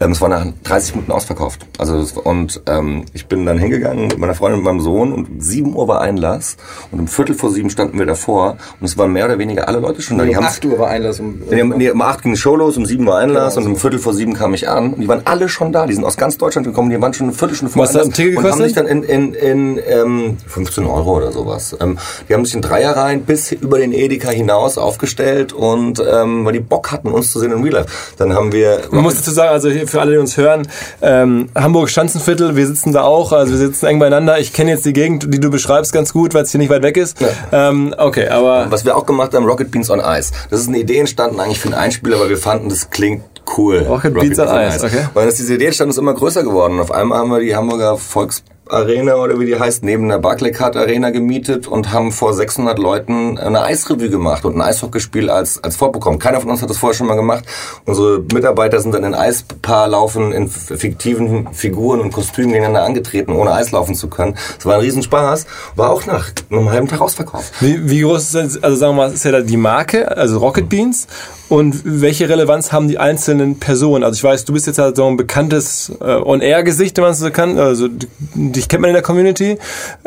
Ähm, 0.00 0.12
es 0.12 0.20
war 0.20 0.28
nach 0.28 0.46
30 0.64 1.03
Minuten 1.04 1.12
ausverkauft. 1.12 1.66
Also 1.78 2.04
und 2.22 2.62
ähm, 2.66 3.04
ich 3.12 3.26
bin 3.26 3.46
dann 3.46 3.58
hingegangen 3.58 4.08
mit 4.08 4.18
meiner 4.18 4.34
Freundin 4.34 4.58
und 4.58 4.64
meinem 4.64 4.80
Sohn 4.80 5.12
und 5.12 5.28
um 5.28 5.40
7 5.40 5.74
Uhr 5.74 5.88
war 5.88 6.00
Einlass 6.00 6.56
und 6.90 7.00
um 7.00 7.08
Viertel 7.08 7.34
vor 7.34 7.50
sieben 7.50 7.70
standen 7.70 7.98
wir 7.98 8.06
davor 8.06 8.56
und 8.80 8.86
es 8.86 8.96
waren 8.98 9.12
mehr 9.12 9.26
oder 9.26 9.38
weniger 9.38 9.68
alle 9.68 9.78
Leute 9.78 10.02
schon 10.02 10.18
da. 10.18 10.24
Die 10.24 10.36
um 10.36 10.44
8 10.44 10.64
Uhr 10.64 10.78
war 10.78 10.88
Einlass. 10.88 11.20
Um, 11.20 11.42
nee, 11.50 11.62
nee, 11.62 11.90
um 11.90 12.02
8 12.02 12.22
ging 12.22 12.32
die 12.32 12.38
Show 12.38 12.56
los, 12.56 12.76
um 12.76 12.86
7 12.86 13.06
war 13.06 13.18
Einlass 13.18 13.54
genau, 13.54 13.66
und 13.66 13.72
um 13.74 13.78
Viertel 13.78 13.98
vor 13.98 14.14
sieben 14.14 14.34
kam 14.34 14.54
ich 14.54 14.68
an 14.68 14.94
und 14.94 15.00
die 15.00 15.08
waren 15.08 15.22
alle 15.24 15.48
schon 15.48 15.72
da. 15.72 15.86
Die 15.86 15.94
sind 15.94 16.04
aus 16.04 16.16
ganz 16.16 16.38
Deutschland 16.38 16.66
gekommen, 16.66 16.90
die 16.90 17.00
waren 17.00 17.14
schon 17.14 17.28
eine 17.28 17.36
Viertelstunde 17.36 17.72
vor 17.72 17.82
Was 17.82 17.90
Einlass 17.90 18.18
und 18.18 18.44
haben 18.44 18.62
sich 18.62 18.72
dann 18.72 18.86
in, 18.86 19.02
in, 19.02 19.34
in 19.34 19.80
ähm, 19.86 20.36
15 20.46 20.86
Euro 20.86 21.16
oder 21.16 21.32
sowas. 21.32 21.76
Ähm, 21.80 21.98
die 22.28 22.34
haben 22.34 22.44
sich 22.44 22.54
in 22.54 22.62
Dreierreihen 22.62 23.22
bis 23.22 23.52
über 23.52 23.78
den 23.78 23.92
Edeka 23.92 24.30
hinaus 24.30 24.78
aufgestellt 24.78 25.52
und 25.52 26.00
ähm, 26.00 26.44
weil 26.44 26.52
die 26.52 26.60
Bock 26.60 26.90
hatten, 26.92 27.08
uns 27.08 27.32
zu 27.32 27.40
sehen 27.40 27.52
in 27.52 27.62
Real 27.62 27.74
Life. 27.74 27.88
Dann 28.16 28.34
haben 28.34 28.52
wir... 28.52 28.80
Man 28.90 29.02
muss 29.02 29.16
dazu 29.16 29.32
sagen, 29.32 29.50
also 29.50 29.70
hier 29.70 29.86
für 29.86 30.00
alle, 30.00 30.12
die 30.12 30.18
uns 30.18 30.36
hören, 30.36 30.66
ähm, 31.02 31.48
Hamburg 31.54 31.90
Schanzenviertel, 31.90 32.56
wir 32.56 32.66
sitzen 32.66 32.92
da 32.92 33.02
auch, 33.02 33.32
also 33.32 33.52
wir 33.52 33.58
sitzen 33.58 33.86
eng 33.86 33.98
beieinander. 33.98 34.38
Ich 34.38 34.52
kenne 34.52 34.70
jetzt 34.70 34.84
die 34.84 34.92
Gegend, 34.92 35.32
die 35.32 35.40
du 35.40 35.50
beschreibst, 35.50 35.92
ganz 35.92 36.12
gut, 36.12 36.34
weil 36.34 36.42
es 36.42 36.50
hier 36.50 36.58
nicht 36.58 36.70
weit 36.70 36.82
weg 36.82 36.96
ist. 36.96 37.20
Ja. 37.20 37.28
Ähm, 37.68 37.94
okay, 37.96 38.28
aber. 38.28 38.66
Was 38.70 38.84
wir 38.84 38.96
auch 38.96 39.06
gemacht 39.06 39.34
haben, 39.34 39.44
Rocket 39.44 39.70
Beans 39.70 39.90
on 39.90 40.00
Ice. 40.00 40.32
Das 40.50 40.60
ist 40.60 40.68
eine 40.68 40.78
Idee 40.78 40.98
entstanden 40.98 41.40
eigentlich 41.40 41.60
für 41.60 41.68
einen 41.68 41.78
Einspieler, 41.78 42.20
weil 42.20 42.28
wir 42.28 42.38
fanden, 42.38 42.68
das 42.68 42.90
klingt 42.90 43.22
cool. 43.56 43.78
Rocket, 43.78 44.14
Rocket 44.14 44.14
Beans, 44.14 44.36
Beans 44.36 44.50
on 44.50 44.60
Ice, 44.60 44.84
okay. 44.84 45.08
Weil 45.14 45.26
das, 45.26 45.36
diese 45.36 45.54
Idee 45.54 45.66
entstanden 45.66 45.90
ist 45.90 45.98
immer 45.98 46.14
größer 46.14 46.42
geworden. 46.42 46.74
Und 46.74 46.80
auf 46.80 46.92
einmal 46.92 47.18
haben 47.18 47.30
wir 47.30 47.40
die 47.40 47.54
Hamburger 47.54 47.96
Volks 47.96 48.42
Arena 48.68 49.16
oder 49.16 49.38
wie 49.38 49.46
die 49.46 49.58
heißt, 49.58 49.84
neben 49.84 50.08
der 50.08 50.18
Barclaycard 50.18 50.76
Arena 50.76 51.10
gemietet 51.10 51.68
und 51.68 51.92
haben 51.92 52.12
vor 52.12 52.32
600 52.32 52.78
Leuten 52.78 53.38
eine 53.38 53.62
Eisrevue 53.62 54.08
gemacht 54.08 54.44
und 54.44 54.56
ein 54.56 54.62
Eishockeyspiel 54.62 55.28
als, 55.28 55.62
als 55.62 55.76
Vorprogramm. 55.76 56.18
Keiner 56.18 56.40
von 56.40 56.50
uns 56.50 56.62
hat 56.62 56.70
das 56.70 56.78
vorher 56.78 56.96
schon 56.96 57.06
mal 57.06 57.14
gemacht. 57.14 57.44
Unsere 57.84 58.20
Mitarbeiter 58.32 58.80
sind 58.80 58.94
dann 58.94 59.04
in 59.04 59.14
Eispaarlaufen 59.14 60.32
in 60.32 60.48
fiktiven 60.48 61.52
Figuren 61.52 62.00
und 62.00 62.12
Kostümen 62.12 62.52
gegeneinander 62.52 62.84
angetreten, 62.84 63.32
ohne 63.32 63.52
Eis 63.52 63.70
laufen 63.70 63.94
zu 63.94 64.08
können. 64.08 64.36
Es 64.58 64.64
war 64.64 64.76
ein 64.76 64.80
Riesenspaß, 64.80 65.46
war 65.76 65.90
auch 65.90 66.06
nach 66.06 66.30
einem 66.50 66.70
halben 66.70 66.88
Tag 66.88 67.02
ausverkauft. 67.02 67.52
Wie, 67.60 67.90
wie 67.90 68.00
groß 68.00 68.22
ist 68.22 68.34
das, 68.34 68.62
also 68.62 68.76
sagen 68.76 68.96
wir 68.96 69.08
mal, 69.08 69.12
ist 69.12 69.24
ja 69.24 69.32
da 69.32 69.40
die 69.42 69.58
Marke, 69.58 70.16
also 70.16 70.38
Rocket 70.38 70.68
Beans 70.70 71.06
und 71.48 71.82
welche 71.84 72.28
Relevanz 72.28 72.72
haben 72.72 72.88
die 72.88 72.98
einzelnen 72.98 73.58
Personen? 73.58 74.02
Also 74.02 74.16
ich 74.16 74.24
weiß, 74.24 74.46
du 74.46 74.54
bist 74.54 74.66
jetzt 74.66 74.78
halt 74.78 74.96
so 74.96 75.06
ein 75.06 75.18
bekanntes 75.18 75.92
äh, 76.00 76.04
On-Air-Gesicht, 76.04 76.96
wenn 76.96 77.04
man 77.04 77.12
es 77.12 77.18
so 77.18 77.30
kann. 77.30 77.58
Also 77.58 77.88
dich 78.34 78.68
kennt 78.68 78.80
man 78.80 78.88
in 78.88 78.94
der 78.94 79.02
Community. 79.02 79.58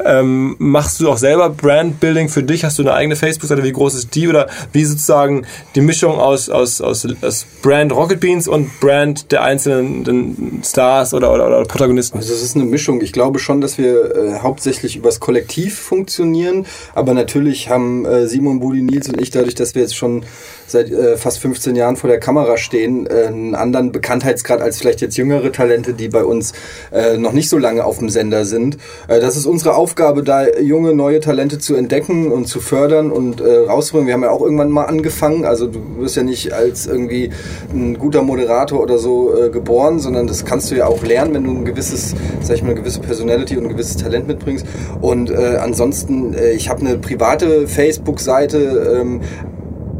Ähm, 0.03 0.55
machst 0.57 0.99
du 0.99 1.09
auch 1.09 1.17
selber 1.17 1.51
Brand-Building 1.51 2.29
für 2.29 2.41
dich? 2.41 2.63
Hast 2.63 2.79
du 2.79 2.83
eine 2.83 2.93
eigene 2.93 3.15
Facebook-Seite? 3.15 3.63
Wie 3.63 3.71
groß 3.71 3.93
ist 3.93 4.15
die? 4.15 4.27
Oder 4.27 4.47
wie 4.73 4.83
sozusagen 4.83 5.45
die 5.75 5.81
Mischung 5.81 6.17
aus, 6.19 6.49
aus, 6.49 6.81
aus, 6.81 7.07
aus 7.21 7.45
Brand 7.61 7.91
Rocket 7.91 8.19
Beans 8.19 8.47
und 8.47 8.79
Brand 8.79 9.31
der 9.31 9.43
einzelnen 9.43 10.61
Stars 10.65 11.13
oder, 11.13 11.31
oder, 11.31 11.47
oder 11.47 11.63
Protagonisten? 11.65 12.17
Also 12.17 12.33
es 12.33 12.41
ist 12.41 12.55
eine 12.55 12.65
Mischung. 12.65 13.01
Ich 13.01 13.13
glaube 13.13 13.37
schon, 13.37 13.61
dass 13.61 13.77
wir 13.77 14.15
äh, 14.15 14.39
hauptsächlich 14.39 14.95
übers 14.95 15.19
Kollektiv 15.19 15.77
funktionieren. 15.77 16.65
Aber 16.95 17.13
natürlich 17.13 17.69
haben 17.69 18.05
äh, 18.05 18.27
Simon, 18.27 18.59
Budi, 18.59 18.81
Nils 18.81 19.07
und 19.07 19.21
ich 19.21 19.29
dadurch, 19.29 19.53
dass 19.53 19.75
wir 19.75 19.83
jetzt 19.83 19.95
schon 19.95 20.23
seit 20.67 20.91
äh, 20.91 21.17
fast 21.27 21.39
15 21.39 21.75
Jahren 21.75 21.97
vor 21.97 22.09
der 22.09 22.21
Kamera 22.21 22.55
stehen, 22.55 23.05
äh, 23.05 23.25
einen 23.27 23.53
anderen 23.53 23.91
Bekanntheitsgrad 23.91 24.61
als 24.61 24.77
vielleicht 24.77 25.01
jetzt 25.01 25.17
jüngere 25.17 25.51
Talente, 25.51 25.91
die 25.91 26.07
bei 26.07 26.23
uns 26.23 26.53
äh, 26.93 27.17
noch 27.17 27.33
nicht 27.33 27.49
so 27.49 27.57
lange 27.57 27.83
auf 27.83 27.97
dem 27.99 28.07
Sender 28.07 28.45
sind. 28.45 28.77
Äh, 29.09 29.19
das 29.19 29.35
ist 29.35 29.45
unsere 29.45 29.75
Aufgabe, 29.75 30.23
da 30.23 30.47
junge, 30.47 30.95
neue 30.95 31.19
Talente 31.19 31.59
zu 31.59 31.75
entdecken 31.75 32.31
und 32.31 32.47
zu 32.47 32.61
fördern 32.61 33.11
und 33.11 33.41
äh, 33.41 33.57
rauszubringen. 33.57 34.07
Wir 34.07 34.13
haben 34.13 34.23
ja 34.23 34.29
auch 34.29 34.41
irgendwann 34.41 34.69
mal 34.69 34.85
angefangen, 34.85 35.43
also 35.43 35.67
du 35.67 35.97
wirst 35.97 36.15
ja 36.15 36.23
nicht 36.23 36.53
als 36.53 36.87
irgendwie 36.87 37.31
ein 37.73 37.97
guter 37.97 38.21
Moderator 38.21 38.79
oder 38.79 38.97
so 38.97 39.35
äh, 39.37 39.49
geboren, 39.49 39.99
sondern 39.99 40.27
das 40.27 40.45
kannst 40.45 40.71
du 40.71 40.75
ja 40.75 40.87
auch 40.87 41.03
lernen, 41.03 41.33
wenn 41.33 41.43
du 41.43 41.51
ein 41.51 41.65
gewisses, 41.65 42.15
sag 42.39 42.55
ich 42.55 42.63
mal, 42.63 42.69
eine 42.69 42.79
gewisse 42.79 43.01
Personality 43.01 43.57
und 43.57 43.65
ein 43.65 43.69
gewisses 43.71 43.97
Talent 43.97 44.29
mitbringst. 44.29 44.65
Und 45.01 45.29
äh, 45.29 45.57
ansonsten, 45.59 46.33
äh, 46.33 46.51
ich 46.51 46.69
habe 46.69 46.79
eine 46.79 46.97
private 46.97 47.67
Facebook-Seite, 47.67 49.01
ähm, 49.01 49.19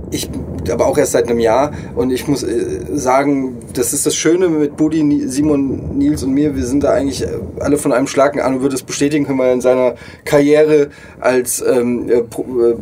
ich 0.10 0.30
aber 0.72 0.88
auch 0.88 0.97
erst 0.97 1.13
seit 1.13 1.30
einem 1.30 1.39
Jahr. 1.39 1.72
Und 1.95 2.11
ich 2.11 2.28
muss 2.28 2.43
äh, 2.43 2.80
sagen, 2.93 3.57
das 3.74 3.93
ist 3.93 4.05
das 4.05 4.15
Schöne 4.15 4.49
mit 4.49 4.78
Budi, 4.78 5.28
Simon, 5.28 5.97
Nils 5.97 6.24
und 6.24 6.34
mir. 6.34 6.55
Wir 6.55 6.65
sind 6.65 6.84
da 6.84 6.91
eigentlich 6.91 7.24
äh, 7.24 7.28
alle 7.59 7.78
von 7.78 7.93
einem 7.93 8.07
Schlag. 8.07 8.41
Arno 8.43 8.61
würde 8.61 8.76
es 8.76 8.84
bestätigen 8.84 9.26
können, 9.26 9.39
weil 9.39 9.53
in 9.53 9.61
seiner 9.61 9.95
Karriere 10.26 10.89
als 11.20 11.61
ähm, 11.61 12.09
äh, 12.09 12.24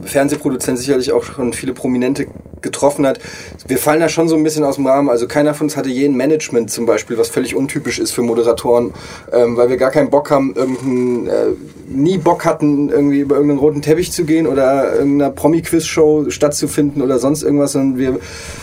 Fernsehproduzent 0.05 0.79
sicherlich 0.79 1.11
auch 1.11 1.23
schon 1.23 1.53
viele 1.53 1.73
Prominente 1.73 2.27
getroffen 2.66 3.07
hat. 3.07 3.20
Wir 3.68 3.78
fallen 3.78 4.01
da 4.01 4.09
schon 4.09 4.28
so 4.28 4.36
ein 4.36 4.43
bisschen 4.43 4.66
aus 4.66 4.76
dem 4.76 4.88
Rahmen. 4.88 5.09
Also 5.09 5.28
keiner 5.28 5.53
von 5.53 5.68
uns 5.68 5.78
hatte 5.78 5.89
je 5.89 6.05
ein 6.05 6.18
Management 6.18 6.70
zum 6.72 6.86
Beispiel, 6.86 7.18
was 7.18 7.30
völlig 7.30 7.55
untypisch 7.55 7.99
ist 7.99 8.11
für 8.11 8.24
Moderatoren, 8.24 8.93
ähm, 9.32 9.55
weil 9.55 9.70
wir 9.70 9.78
gar 9.78 9.91
keinen 9.91 10.09
Bock 10.09 10.32
haben, 10.32 10.53
irgendein, 10.55 11.28
äh, 11.28 11.45
nie 11.88 12.18
Bock 12.18 12.43
hatten, 12.43 12.89
irgendwie 12.89 13.20
über 13.20 13.36
irgendeinen 13.36 13.59
roten 13.59 13.82
Teppich 13.82 14.11
zu 14.11 14.26
gehen 14.26 14.47
oder 14.47 14.95
irgendeiner 14.95 15.32
Promi-Quiz-Show 15.32 16.30
stattzufinden 16.30 17.01
oder 17.01 17.20
sonst 17.20 17.43
irgendwas, 17.43 17.74
sondern 17.74 17.97
wir 17.97 18.20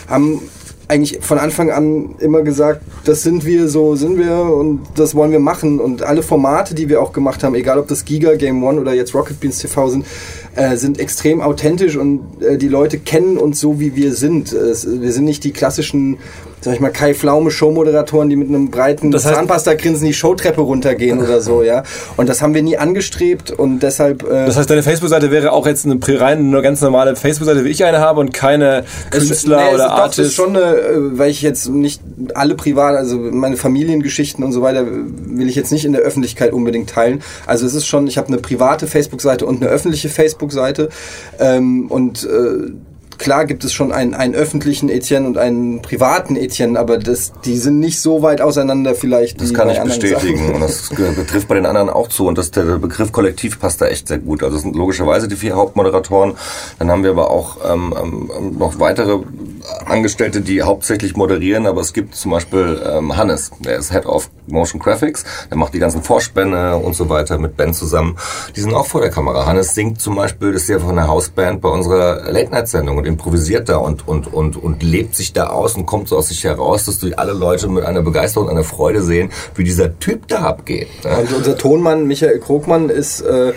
haben 0.07 0.41
eigentlich 0.87 1.19
von 1.21 1.37
Anfang 1.37 1.71
an 1.71 2.15
immer 2.19 2.41
gesagt, 2.41 2.81
das 3.05 3.23
sind 3.23 3.45
wir, 3.45 3.67
so 3.69 3.95
sind 3.95 4.17
wir 4.17 4.41
und 4.41 4.81
das 4.95 5.15
wollen 5.15 5.31
wir 5.31 5.39
machen. 5.39 5.79
Und 5.79 6.03
alle 6.03 6.23
Formate, 6.23 6.75
die 6.75 6.89
wir 6.89 7.01
auch 7.01 7.13
gemacht 7.13 7.43
haben, 7.43 7.55
egal 7.55 7.79
ob 7.79 7.87
das 7.87 8.05
Giga 8.05 8.35
Game 8.35 8.63
One 8.63 8.79
oder 8.79 8.93
jetzt 8.93 9.15
Rocket 9.15 9.39
Beans 9.39 9.59
TV 9.59 9.89
sind, 9.89 10.05
äh, 10.55 10.75
sind 10.75 10.99
extrem 10.99 11.41
authentisch 11.41 11.95
und 11.95 12.41
äh, 12.41 12.57
die 12.57 12.67
Leute 12.67 12.99
kennen 12.99 13.37
uns 13.37 13.59
so, 13.59 13.79
wie 13.79 13.95
wir 13.95 14.13
sind. 14.13 14.51
Es, 14.51 14.85
wir 14.85 15.11
sind 15.11 15.25
nicht 15.25 15.43
die 15.43 15.51
klassischen 15.51 16.17
sag 16.63 16.75
ich 16.75 16.79
mal, 16.79 16.91
Kai 16.91 17.13
Pflaume 17.13 17.51
Showmoderatoren, 17.51 18.29
die 18.29 18.37
mit 18.37 18.47
einem 18.47 18.71
breiten 18.71 19.11
das 19.11 19.25
heißt, 19.25 19.35
Zahnpasta-Grinsen 19.35 20.07
die 20.07 20.13
Showtreppe 20.13 20.61
runtergehen 20.61 21.19
oder 21.19 21.41
so, 21.41 21.61
ja. 21.61 21.83
Und 22.15 22.29
das 22.29 22.41
haben 22.41 22.53
wir 22.53 22.63
nie 22.63 22.77
angestrebt 22.77 23.51
und 23.51 23.79
deshalb. 23.79 24.23
Äh 24.23 24.45
das 24.45 24.55
heißt, 24.55 24.69
deine 24.69 24.83
Facebook-Seite 24.83 25.29
wäre 25.29 25.51
auch 25.51 25.67
jetzt 25.67 25.85
eine 25.85 25.99
rein 26.19 26.39
eine 26.39 26.61
ganz 26.61 26.81
normale 26.81 27.15
Facebook-Seite, 27.17 27.65
wie 27.65 27.69
ich 27.69 27.83
eine 27.83 27.99
habe 27.99 28.21
und 28.21 28.33
keine 28.33 28.85
Künstler 29.09 29.65
nee, 29.65 29.75
oder 29.75 29.91
Artist. 29.91 30.19
Das 30.19 30.27
ist 30.27 30.35
schon 30.35 30.55
eine, 30.55 30.77
äh, 30.77 31.17
weil 31.17 31.29
ich 31.31 31.41
jetzt 31.41 31.67
nicht 31.69 32.01
alle 32.33 32.55
privat, 32.55 32.95
also 32.95 33.17
meine 33.17 33.57
Familiengeschichten 33.57 34.43
und 34.43 34.53
so 34.53 34.61
weiter, 34.61 34.85
will 34.87 35.49
ich 35.49 35.55
jetzt 35.55 35.71
nicht 35.71 35.83
in 35.83 35.91
der 35.91 36.01
Öffentlichkeit 36.01 36.53
unbedingt 36.53 36.89
teilen. 36.89 37.21
Also 37.45 37.65
es 37.65 37.73
ist 37.73 37.87
schon, 37.87 38.07
ich 38.07 38.17
habe 38.17 38.29
eine 38.29 38.37
private 38.37 38.87
Facebook-Seite 38.87 39.45
und 39.45 39.61
eine 39.61 39.69
öffentliche 39.69 40.07
Facebook-Seite 40.07 40.89
ähm, 41.39 41.87
und 41.89 42.23
äh, 42.23 42.71
klar 43.17 43.45
gibt 43.45 43.63
es 43.63 43.73
schon 43.73 43.91
einen, 43.91 44.13
einen 44.13 44.33
öffentlichen 44.33 44.89
Etienne 44.89 45.27
und 45.27 45.37
einen 45.37 45.81
privaten 45.81 46.35
Etienne, 46.35 46.79
aber 46.79 46.97
das, 46.97 47.33
die 47.45 47.57
sind 47.57 47.79
nicht 47.79 47.99
so 47.99 48.21
weit 48.21 48.41
auseinander 48.41 48.95
vielleicht. 48.95 49.41
Das 49.41 49.53
kann 49.53 49.69
ich 49.69 49.79
bestätigen 49.79 50.39
Sachen. 50.39 50.55
und 50.55 50.61
das 50.61 50.89
betrifft 51.15 51.47
bei 51.47 51.55
den 51.55 51.65
anderen 51.65 51.89
auch 51.89 52.07
zu 52.07 52.27
und 52.27 52.37
das, 52.37 52.51
der 52.51 52.63
Begriff 52.77 53.11
Kollektiv 53.11 53.59
passt 53.59 53.81
da 53.81 53.87
echt 53.87 54.07
sehr 54.07 54.19
gut. 54.19 54.43
Also 54.43 54.55
das 54.55 54.63
sind 54.63 54.75
logischerweise 54.75 55.27
die 55.27 55.35
vier 55.35 55.55
Hauptmoderatoren. 55.55 56.33
Dann 56.79 56.91
haben 56.91 57.03
wir 57.03 57.11
aber 57.11 57.31
auch 57.31 57.57
ähm, 57.71 57.93
ähm, 58.01 58.57
noch 58.57 58.79
weitere 58.79 59.19
Angestellte, 59.85 60.41
die 60.41 60.61
hauptsächlich 60.61 61.15
moderieren, 61.15 61.67
aber 61.67 61.81
es 61.81 61.93
gibt 61.93 62.15
zum 62.15 62.31
Beispiel 62.31 62.81
ähm, 62.85 63.15
Hannes, 63.15 63.51
der 63.59 63.77
ist 63.77 63.91
Head 63.91 64.05
of 64.05 64.29
Motion 64.47 64.79
Graphics, 64.79 65.23
der 65.49 65.57
macht 65.57 65.73
die 65.73 65.79
ganzen 65.79 66.01
Vorspänne 66.01 66.77
und 66.77 66.95
so 66.95 67.09
weiter 67.09 67.37
mit 67.37 67.55
Ben 67.55 67.73
zusammen. 67.73 68.17
Die 68.55 68.61
sind 68.61 68.73
auch 68.73 68.85
vor 68.85 69.01
der 69.01 69.09
Kamera. 69.09 69.45
Hannes 69.45 69.73
singt 69.73 70.01
zum 70.01 70.15
Beispiel, 70.15 70.51
das 70.51 70.63
ist 70.63 70.69
ja 70.69 70.79
von 70.79 70.95
der 70.95 71.07
Hausband 71.07 71.61
bei 71.61 71.69
unserer 71.69 72.31
Late-Night-Sendung 72.31 72.97
und 72.97 73.05
improvisiert 73.05 73.69
da 73.69 73.77
und, 73.77 74.07
und, 74.07 74.33
und, 74.33 74.57
und 74.57 74.83
lebt 74.83 75.15
sich 75.15 75.33
da 75.33 75.47
aus 75.47 75.75
und 75.75 75.85
kommt 75.85 76.07
so 76.09 76.17
aus 76.17 76.27
sich 76.27 76.43
heraus, 76.43 76.85
dass 76.85 76.99
du 76.99 77.17
alle 77.17 77.33
Leute 77.33 77.67
mit 77.67 77.85
einer 77.85 78.01
Begeisterung 78.01 78.49
einer 78.49 78.63
Freude 78.63 79.01
sehen, 79.01 79.31
wie 79.55 79.63
dieser 79.63 79.97
Typ 79.99 80.27
da 80.27 80.41
abgeht. 80.41 80.89
Ne? 81.03 81.17
Und 81.17 81.33
unser 81.33 81.57
Tonmann 81.57 82.05
Michael 82.07 82.39
Krogmann 82.39 82.89
ist 82.89 83.21
äh, 83.21 83.53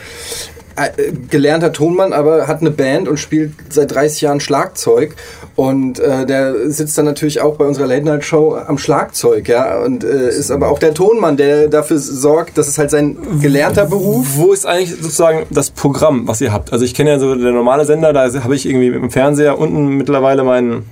äh, 0.77 1.13
gelernter 1.31 1.73
Tonmann, 1.73 2.13
aber 2.13 2.47
hat 2.47 2.61
eine 2.61 2.71
Band 2.71 3.09
und 3.09 3.19
spielt 3.19 3.53
seit 3.71 3.95
30 3.95 4.21
Jahren 4.21 4.41
Schlagzeug. 4.41 5.15
Und 5.55 5.99
äh, 5.99 6.27
der 6.27 6.71
sitzt 6.71 6.99
dann 6.99 7.07
natürlich 7.07 7.41
auch 7.41 7.57
bei 7.57 7.65
unserer 7.65 7.87
Late 7.87 8.05
Night 8.05 8.25
Show 8.25 8.55
am 8.55 8.77
Schlagzeug, 8.77 9.49
ja. 9.49 9.83
Und 9.83 10.05
äh, 10.05 10.29
ist 10.29 10.51
aber 10.51 10.69
auch 10.69 10.79
der 10.79 10.93
Tonmann, 10.93 11.37
der 11.37 11.69
dafür 11.69 11.99
sorgt, 11.99 12.59
das 12.59 12.69
ist 12.69 12.79
halt 12.79 12.91
sein 12.91 13.17
gelernter 13.41 13.87
Beruf. 13.87 14.27
Wo 14.37 14.53
ist 14.53 14.67
eigentlich 14.67 14.91
sozusagen 14.91 15.47
das 15.51 15.71
Programm, 15.71 16.29
was 16.29 16.41
ihr 16.41 16.53
habt? 16.53 16.73
Also 16.73 16.85
ich 16.85 16.95
kenne 16.95 17.11
ja 17.11 17.19
so 17.19 17.35
der 17.35 17.53
normale 17.53 17.85
Sender, 17.85 18.13
da 18.13 18.31
habe 18.43 18.55
ich 18.55 18.69
irgendwie 18.69 18.89
im 18.89 19.11
Fernseher 19.11 19.59
unten 19.59 19.89
mittlerweile 19.97 20.45
meinen 20.45 20.85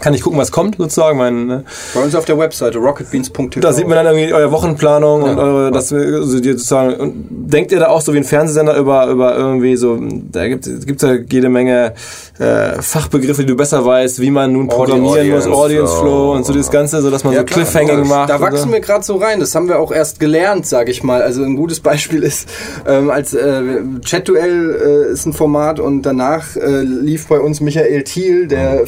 kann 0.00 0.12
ich 0.12 0.22
gucken, 0.22 0.38
was 0.38 0.52
kommt 0.52 0.76
sozusagen. 0.76 1.18
Mein, 1.18 1.46
ne? 1.46 1.64
Bei 1.94 2.02
uns 2.02 2.14
auf 2.14 2.24
der 2.24 2.38
Webseite 2.38 2.78
rocketbeans.tv. 2.78 3.60
Da 3.60 3.72
sieht 3.72 3.88
man 3.88 3.96
dann 3.96 4.14
irgendwie 4.14 4.32
eure 4.32 4.52
Wochenplanung 4.52 5.24
ja, 5.24 5.32
und 5.32 5.38
eure, 5.38 5.72
das, 5.72 5.92
also 5.92 6.40
die 6.40 6.52
sozusagen. 6.52 6.94
Und 6.96 7.26
denkt 7.28 7.72
ihr 7.72 7.78
da 7.78 7.88
auch 7.88 8.00
so 8.00 8.12
wie 8.12 8.18
ein 8.18 8.24
Fernsehsender 8.24 8.76
über, 8.76 9.06
über 9.06 9.36
irgendwie 9.36 9.76
so, 9.76 9.98
da 10.30 10.46
gibt 10.48 10.66
es 10.66 11.02
ja 11.02 11.14
jede 11.14 11.48
Menge 11.48 11.94
äh, 12.38 12.82
Fachbegriffe, 12.82 13.42
die 13.42 13.46
du 13.46 13.56
besser 13.56 13.84
weißt, 13.84 14.20
wie 14.20 14.30
man 14.30 14.52
nun 14.52 14.68
programmieren 14.68 15.18
Audience, 15.18 15.48
muss, 15.48 15.58
Audience 15.58 15.92
Flow, 15.94 16.02
Flow 16.02 16.32
und 16.34 16.44
so 16.44 16.52
das 16.52 16.70
Ganze, 16.70 17.00
so 17.00 17.10
dass 17.10 17.24
man 17.24 17.32
ja, 17.32 17.40
so 17.40 17.46
Cliffhanging 17.46 18.02
da, 18.02 18.04
macht. 18.04 18.30
Da 18.30 18.40
wachsen 18.40 18.68
so. 18.68 18.72
wir 18.72 18.80
gerade 18.80 19.04
so 19.04 19.16
rein. 19.16 19.40
Das 19.40 19.54
haben 19.54 19.68
wir 19.68 19.78
auch 19.78 19.92
erst 19.92 20.20
gelernt, 20.20 20.66
sage 20.66 20.90
ich 20.90 21.02
mal. 21.02 21.22
Also 21.22 21.42
ein 21.42 21.56
gutes 21.56 21.80
Beispiel 21.80 22.22
ist, 22.22 22.48
ähm, 22.86 23.10
als 23.10 23.32
äh, 23.32 23.62
Chat-Duell 24.02 25.06
äh, 25.08 25.12
ist 25.12 25.26
ein 25.26 25.32
Format 25.32 25.80
und 25.80 26.02
danach 26.02 26.56
äh, 26.56 26.82
lief 26.82 27.28
bei 27.28 27.40
uns 27.40 27.60
Michael 27.60 28.04
Thiel, 28.04 28.46
der 28.46 28.82
mhm. 28.82 28.86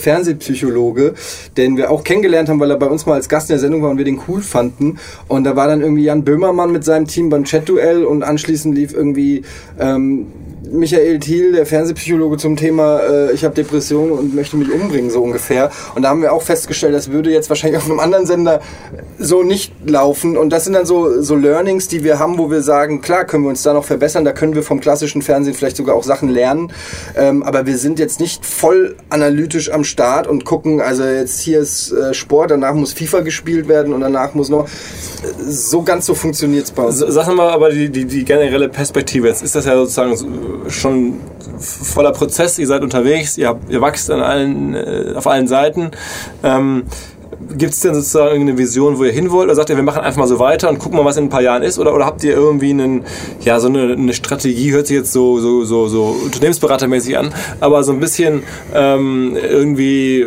Fernsehpsychologe, 0.98 1.14
den 1.56 1.76
wir 1.76 1.90
auch 1.90 2.04
kennengelernt 2.04 2.48
haben, 2.48 2.60
weil 2.60 2.70
er 2.70 2.76
bei 2.76 2.86
uns 2.86 3.06
mal 3.06 3.14
als 3.14 3.28
Gast 3.28 3.48
in 3.50 3.54
der 3.54 3.60
Sendung 3.60 3.82
war 3.82 3.90
und 3.90 3.98
wir 3.98 4.04
den 4.04 4.20
cool 4.28 4.42
fanden. 4.42 4.98
Und 5.28 5.44
da 5.44 5.56
war 5.56 5.68
dann 5.68 5.80
irgendwie 5.80 6.04
Jan 6.04 6.24
Böhmermann 6.24 6.72
mit 6.72 6.84
seinem 6.84 7.06
Team 7.06 7.30
beim 7.30 7.44
Chat-Duell 7.44 8.04
und 8.04 8.22
anschließend 8.22 8.74
lief 8.74 8.92
irgendwie 8.92 9.42
ähm, 9.78 10.26
Michael 10.70 11.18
Thiel, 11.18 11.52
der 11.52 11.66
Fernsehpsychologe, 11.66 12.36
zum 12.36 12.56
Thema 12.56 13.00
äh, 13.00 13.32
ich 13.32 13.44
habe 13.44 13.54
Depressionen 13.54 14.12
und 14.12 14.34
möchte 14.34 14.56
mich 14.56 14.70
umbringen, 14.70 15.10
so 15.10 15.22
ungefähr. 15.22 15.70
Und 15.94 16.02
da 16.02 16.10
haben 16.10 16.22
wir 16.22 16.32
auch 16.32 16.42
festgestellt, 16.42 16.94
das 16.94 17.10
würde 17.10 17.30
jetzt 17.30 17.48
wahrscheinlich 17.48 17.78
auf 17.82 17.88
einem 17.88 18.00
anderen 18.00 18.26
Sender 18.26 18.60
so 19.18 19.42
nicht 19.42 19.72
laufen. 19.86 20.36
Und 20.36 20.50
das 20.50 20.64
sind 20.64 20.74
dann 20.74 20.86
so, 20.86 21.22
so 21.22 21.34
Learnings, 21.34 21.88
die 21.88 22.04
wir 22.04 22.18
haben, 22.18 22.38
wo 22.38 22.50
wir 22.50 22.62
sagen, 22.62 23.00
klar 23.00 23.24
können 23.24 23.44
wir 23.44 23.50
uns 23.50 23.62
da 23.62 23.72
noch 23.72 23.84
verbessern, 23.84 24.24
da 24.24 24.32
können 24.32 24.54
wir 24.54 24.62
vom 24.62 24.80
klassischen 24.80 25.22
Fernsehen 25.22 25.54
vielleicht 25.54 25.76
sogar 25.76 25.94
auch 25.94 26.04
Sachen 26.04 26.28
lernen. 26.28 26.72
Ähm, 27.16 27.42
aber 27.42 27.66
wir 27.66 27.78
sind 27.78 27.98
jetzt 27.98 28.20
nicht 28.20 28.44
voll 28.44 28.96
analytisch 29.10 29.70
am 29.70 29.84
Start 29.84 30.26
und 30.26 30.44
gucken, 30.44 30.80
also 30.80 31.04
jetzt 31.04 31.40
hier 31.40 31.60
ist 31.60 31.92
äh, 31.92 32.14
Sport, 32.14 32.50
danach 32.50 32.74
muss 32.74 32.92
FIFA 32.92 33.20
gespielt 33.20 33.68
werden 33.68 33.92
und 33.92 34.00
danach 34.00 34.34
muss 34.34 34.48
noch. 34.48 34.68
So 35.46 35.82
ganz 35.82 36.06
so 36.06 36.14
funktioniert 36.14 36.64
es 36.64 36.70
bei 36.70 36.84
uns. 36.84 36.98
Sagen 36.98 37.36
wir 37.36 37.52
aber 37.52 37.70
die, 37.70 37.88
die, 37.88 38.04
die 38.04 38.24
generelle 38.24 38.68
Perspektive. 38.68 39.28
Jetzt 39.28 39.42
ist 39.42 39.54
das 39.54 39.64
ja 39.64 39.74
sozusagen 39.76 40.16
schon 40.68 41.20
voller 41.58 42.12
Prozess, 42.12 42.58
ihr 42.58 42.66
seid 42.66 42.82
unterwegs, 42.82 43.38
ihr, 43.38 43.48
habt, 43.48 43.70
ihr 43.70 43.80
wachst 43.80 44.10
an 44.10 44.20
allen, 44.20 44.74
äh, 44.74 45.12
auf 45.14 45.26
allen 45.26 45.48
Seiten. 45.48 45.90
Ähm, 46.42 46.84
Gibt 47.56 47.72
es 47.72 47.80
denn 47.80 47.94
sozusagen 47.94 48.40
eine 48.40 48.58
Vision, 48.58 48.98
wo 48.98 49.04
ihr 49.04 49.12
hin 49.12 49.30
wollt? 49.30 49.46
Oder 49.46 49.54
sagt 49.54 49.70
ihr, 49.70 49.76
wir 49.76 49.82
machen 49.82 50.02
einfach 50.02 50.18
mal 50.18 50.26
so 50.26 50.38
weiter 50.38 50.68
und 50.68 50.78
gucken 50.78 50.98
mal, 50.98 51.04
was 51.04 51.16
in 51.16 51.24
ein 51.24 51.28
paar 51.28 51.40
Jahren 51.40 51.62
ist? 51.62 51.78
Oder, 51.78 51.94
oder 51.94 52.04
habt 52.04 52.22
ihr 52.24 52.32
irgendwie 52.32 52.70
einen, 52.70 53.04
ja, 53.40 53.60
so 53.60 53.68
eine, 53.68 53.92
eine 53.92 54.12
Strategie, 54.12 54.72
hört 54.72 54.88
sich 54.88 54.96
jetzt 54.96 55.12
so, 55.12 55.38
so, 55.38 55.64
so, 55.64 55.88
so 55.88 56.16
unternehmensberatermäßig 56.24 57.16
an, 57.16 57.32
aber 57.60 57.84
so 57.84 57.92
ein 57.92 58.00
bisschen 58.00 58.42
ähm, 58.74 59.36
irgendwie 59.40 60.26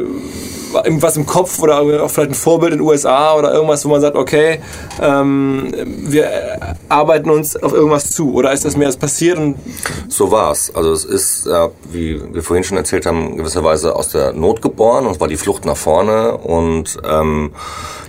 irgendwas 0.74 1.18
im 1.18 1.26
Kopf 1.26 1.60
oder 1.60 1.82
auch 1.82 2.10
vielleicht 2.10 2.32
ein 2.32 2.36
Vorbild 2.36 2.74
in 2.74 2.80
den 2.80 2.88
USA 2.88 3.36
oder 3.36 3.54
irgendwas, 3.54 3.86
wo 3.86 3.90
man 3.90 4.02
sagt, 4.02 4.16
okay, 4.16 4.60
ähm, 5.02 5.74
wir 5.86 6.30
arbeiten 6.90 7.30
uns 7.30 7.56
auf 7.62 7.74
irgendwas 7.74 8.12
zu? 8.12 8.34
Oder 8.34 8.52
ist 8.52 8.66
das 8.66 8.78
mehr 8.78 8.88
als 8.88 8.98
passiert? 8.98 9.40
So 10.08 10.32
war's. 10.32 10.72
Also 10.76 10.92
es 10.92 11.06
ist, 11.06 11.48
wie 11.92 12.22
wir 12.34 12.44
vorhin 12.44 12.64
schon 12.64 12.78
erzählt 12.78 13.06
haben, 13.06 13.38
gewisserweise 13.38 13.96
aus 13.96 14.10
der 14.10 14.34
Not 14.34 14.62
geboren 14.62 15.06
und 15.06 15.14
es 15.14 15.20
war 15.20 15.28
die 15.28 15.38
Flucht 15.38 15.66
nach 15.66 15.78
vorne 15.78 16.38
und 16.38 16.98
ähm, 17.08 17.52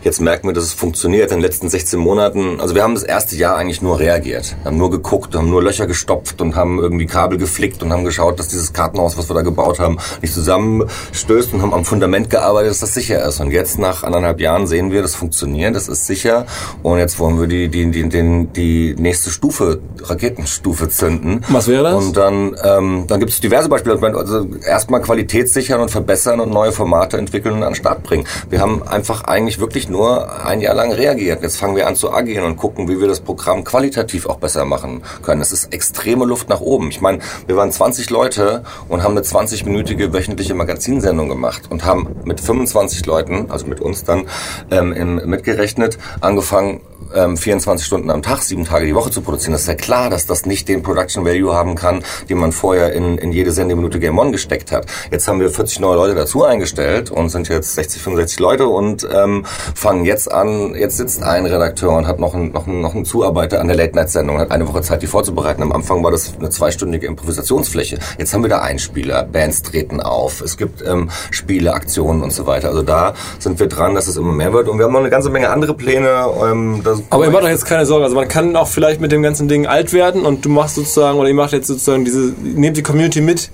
Jetzt 0.04 0.20
merken 0.20 0.48
wir, 0.48 0.52
dass 0.52 0.64
es 0.64 0.72
funktioniert. 0.72 1.30
In 1.30 1.36
den 1.36 1.42
letzten 1.42 1.68
16 1.68 1.98
Monaten, 2.00 2.60
also 2.60 2.74
wir 2.74 2.82
haben 2.82 2.94
das 2.94 3.04
erste 3.04 3.36
Jahr 3.36 3.56
eigentlich 3.56 3.82
nur 3.82 4.00
reagiert. 4.00 4.56
Wir 4.62 4.72
haben 4.72 4.76
nur 4.76 4.90
geguckt, 4.90 5.36
haben 5.36 5.48
nur 5.48 5.62
Löcher 5.62 5.86
gestopft 5.86 6.40
und 6.40 6.56
haben 6.56 6.80
irgendwie 6.80 7.06
Kabel 7.06 7.38
geflickt 7.38 7.84
und 7.84 7.92
haben 7.92 8.02
geschaut, 8.04 8.40
dass 8.40 8.48
dieses 8.48 8.72
Kartenhaus, 8.72 9.16
was 9.16 9.30
wir 9.30 9.34
da 9.34 9.42
gebaut 9.42 9.78
haben, 9.78 9.98
nicht 10.20 10.34
zusammenstößt 10.34 11.54
und 11.54 11.62
haben 11.62 11.72
am 11.72 11.84
Fundament 11.84 12.30
gearbeitet, 12.30 12.51
dass 12.60 12.80
das 12.80 12.94
sicher 12.94 13.26
ist. 13.26 13.40
Und 13.40 13.50
jetzt 13.50 13.78
nach 13.78 14.02
anderthalb 14.02 14.40
Jahren 14.40 14.66
sehen 14.66 14.90
wir, 14.92 15.02
das 15.02 15.14
funktioniert, 15.14 15.74
das 15.74 15.88
ist 15.88 16.06
sicher. 16.06 16.46
Und 16.82 16.98
jetzt 16.98 17.18
wollen 17.18 17.40
wir 17.40 17.46
die, 17.46 17.68
die, 17.68 17.90
die, 17.90 18.08
die, 18.08 18.46
die 18.46 18.94
nächste 18.98 19.30
Stufe, 19.30 19.80
Raketenstufe 20.02 20.88
zünden. 20.88 21.44
Was 21.48 21.68
wäre 21.68 21.82
das? 21.84 22.04
Und 22.04 22.16
dann, 22.16 22.56
ähm, 22.62 23.04
dann 23.08 23.20
gibt 23.20 23.32
es 23.32 23.40
diverse 23.40 23.68
Beispiele. 23.68 23.98
Also 24.16 24.46
erstmal 24.66 25.00
Qualität 25.00 25.48
sichern 25.48 25.80
und 25.80 25.90
verbessern 25.90 26.40
und 26.40 26.50
neue 26.50 26.72
Formate 26.72 27.18
entwickeln 27.18 27.56
und 27.56 27.62
an 27.62 27.70
den 27.70 27.76
Start 27.76 28.02
bringen. 28.02 28.26
Wir 28.50 28.60
haben 28.60 28.82
einfach 28.86 29.24
eigentlich 29.24 29.58
wirklich 29.58 29.88
nur 29.88 30.44
ein 30.44 30.60
Jahr 30.60 30.74
lang 30.74 30.92
reagiert. 30.92 31.42
Jetzt 31.42 31.56
fangen 31.56 31.76
wir 31.76 31.86
an 31.86 31.96
zu 31.96 32.12
agieren 32.12 32.44
und 32.44 32.56
gucken, 32.56 32.88
wie 32.88 33.00
wir 33.00 33.08
das 33.08 33.20
Programm 33.20 33.64
qualitativ 33.64 34.26
auch 34.26 34.36
besser 34.36 34.64
machen 34.64 35.02
können. 35.22 35.40
Es 35.40 35.52
ist 35.52 35.72
extreme 35.72 36.24
Luft 36.24 36.48
nach 36.48 36.60
oben. 36.60 36.88
Ich 36.88 37.00
meine, 37.00 37.20
wir 37.46 37.56
waren 37.56 37.70
20 37.70 38.10
Leute 38.10 38.64
und 38.88 39.02
haben 39.02 39.12
eine 39.12 39.22
20-minütige 39.22 40.12
wöchentliche 40.12 40.54
Magazinsendung 40.54 41.28
gemacht 41.28 41.62
und 41.70 41.84
haben 41.84 42.08
mit 42.24 42.40
25 42.42 43.06
Leuten, 43.06 43.50
also 43.50 43.66
mit 43.66 43.80
uns 43.80 44.04
dann 44.04 44.24
ähm, 44.70 45.20
mitgerechnet, 45.24 45.98
angefangen 46.20 46.80
ähm, 47.14 47.36
24 47.36 47.86
Stunden 47.86 48.10
am 48.10 48.22
Tag, 48.22 48.42
sieben 48.42 48.64
Tage 48.64 48.86
die 48.86 48.94
Woche 48.94 49.10
zu 49.10 49.22
produzieren. 49.22 49.52
Das 49.52 49.62
ist 49.62 49.68
ja 49.68 49.74
klar, 49.74 50.10
dass 50.10 50.26
das 50.26 50.46
nicht 50.46 50.68
den 50.68 50.82
Production 50.82 51.24
Value 51.24 51.54
haben 51.54 51.74
kann, 51.74 52.02
den 52.28 52.38
man 52.38 52.52
vorher 52.52 52.92
in, 52.92 53.18
in 53.18 53.32
jede 53.32 53.52
Sendeminute 53.52 53.98
Game 53.98 54.18
On 54.18 54.32
gesteckt 54.32 54.72
hat. 54.72 54.86
Jetzt 55.10 55.28
haben 55.28 55.40
wir 55.40 55.50
40 55.50 55.80
neue 55.80 55.96
Leute 55.96 56.14
dazu 56.14 56.44
eingestellt 56.44 57.10
und 57.10 57.28
sind 57.28 57.48
jetzt 57.48 57.74
60, 57.74 58.02
65 58.02 58.40
Leute 58.40 58.66
und 58.66 59.06
ähm, 59.12 59.44
fangen 59.74 60.04
jetzt 60.04 60.30
an, 60.30 60.74
jetzt 60.74 60.96
sitzt 60.96 61.22
ein 61.22 61.46
Redakteur 61.46 61.90
und 61.90 62.06
hat 62.06 62.18
noch 62.18 62.34
einen, 62.34 62.52
noch 62.52 62.66
noch 62.66 62.94
einen 62.94 63.04
Zuarbeiter 63.04 63.60
an 63.60 63.68
der 63.68 63.76
Late-Night-Sendung, 63.76 64.38
hat 64.38 64.50
eine 64.50 64.68
Woche 64.68 64.82
Zeit, 64.82 65.02
die 65.02 65.06
vorzubereiten. 65.06 65.62
Am 65.62 65.72
Anfang 65.72 66.02
war 66.02 66.10
das 66.10 66.32
eine 66.38 66.50
zweistündige 66.50 67.06
Improvisationsfläche. 67.06 67.98
Jetzt 68.18 68.34
haben 68.34 68.42
wir 68.42 68.50
da 68.50 68.60
Einspieler, 68.60 69.24
Bands 69.24 69.62
treten 69.62 70.00
auf, 70.00 70.40
es 70.40 70.56
gibt 70.56 70.82
ähm, 70.82 71.10
Spiele, 71.30 71.74
Aktionen 71.74 72.22
und 72.22 72.32
so 72.32 72.46
weiter. 72.46 72.68
Also 72.68 72.82
da 72.82 73.14
sind 73.38 73.58
wir 73.60 73.68
dran, 73.68 73.94
dass 73.94 74.08
es 74.08 74.16
immer 74.16 74.32
mehr 74.32 74.52
wird 74.52 74.68
und 74.68 74.78
wir 74.78 74.84
haben 74.84 74.92
noch 74.92 75.00
eine 75.00 75.10
ganze 75.10 75.30
Menge 75.30 75.50
andere 75.50 75.74
Pläne. 75.74 76.26
Ähm, 76.42 76.82
das 76.92 77.02
aber 77.10 77.24
ihr 77.24 77.30
macht 77.30 77.44
euch 77.44 77.50
jetzt 77.50 77.66
keine 77.66 77.86
Sorgen. 77.86 78.04
Also 78.04 78.16
man 78.16 78.28
kann 78.28 78.56
auch 78.56 78.68
vielleicht 78.68 79.00
mit 79.00 79.12
dem 79.12 79.22
ganzen 79.22 79.48
Ding 79.48 79.66
alt 79.66 79.92
werden 79.92 80.24
und 80.24 80.44
du 80.44 80.48
machst 80.48 80.76
sozusagen, 80.76 81.18
oder 81.18 81.28
ihr 81.28 81.34
macht 81.34 81.52
jetzt 81.52 81.66
sozusagen 81.66 82.04
diese, 82.04 82.34
nehmt 82.42 82.76
die 82.76 82.82
Community 82.82 83.20
mit, 83.20 83.50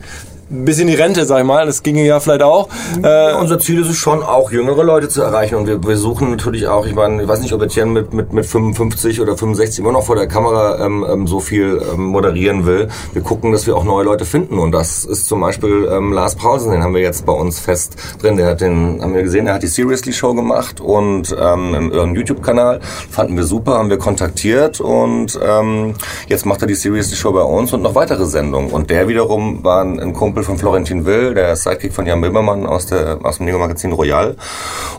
bis 0.51 0.79
in 0.79 0.87
die 0.87 0.95
Rente, 0.95 1.25
sag 1.25 1.41
ich 1.41 1.45
mal. 1.45 1.67
Das 1.67 1.83
ginge 1.83 2.05
ja 2.05 2.21
vielleicht 2.21 2.43
auch. 2.43 2.69
Äh, 3.03 3.35
Unser 3.35 3.59
Ziel 3.59 3.81
ist 3.81 3.89
es 3.89 3.97
schon, 3.97 4.23
auch 4.23 4.51
jüngere 4.51 4.83
Leute 4.83 5.09
zu 5.09 5.23
erreichen. 5.23 5.57
Und 5.57 5.67
wir, 5.67 5.83
wir 5.83 5.97
suchen 5.97 6.31
natürlich 6.31 6.67
auch, 6.69 6.87
ich 6.87 6.95
meine, 6.95 7.23
ich 7.23 7.29
weiß 7.29 7.41
nicht, 7.41 7.53
ob 7.53 7.63
Etienne 7.63 7.93
mit, 7.93 8.13
mit, 8.13 8.33
mit 8.33 8.47
55 8.47 9.21
oder 9.21 9.37
65 9.37 9.81
immer 9.81 9.93
noch 9.93 10.05
vor 10.05 10.17
der 10.17 10.27
Kamera 10.27 10.85
ähm, 10.85 11.07
ähm, 11.09 11.27
so 11.27 11.41
viel 11.41 11.81
ähm, 11.93 12.05
moderieren 12.05 12.67
will. 12.67 12.89
Wir 13.13 13.23
gucken, 13.23 13.53
dass 13.53 13.67
wir 13.67 13.77
auch 13.77 13.85
neue 13.85 14.05
Leute 14.05 14.25
finden. 14.25 14.59
Und 14.59 14.73
das 14.73 15.05
ist 15.05 15.29
zum 15.29 15.41
Beispiel 15.41 15.89
ähm, 15.91 16.13
Lars 16.13 16.35
Paulsen, 16.35 16.73
den 16.73 16.83
haben 16.83 16.95
wir 16.95 17.03
jetzt 17.03 17.27
bei 17.27 17.33
uns 17.33 17.59
fest 17.59 17.97
drin. 18.21 18.37
Der 18.37 18.47
hat 18.47 18.61
den, 18.61 19.03
haben 19.03 19.15
wir 19.15 19.23
gesehen, 19.23 19.45
der 19.45 19.55
hat 19.55 19.63
die 19.63 19.69
Seriously 19.69 20.13
Show 20.13 20.35
gemacht 20.35 20.81
und 20.81 21.37
ähm, 21.39 21.75
im, 21.75 21.93
im 21.93 22.15
YouTube-Kanal. 22.15 22.81
Fanden 23.11 23.37
wir 23.37 23.45
super, 23.45 23.75
haben 23.75 23.91
wir 23.91 23.99
kontaktiert 23.99 24.81
und 24.81 25.39
ähm, 25.43 25.95
jetzt 26.29 26.47
macht 26.47 26.63
er 26.63 26.69
die 26.69 26.75
Seriously 26.75 27.17
Show 27.17 27.33
bei 27.33 27.43
uns 27.43 27.73
und 27.73 27.83
noch 27.83 27.95
weitere 27.95 28.25
Sendungen. 28.25 28.71
Und 28.71 28.91
der 28.91 29.09
wiederum 29.09 29.63
war 29.63 29.83
ein, 29.83 30.01
ein 30.01 30.13
Kumpel 30.15 30.38
Kumpel 30.39 30.45
von 30.45 30.59
Florentin 30.59 31.05
Will, 31.05 31.35
der 31.35 31.57
Sidekick 31.57 31.93
von 31.93 32.07
Jan 32.07 32.21
Bilbermann 32.21 32.65
aus, 32.65 32.93
aus 32.93 33.39
dem 33.39 33.47
Neo-Magazin 33.47 33.93
Royal. 33.93 34.37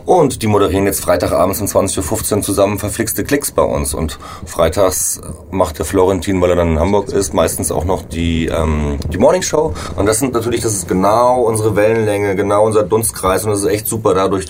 Und 0.04 0.42
die 0.42 0.46
moderieren 0.46 0.84
jetzt 0.84 1.00
Freitagabends 1.00 1.60
um 1.60 1.66
20.15 1.66 2.36
Uhr 2.36 2.42
zusammen 2.42 2.78
verflixte 2.78 3.24
Klicks 3.24 3.50
bei 3.50 3.62
uns. 3.62 3.94
Und 3.94 4.18
freitags 4.44 5.18
macht 5.50 5.78
der 5.78 5.86
Florentin, 5.86 6.40
weil 6.42 6.50
er 6.50 6.56
dann 6.56 6.72
in 6.72 6.78
Hamburg 6.78 7.08
ist, 7.08 7.32
meistens 7.32 7.72
auch 7.72 7.84
noch 7.84 8.02
die, 8.02 8.46
ähm, 8.46 8.98
die 9.10 9.18
Morning 9.18 9.42
Show. 9.42 9.72
Und 9.96 10.06
das 10.06 10.18
sind 10.18 10.34
natürlich, 10.34 10.60
das 10.60 10.74
ist 10.74 10.88
genau 10.88 11.40
unsere 11.42 11.74
Wellenlänge, 11.74 12.36
genau 12.36 12.66
unser 12.66 12.82
Dunstkreis. 12.82 13.44
Und 13.44 13.50
das 13.50 13.60
ist 13.60 13.66
echt 13.66 13.86
super 13.86 14.12
dadurch, 14.12 14.46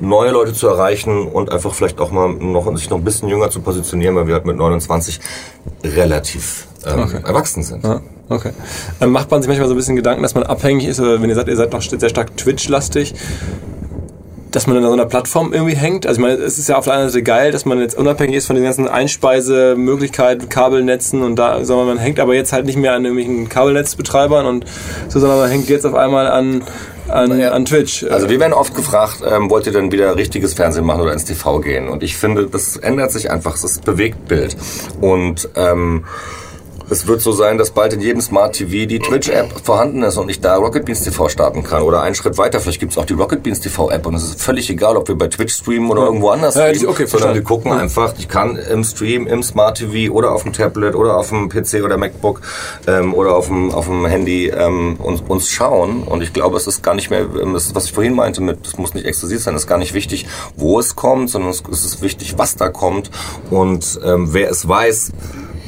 neue 0.00 0.30
Leute 0.30 0.52
zu 0.52 0.68
erreichen 0.68 1.28
und 1.28 1.50
einfach 1.50 1.72
vielleicht 1.74 2.00
auch 2.00 2.10
mal 2.10 2.28
noch, 2.28 2.74
sich 2.76 2.90
noch 2.90 2.98
ein 2.98 3.04
bisschen 3.04 3.28
jünger 3.28 3.50
zu 3.50 3.60
positionieren, 3.60 4.16
weil 4.16 4.26
wir 4.26 4.34
halt 4.34 4.46
mit 4.46 4.56
29 4.56 5.20
relativ 5.84 6.66
ähm, 6.86 7.00
okay. 7.00 7.20
erwachsen 7.24 7.62
sind. 7.62 7.84
Ja. 7.84 8.00
Okay. 8.28 8.52
Ähm, 9.00 9.12
macht 9.12 9.30
man 9.30 9.42
sich 9.42 9.48
manchmal 9.48 9.68
so 9.68 9.74
ein 9.74 9.76
bisschen 9.76 9.96
Gedanken, 9.96 10.22
dass 10.22 10.34
man 10.34 10.44
abhängig 10.44 10.86
ist, 10.86 10.98
oder 10.98 11.20
wenn 11.20 11.28
ihr 11.28 11.34
sagt, 11.36 11.48
ihr 11.48 11.56
seid 11.56 11.72
noch 11.72 11.82
sehr 11.82 12.08
stark 12.08 12.36
Twitch-lastig, 12.36 13.14
dass 14.50 14.66
man 14.66 14.76
an 14.76 14.84
so 14.84 14.92
einer 14.92 15.06
Plattform 15.06 15.52
irgendwie 15.52 15.74
hängt? 15.74 16.06
Also 16.06 16.20
ich 16.20 16.26
meine, 16.26 16.40
es 16.40 16.58
ist 16.58 16.68
ja 16.68 16.76
auf 16.76 16.84
der 16.84 16.94
einen 16.94 17.08
Seite 17.10 17.22
geil, 17.22 17.52
dass 17.52 17.64
man 17.64 17.80
jetzt 17.80 17.98
unabhängig 17.98 18.36
ist 18.36 18.46
von 18.46 18.56
den 18.56 18.64
ganzen 18.64 18.88
Einspeisemöglichkeiten, 18.88 20.48
Kabelnetzen 20.48 21.22
und 21.22 21.36
da, 21.36 21.64
sondern 21.64 21.88
man 21.88 21.98
hängt 21.98 22.20
aber 22.20 22.34
jetzt 22.34 22.52
halt 22.52 22.64
nicht 22.64 22.78
mehr 22.78 22.94
an 22.94 23.04
irgendwelchen 23.04 23.48
Kabelnetzbetreibern 23.48 24.46
und 24.46 24.64
so, 25.08 25.20
sondern 25.20 25.38
man 25.38 25.50
hängt 25.50 25.68
jetzt 25.68 25.84
auf 25.84 25.94
einmal 25.94 26.28
an 26.28 26.62
an, 27.14 27.38
ja. 27.38 27.52
an 27.52 27.64
Twitch. 27.64 28.04
Also 28.04 28.28
wir 28.28 28.40
werden 28.40 28.52
oft 28.52 28.74
gefragt, 28.74 29.22
ähm, 29.26 29.48
wollt 29.50 29.66
ihr 29.66 29.72
denn 29.72 29.92
wieder 29.92 30.16
richtiges 30.16 30.54
Fernsehen 30.54 30.84
machen 30.84 31.00
oder 31.00 31.12
ins 31.12 31.24
TV 31.24 31.60
gehen? 31.60 31.88
Und 31.88 32.02
ich 32.02 32.16
finde, 32.16 32.46
das 32.46 32.76
ändert 32.76 33.12
sich 33.12 33.30
einfach, 33.30 33.54
es 33.54 33.64
ist 33.64 33.84
Bewegtbild. 33.84 34.56
Und 35.00 35.48
ähm, 35.54 36.04
es 36.90 37.06
wird 37.06 37.20
so 37.22 37.32
sein, 37.32 37.58
dass 37.58 37.70
bald 37.70 37.92
in 37.94 38.00
jedem 38.00 38.20
Smart 38.20 38.54
TV 38.54 38.86
die 38.86 38.98
Twitch-App 38.98 39.52
vorhanden 39.62 40.02
ist 40.02 40.16
und 40.18 40.28
ich 40.28 40.40
da 40.40 40.56
Rocket 40.56 40.84
Beans 40.84 41.02
TV 41.02 41.28
starten 41.28 41.62
kann. 41.62 41.82
Oder 41.82 42.02
einen 42.02 42.14
Schritt 42.14 42.36
weiter, 42.36 42.60
vielleicht 42.60 42.80
gibt 42.80 42.92
es 42.92 42.98
auch 42.98 43.06
die 43.06 43.14
Rocket 43.14 43.42
Beans 43.42 43.60
TV-App 43.60 44.06
und 44.06 44.14
es 44.14 44.24
ist 44.24 44.42
völlig 44.42 44.68
egal, 44.68 44.96
ob 44.96 45.08
wir 45.08 45.16
bei 45.16 45.28
Twitch 45.28 45.54
streamen 45.54 45.90
oder 45.90 46.02
ja. 46.02 46.06
irgendwo 46.06 46.28
anders 46.30 46.54
streamen, 46.54 46.80
ja, 46.80 46.88
okay, 46.88 47.06
sondern 47.06 47.34
wir 47.34 47.42
gucken 47.42 47.70
ja. 47.70 47.78
einfach, 47.78 48.14
ich 48.18 48.28
kann 48.28 48.56
im 48.56 48.84
Stream, 48.84 49.26
im 49.26 49.42
Smart 49.42 49.78
TV 49.78 50.12
oder 50.12 50.32
auf 50.32 50.42
dem 50.42 50.52
Tablet 50.52 50.94
oder 50.94 51.16
auf 51.16 51.30
dem 51.30 51.48
PC 51.48 51.82
oder 51.84 51.96
MacBook 51.96 52.42
ähm, 52.86 53.14
oder 53.14 53.34
auf 53.34 53.46
dem, 53.46 53.70
auf 53.70 53.86
dem 53.86 54.04
Handy 54.06 54.48
ähm, 54.48 54.96
uns, 54.96 55.22
uns 55.26 55.48
schauen 55.48 56.02
und 56.02 56.22
ich 56.22 56.32
glaube, 56.32 56.56
es 56.56 56.66
ist 56.66 56.82
gar 56.82 56.94
nicht 56.94 57.10
mehr, 57.10 57.26
ähm, 57.40 57.54
das, 57.54 57.74
was 57.74 57.86
ich 57.86 57.92
vorhin 57.92 58.14
meinte 58.14 58.42
mit, 58.42 58.66
das 58.66 58.76
muss 58.76 58.94
nicht 58.94 59.06
exklusiv 59.06 59.42
sein, 59.42 59.54
es 59.54 59.62
ist 59.62 59.68
gar 59.68 59.78
nicht 59.78 59.94
wichtig, 59.94 60.26
wo 60.56 60.78
es 60.78 60.96
kommt, 60.96 61.30
sondern 61.30 61.50
es 61.50 61.60
ist 61.60 62.02
wichtig, 62.02 62.36
was 62.36 62.56
da 62.56 62.68
kommt 62.68 63.10
und 63.50 63.98
ähm, 64.04 64.28
wer 64.32 64.50
es 64.50 64.68
weiß, 64.68 65.12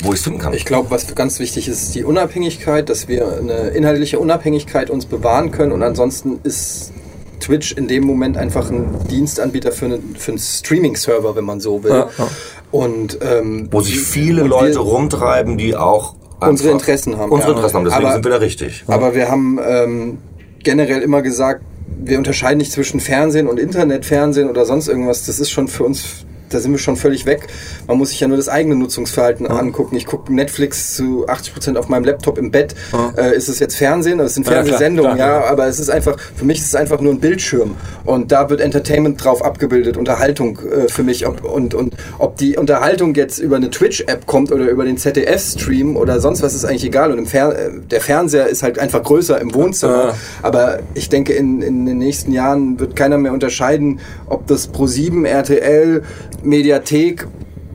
wo 0.07 0.13
ich 0.13 0.19
es 0.19 0.25
finden 0.25 0.39
kann. 0.39 0.53
Ich 0.55 0.65
glaube, 0.65 0.91
was 0.91 1.15
ganz 1.15 1.39
wichtig 1.39 1.69
ist, 1.69 1.83
ist 1.83 1.95
die 1.95 2.05
Unabhängigkeit, 2.05 2.89
dass 2.89 3.09
wir 3.09 3.39
eine 3.39 3.69
inhaltliche 3.69 4.19
Unabhängigkeit 4.19 4.91
uns 4.91 5.07
bewahren 5.07 5.51
können 5.51 5.73
und 5.73 5.83
ansonsten 5.83 6.41
ist 6.43 6.93
Twitch 7.41 7.73
in 7.73 7.89
dem 7.89 8.05
Moment 8.05 8.37
einfach 8.37 8.71
ein 8.71 8.95
Dienstanbieter 9.11 9.73
für 9.73 9.87
einen, 9.87 10.17
für 10.17 10.33
einen 10.33 10.39
Streaming-Server, 10.39 11.37
wenn 11.37 11.45
man 11.45 11.61
so 11.61 11.85
will. 11.85 11.91
Ja, 11.91 12.09
ja. 12.19 12.29
Und, 12.73 13.19
ähm, 13.23 13.69
Wo 13.71 13.81
sich 13.81 14.01
viele 14.01 14.43
Leute 14.43 14.79
rumtreiben, 14.81 15.57
die 15.57 15.77
auch 15.77 16.17
unsere 16.41 16.71
Interessen 16.71 17.17
haben. 17.17 17.31
Unsere 17.31 17.53
Interessen 17.53 17.77
haben, 17.77 17.85
deswegen 17.85 18.05
aber, 18.05 18.15
sind 18.15 18.25
wir 18.25 18.33
da 18.33 18.39
richtig. 18.39 18.85
Aber 18.87 19.15
wir 19.15 19.31
haben 19.31 19.59
ähm, 19.65 20.19
generell 20.63 21.03
immer 21.03 21.23
gesagt, 21.23 21.63
wir 21.99 22.19
unterscheiden 22.19 22.59
nicht 22.59 22.73
zwischen 22.73 23.01
Fernsehen 23.01 23.47
und 23.47 23.59
Internetfernsehen 23.59 24.51
oder 24.51 24.65
sonst 24.65 24.89
irgendwas. 24.89 25.25
Das 25.27 25.39
ist 25.39 25.51
schon 25.51 25.69
für 25.69 25.85
uns 25.85 26.27
da 26.49 26.61
sind 26.61 26.73
wir 26.73 26.79
schon 26.79 26.97
völlig 26.97 27.27
weg. 27.27 27.47
Man 27.87 27.99
muss 27.99 28.11
sich 28.11 28.21
ja 28.21 28.29
nur 28.29 28.37
das 28.37 28.49
eigene 28.49 28.75
Nutzungsverhalten 28.77 29.47
ja. 29.47 29.53
angucken. 29.53 29.97
Ich 29.97 30.07
gucke 30.07 30.33
Netflix 30.33 30.95
zu 30.95 31.29
80 31.29 31.53
Prozent 31.53 31.79
auf 31.79 31.89
meinem 31.89 32.05
Laptop 32.05 32.39
im 32.39 32.51
Bett. 32.51 32.75
Ja. 32.93 33.13
Äh, 33.17 33.37
ist 33.37 33.49
es 33.49 33.59
jetzt 33.59 33.77
Fernsehen? 33.77 34.19
Das 34.19 34.35
sind 34.35 34.47
Fernsehsendungen, 34.47 35.19
ja, 35.19 35.41
ja, 35.41 35.45
aber 35.45 35.67
es 35.67 35.79
ist 35.79 35.91
einfach, 35.91 36.19
für 36.19 36.45
mich 36.45 36.59
ist 36.59 36.67
es 36.67 36.75
einfach 36.75 37.01
nur 37.01 37.13
ein 37.13 37.21
Bildschirm. 37.21 37.77
Und 38.05 38.33
da 38.33 38.49
wird 38.51 38.61
Entertainment 38.61 39.23
drauf 39.23 39.45
abgebildet, 39.45 39.97
Unterhaltung 39.97 40.59
äh, 40.59 40.89
für 40.89 41.03
mich. 41.03 41.27
Ob, 41.27 41.45
und, 41.45 41.75
und 41.75 41.95
ob 42.19 42.37
die 42.37 42.57
Unterhaltung 42.57 43.15
jetzt 43.15 43.39
über 43.39 43.57
eine 43.57 43.71
Twitch-App 43.71 44.27
kommt 44.27 44.53
oder 44.53 44.69
über 44.69 44.85
den 44.85 44.97
ZDF-Stream 44.97 45.97
oder 45.97 46.21
sonst 46.21 46.43
was, 46.43 46.55
ist 46.55 46.65
eigentlich 46.65 46.85
egal. 46.85 47.13
Und 47.13 47.19
im 47.19 47.27
Fer 47.27 47.57
äh, 47.57 47.71
der 47.91 48.01
Fernseher 48.01 48.47
ist 48.47 48.63
halt 48.63 48.79
einfach 48.79 49.03
größer 49.03 49.41
im 49.41 49.55
Wohnzimmer. 49.55 50.15
Aber 50.43 50.81
ich 50.95 51.09
denke, 51.09 51.33
in, 51.33 51.63
in 51.63 51.87
den 51.87 51.99
nächsten 51.99 52.33
Jahren 52.33 52.79
wird 52.79 52.97
keiner 52.97 53.19
mehr 53.19 53.33
unterscheiden, 53.33 54.01
ob 54.29 54.47
das 54.47 54.73
Pro7, 54.73 55.27
RTL, 55.27 56.03
Mediathek 56.43 57.27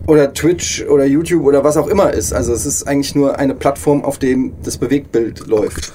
oder 0.07 0.33
Twitch 0.33 0.83
oder 0.89 1.05
YouTube 1.05 1.45
oder 1.45 1.63
was 1.63 1.77
auch 1.77 1.87
immer 1.87 2.11
ist. 2.11 2.33
Also 2.33 2.53
es 2.53 2.65
ist 2.65 2.87
eigentlich 2.87 3.15
nur 3.15 3.37
eine 3.37 3.53
Plattform, 3.53 4.03
auf 4.03 4.17
dem 4.17 4.53
das 4.63 4.77
Bewegtbild 4.77 5.47
läuft. 5.47 5.93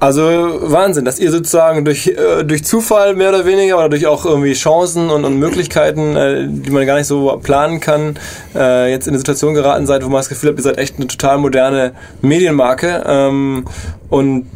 Also 0.00 0.22
Wahnsinn, 0.22 1.04
dass 1.04 1.18
ihr 1.18 1.30
sozusagen 1.30 1.84
durch, 1.84 2.08
äh, 2.08 2.44
durch 2.44 2.64
Zufall 2.64 3.14
mehr 3.14 3.28
oder 3.28 3.46
weniger 3.46 3.78
oder 3.78 3.88
durch 3.88 4.06
auch 4.06 4.24
irgendwie 4.24 4.52
Chancen 4.52 5.10
und, 5.10 5.24
und 5.24 5.38
Möglichkeiten, 5.38 6.16
äh, 6.16 6.46
die 6.48 6.70
man 6.70 6.86
gar 6.86 6.96
nicht 6.96 7.06
so 7.06 7.38
planen 7.42 7.80
kann, 7.80 8.16
äh, 8.54 8.90
jetzt 8.90 9.06
in 9.06 9.12
eine 9.12 9.18
Situation 9.18 9.54
geraten 9.54 9.86
seid, 9.86 10.04
wo 10.04 10.08
man 10.08 10.18
das 10.18 10.28
Gefühl 10.28 10.50
hat, 10.50 10.56
ihr 10.56 10.62
seid 10.62 10.78
echt 10.78 10.96
eine 10.96 11.06
total 11.06 11.38
moderne 11.38 11.92
Medienmarke 12.22 13.04
ähm, 13.06 13.64
und 14.08 14.46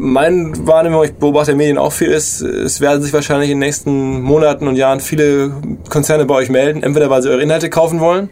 meine 0.00 0.66
Wahrnehmung, 0.66 1.04
ich 1.04 1.12
beobachte 1.12 1.54
Medien 1.54 1.76
auch 1.76 1.92
viel, 1.92 2.08
ist, 2.08 2.40
es 2.40 2.80
werden 2.80 3.02
sich 3.02 3.12
wahrscheinlich 3.12 3.50
in 3.50 3.60
den 3.60 3.66
nächsten 3.66 4.22
Monaten 4.22 4.66
und 4.66 4.76
Jahren 4.76 5.00
viele 5.00 5.52
Konzerne 5.90 6.24
bei 6.24 6.34
euch 6.34 6.48
melden, 6.48 6.82
entweder 6.82 7.10
weil 7.10 7.22
sie 7.22 7.28
eure 7.28 7.42
Inhalte 7.42 7.68
kaufen 7.68 8.00
wollen, 8.00 8.30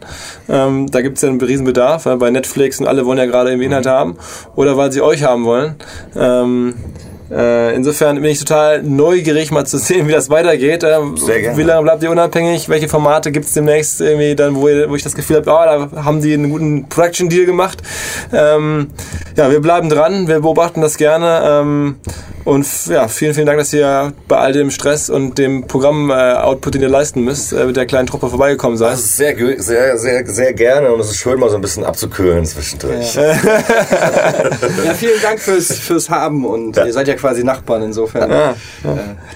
ähm, 0.49 0.89
da 0.89 1.01
gibt 1.01 1.17
es 1.17 1.21
ja 1.21 1.29
einen 1.29 1.39
riesen 1.39 1.65
Bedarf, 1.65 2.07
weil 2.07 2.17
bei 2.17 2.31
Netflix 2.31 2.79
und 2.79 2.87
alle 2.87 3.05
wollen 3.05 3.19
ja 3.19 3.27
gerade 3.27 3.51
irgendwie 3.51 3.67
Inhalte 3.67 3.91
haben, 3.91 4.17
oder 4.55 4.77
weil 4.77 4.91
sie 4.91 5.01
euch 5.01 5.23
haben 5.23 5.45
wollen. 5.45 5.75
Ähm, 6.15 6.73
äh, 7.31 7.75
insofern 7.75 8.21
bin 8.21 8.31
ich 8.31 8.39
total 8.39 8.81
neugierig, 8.83 9.51
mal 9.51 9.65
zu 9.65 9.77
sehen, 9.77 10.07
wie 10.07 10.11
das 10.11 10.29
weitergeht. 10.29 10.83
Äh, 10.83 10.99
Sehr 11.15 11.41
gerne. 11.41 11.57
Wie 11.57 11.63
lange 11.63 11.83
bleibt 11.83 12.03
ihr 12.03 12.11
unabhängig? 12.11 12.69
Welche 12.69 12.87
Formate 12.87 13.31
gibt 13.31 13.45
es 13.45 13.53
demnächst 13.53 14.01
irgendwie 14.01 14.35
dann, 14.35 14.55
wo, 14.55 14.67
ihr, 14.67 14.89
wo 14.89 14.95
ich 14.95 15.03
das 15.03 15.15
Gefühl 15.15 15.37
habe, 15.37 15.49
oh, 15.49 15.89
da 15.93 16.03
haben 16.03 16.21
die 16.21 16.33
einen 16.33 16.49
guten 16.49 16.89
Production-Deal 16.89 17.45
gemacht. 17.45 17.81
Ähm, 18.33 18.87
ja, 19.35 19.51
wir 19.51 19.61
bleiben 19.61 19.89
dran, 19.89 20.27
wir 20.27 20.39
beobachten 20.39 20.81
das 20.81 20.97
gerne. 20.97 21.41
Ähm, 21.43 21.95
und 22.45 22.65
ja, 22.87 23.07
vielen, 23.07 23.35
vielen 23.35 23.45
Dank, 23.45 23.59
dass 23.59 23.71
ihr 23.73 24.11
bei 24.27 24.37
all 24.37 24.53
dem 24.53 24.71
Stress 24.71 25.09
und 25.11 25.37
dem 25.37 25.67
Programm-Output, 25.67 26.73
den 26.73 26.81
ihr 26.81 26.89
leisten 26.89 27.23
müsst, 27.23 27.53
äh, 27.53 27.65
mit 27.65 27.75
der 27.75 27.85
kleinen 27.85 28.07
Truppe 28.07 28.27
vorbeigekommen 28.27 28.75
seid. 28.77 28.93
Das 28.93 29.01
ist 29.01 29.17
sehr, 29.17 29.35
sehr, 29.61 29.97
sehr, 29.97 30.25
sehr 30.25 30.53
gerne 30.53 30.91
und 30.91 30.99
es 30.99 31.11
ist 31.11 31.17
schön, 31.17 31.39
mal 31.39 31.49
so 31.49 31.57
ein 31.57 31.61
bisschen 31.61 31.83
abzukühlen 31.83 32.45
zwischendurch. 32.45 33.15
Ja, 33.15 33.33
vielen 34.95 35.21
Dank 35.21 35.39
fürs, 35.39 35.77
fürs 35.79 36.09
Haben 36.09 36.45
und 36.45 36.75
ihr 36.77 36.91
seid 36.91 37.07
ja 37.07 37.15
quasi 37.19 37.43
Nachbarn 37.43 37.83
insofern. 37.83 38.29
Ja. 38.29 38.49
Äh, 38.51 38.55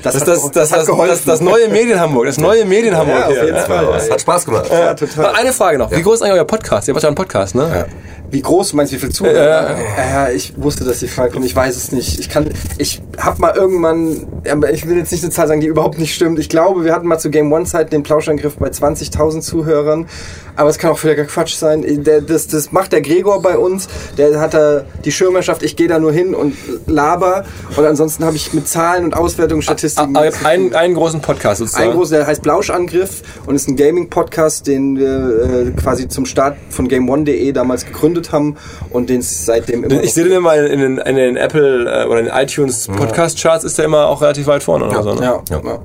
Das, 0.02 0.14
das, 0.18 0.24
das, 0.52 0.70
das, 0.70 0.86
geholfen. 0.86 1.10
das, 1.10 1.26
das 1.26 1.42
neue 1.42 1.68
Medienhamburg, 1.70 2.26
das 2.26 2.38
neue 2.38 2.66
Medienhamburg 2.66 3.20
Ja, 3.20 3.28
auf 3.28 3.44
jeden 3.44 3.58
Fall. 3.58 3.88
Es 3.98 4.10
hat 4.10 4.22
Spaß 4.22 4.46
gemacht. 4.46 4.70
Ja, 4.72 4.94
total. 4.94 5.34
Eine 5.36 5.54
Frage 5.54 5.78
noch. 5.78 5.92
Wie 5.92 6.02
groß 6.02 6.16
ist 6.16 6.22
eigentlich 6.24 6.36
euer 6.40 6.46
Podcast? 6.46 6.88
Ihr 6.88 6.94
macht 6.94 7.04
ja 7.04 7.10
einen 7.10 7.16
Podcast, 7.16 7.56
ne? 7.56 7.86
Wie 8.34 8.42
groß 8.42 8.72
du 8.72 8.78
meinst, 8.78 8.92
wie 8.92 8.98
viel 8.98 9.12
Zuhörer? 9.12 9.78
Ja, 9.96 10.30
ich 10.30 10.54
wusste, 10.58 10.84
dass 10.84 10.98
die 10.98 11.08
Frage 11.08 11.34
kommt. 11.34 11.46
Ich 11.46 11.56
weiß 11.56 11.78
es 11.78 11.92
nicht. 11.92 12.20
Ich 12.20 12.30
kann, 12.30 12.50
ich 12.80 13.00
habe 13.20 13.40
mal 13.40 13.56
irgendwann, 13.56 14.26
aber 14.50 14.74
ich 14.74 14.88
will 14.88 14.98
jetzt 14.98 15.12
nicht 15.12 15.24
eine 15.24 15.32
Zahl 15.32 15.48
sagen, 15.48 15.62
die 15.62 15.68
überhaupt 15.68 16.00
nicht 16.00 16.16
stimmt. 16.16 16.40
Ich 16.40 16.50
glaube, 16.50 16.84
wir 16.84 16.96
hatten 16.96 17.06
mal 17.06 17.20
zu 17.20 17.30
Game 17.30 17.54
One 17.54 17.66
Zeit 17.66 17.94
den 17.94 18.02
Plauschangriff 18.02 18.56
bei 18.56 18.70
20.000 18.70 19.42
Zuhörern. 19.42 20.08
Aber 20.56 20.70
es 20.70 20.80
kann 20.80 20.92
auch 20.92 20.98
völliger 20.98 21.26
Quatsch 21.26 21.56
sein. 21.56 22.04
Der, 22.04 22.22
das, 22.22 22.48
das 22.48 22.72
macht 22.72 22.92
der 22.92 23.02
Gregor 23.02 23.42
bei 23.42 23.56
uns. 23.56 23.88
Der 24.18 24.40
hat 24.40 24.56
da 24.56 24.84
die 25.06 25.12
Schirmherrschaft. 25.12 25.62
Ich 25.62 25.76
gehe 25.76 25.88
da 25.88 26.00
nur 26.00 26.12
hin 26.12 26.34
und 26.34 26.56
laber. 26.88 27.46
Und 27.76 27.86
ansonsten 27.86 28.26
habe 28.26 28.36
ich 28.36 28.52
mit 28.54 28.68
Zahlen 28.68 29.06
und 29.06 29.16
Auswertungen, 29.16 29.62
Statistiken. 29.62 30.16
Ihr 30.16 30.32
habt 30.32 30.44
einen, 30.44 30.74
einen 30.74 30.96
großen 30.96 31.22
Podcast 31.22 31.60
sozusagen. 31.60 31.92
Ein 31.92 31.96
großer, 31.96 32.18
der 32.18 32.28
heißt 32.28 32.42
Blauschangriff 32.42 33.22
und 33.46 33.56
ist 33.56 33.68
ein 33.68 33.76
Gaming-Podcast, 33.76 34.66
den 34.66 34.98
wir 34.98 35.68
äh, 35.68 35.72
quasi 35.80 36.08
zum 36.08 36.26
Start 36.26 36.58
von 36.70 36.88
GameOne.de 36.88 37.52
damals 37.52 37.86
gegründet 37.86 38.23
haben 38.32 38.58
und 38.92 39.10
den 39.10 39.22
seitdem 39.22 39.84
immer 39.84 40.02
Ich 40.04 40.14
sehe 40.14 40.24
den 40.24 40.34
immer 40.34 40.56
in 40.56 40.80
den, 40.80 40.98
in 40.98 41.16
den 41.16 41.38
Apple 41.38 42.04
äh, 42.04 42.08
oder 42.08 42.20
in 42.20 42.26
den 42.26 42.36
iTunes 42.36 42.88
Podcast 42.88 43.40
Charts 43.42 43.64
ist 43.64 43.78
der 43.78 43.86
immer 43.86 44.08
auch 44.08 44.22
relativ 44.22 44.48
weit 44.48 44.64
vorne 44.64 44.86
oder 44.86 45.04
so. 45.04 45.14
Ne? 45.14 45.22
ja, 45.22 45.42
Ja. 45.50 45.62
ja. 45.64 45.80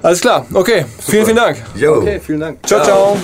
Alles 0.00 0.20
klar, 0.20 0.46
okay. 0.54 0.84
Vielen, 1.00 1.24
vielen 1.24 1.36
Dank. 1.36 1.56
Jo. 1.74 1.96
Okay, 1.96 2.20
vielen 2.24 2.40
Dank. 2.40 2.58
Ciao, 2.64 2.84
ciao. 2.84 3.16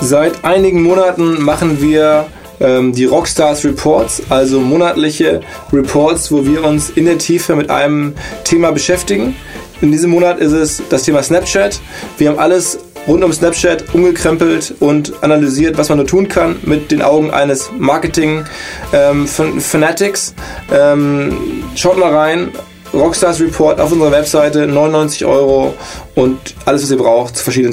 Seit 0.00 0.44
einigen 0.44 0.82
Monaten 0.82 1.40
machen 1.40 1.80
wir 1.80 2.26
ähm, 2.60 2.92
die 2.92 3.04
Rockstars 3.04 3.64
Reports, 3.64 4.22
also 4.28 4.60
monatliche 4.60 5.40
Reports, 5.72 6.30
wo 6.32 6.44
wir 6.44 6.64
uns 6.64 6.90
in 6.90 7.04
der 7.04 7.18
Tiefe 7.18 7.54
mit 7.56 7.70
einem 7.70 8.14
Thema 8.44 8.72
beschäftigen. 8.72 9.36
In 9.80 9.92
diesem 9.92 10.10
Monat 10.10 10.38
ist 10.38 10.52
es 10.52 10.82
das 10.88 11.04
Thema 11.04 11.22
Snapchat. 11.22 11.80
Wir 12.18 12.28
haben 12.28 12.38
alles 12.38 12.78
rund 13.06 13.22
um 13.24 13.32
Snapchat 13.32 13.94
umgekrempelt 13.94 14.74
und 14.80 15.22
analysiert, 15.22 15.78
was 15.78 15.88
man 15.88 15.98
nur 15.98 16.06
tun 16.06 16.28
kann 16.28 16.56
mit 16.62 16.90
den 16.90 17.00
Augen 17.02 17.30
eines 17.30 17.70
Marketing-Fanatics. 17.78 20.34
Ähm, 20.72 21.62
schaut 21.74 21.98
mal 21.98 22.14
rein. 22.14 22.50
Rockstars 22.92 23.40
Report 23.40 23.80
auf 23.80 23.90
unserer 23.90 24.12
Webseite, 24.12 24.66
99 24.68 25.24
Euro 25.24 25.74
und 26.14 26.38
alles, 26.64 26.84
was 26.84 26.92
ihr 26.92 26.96
braucht 26.96 27.36
zu 27.36 27.42
verschiedenen 27.42 27.72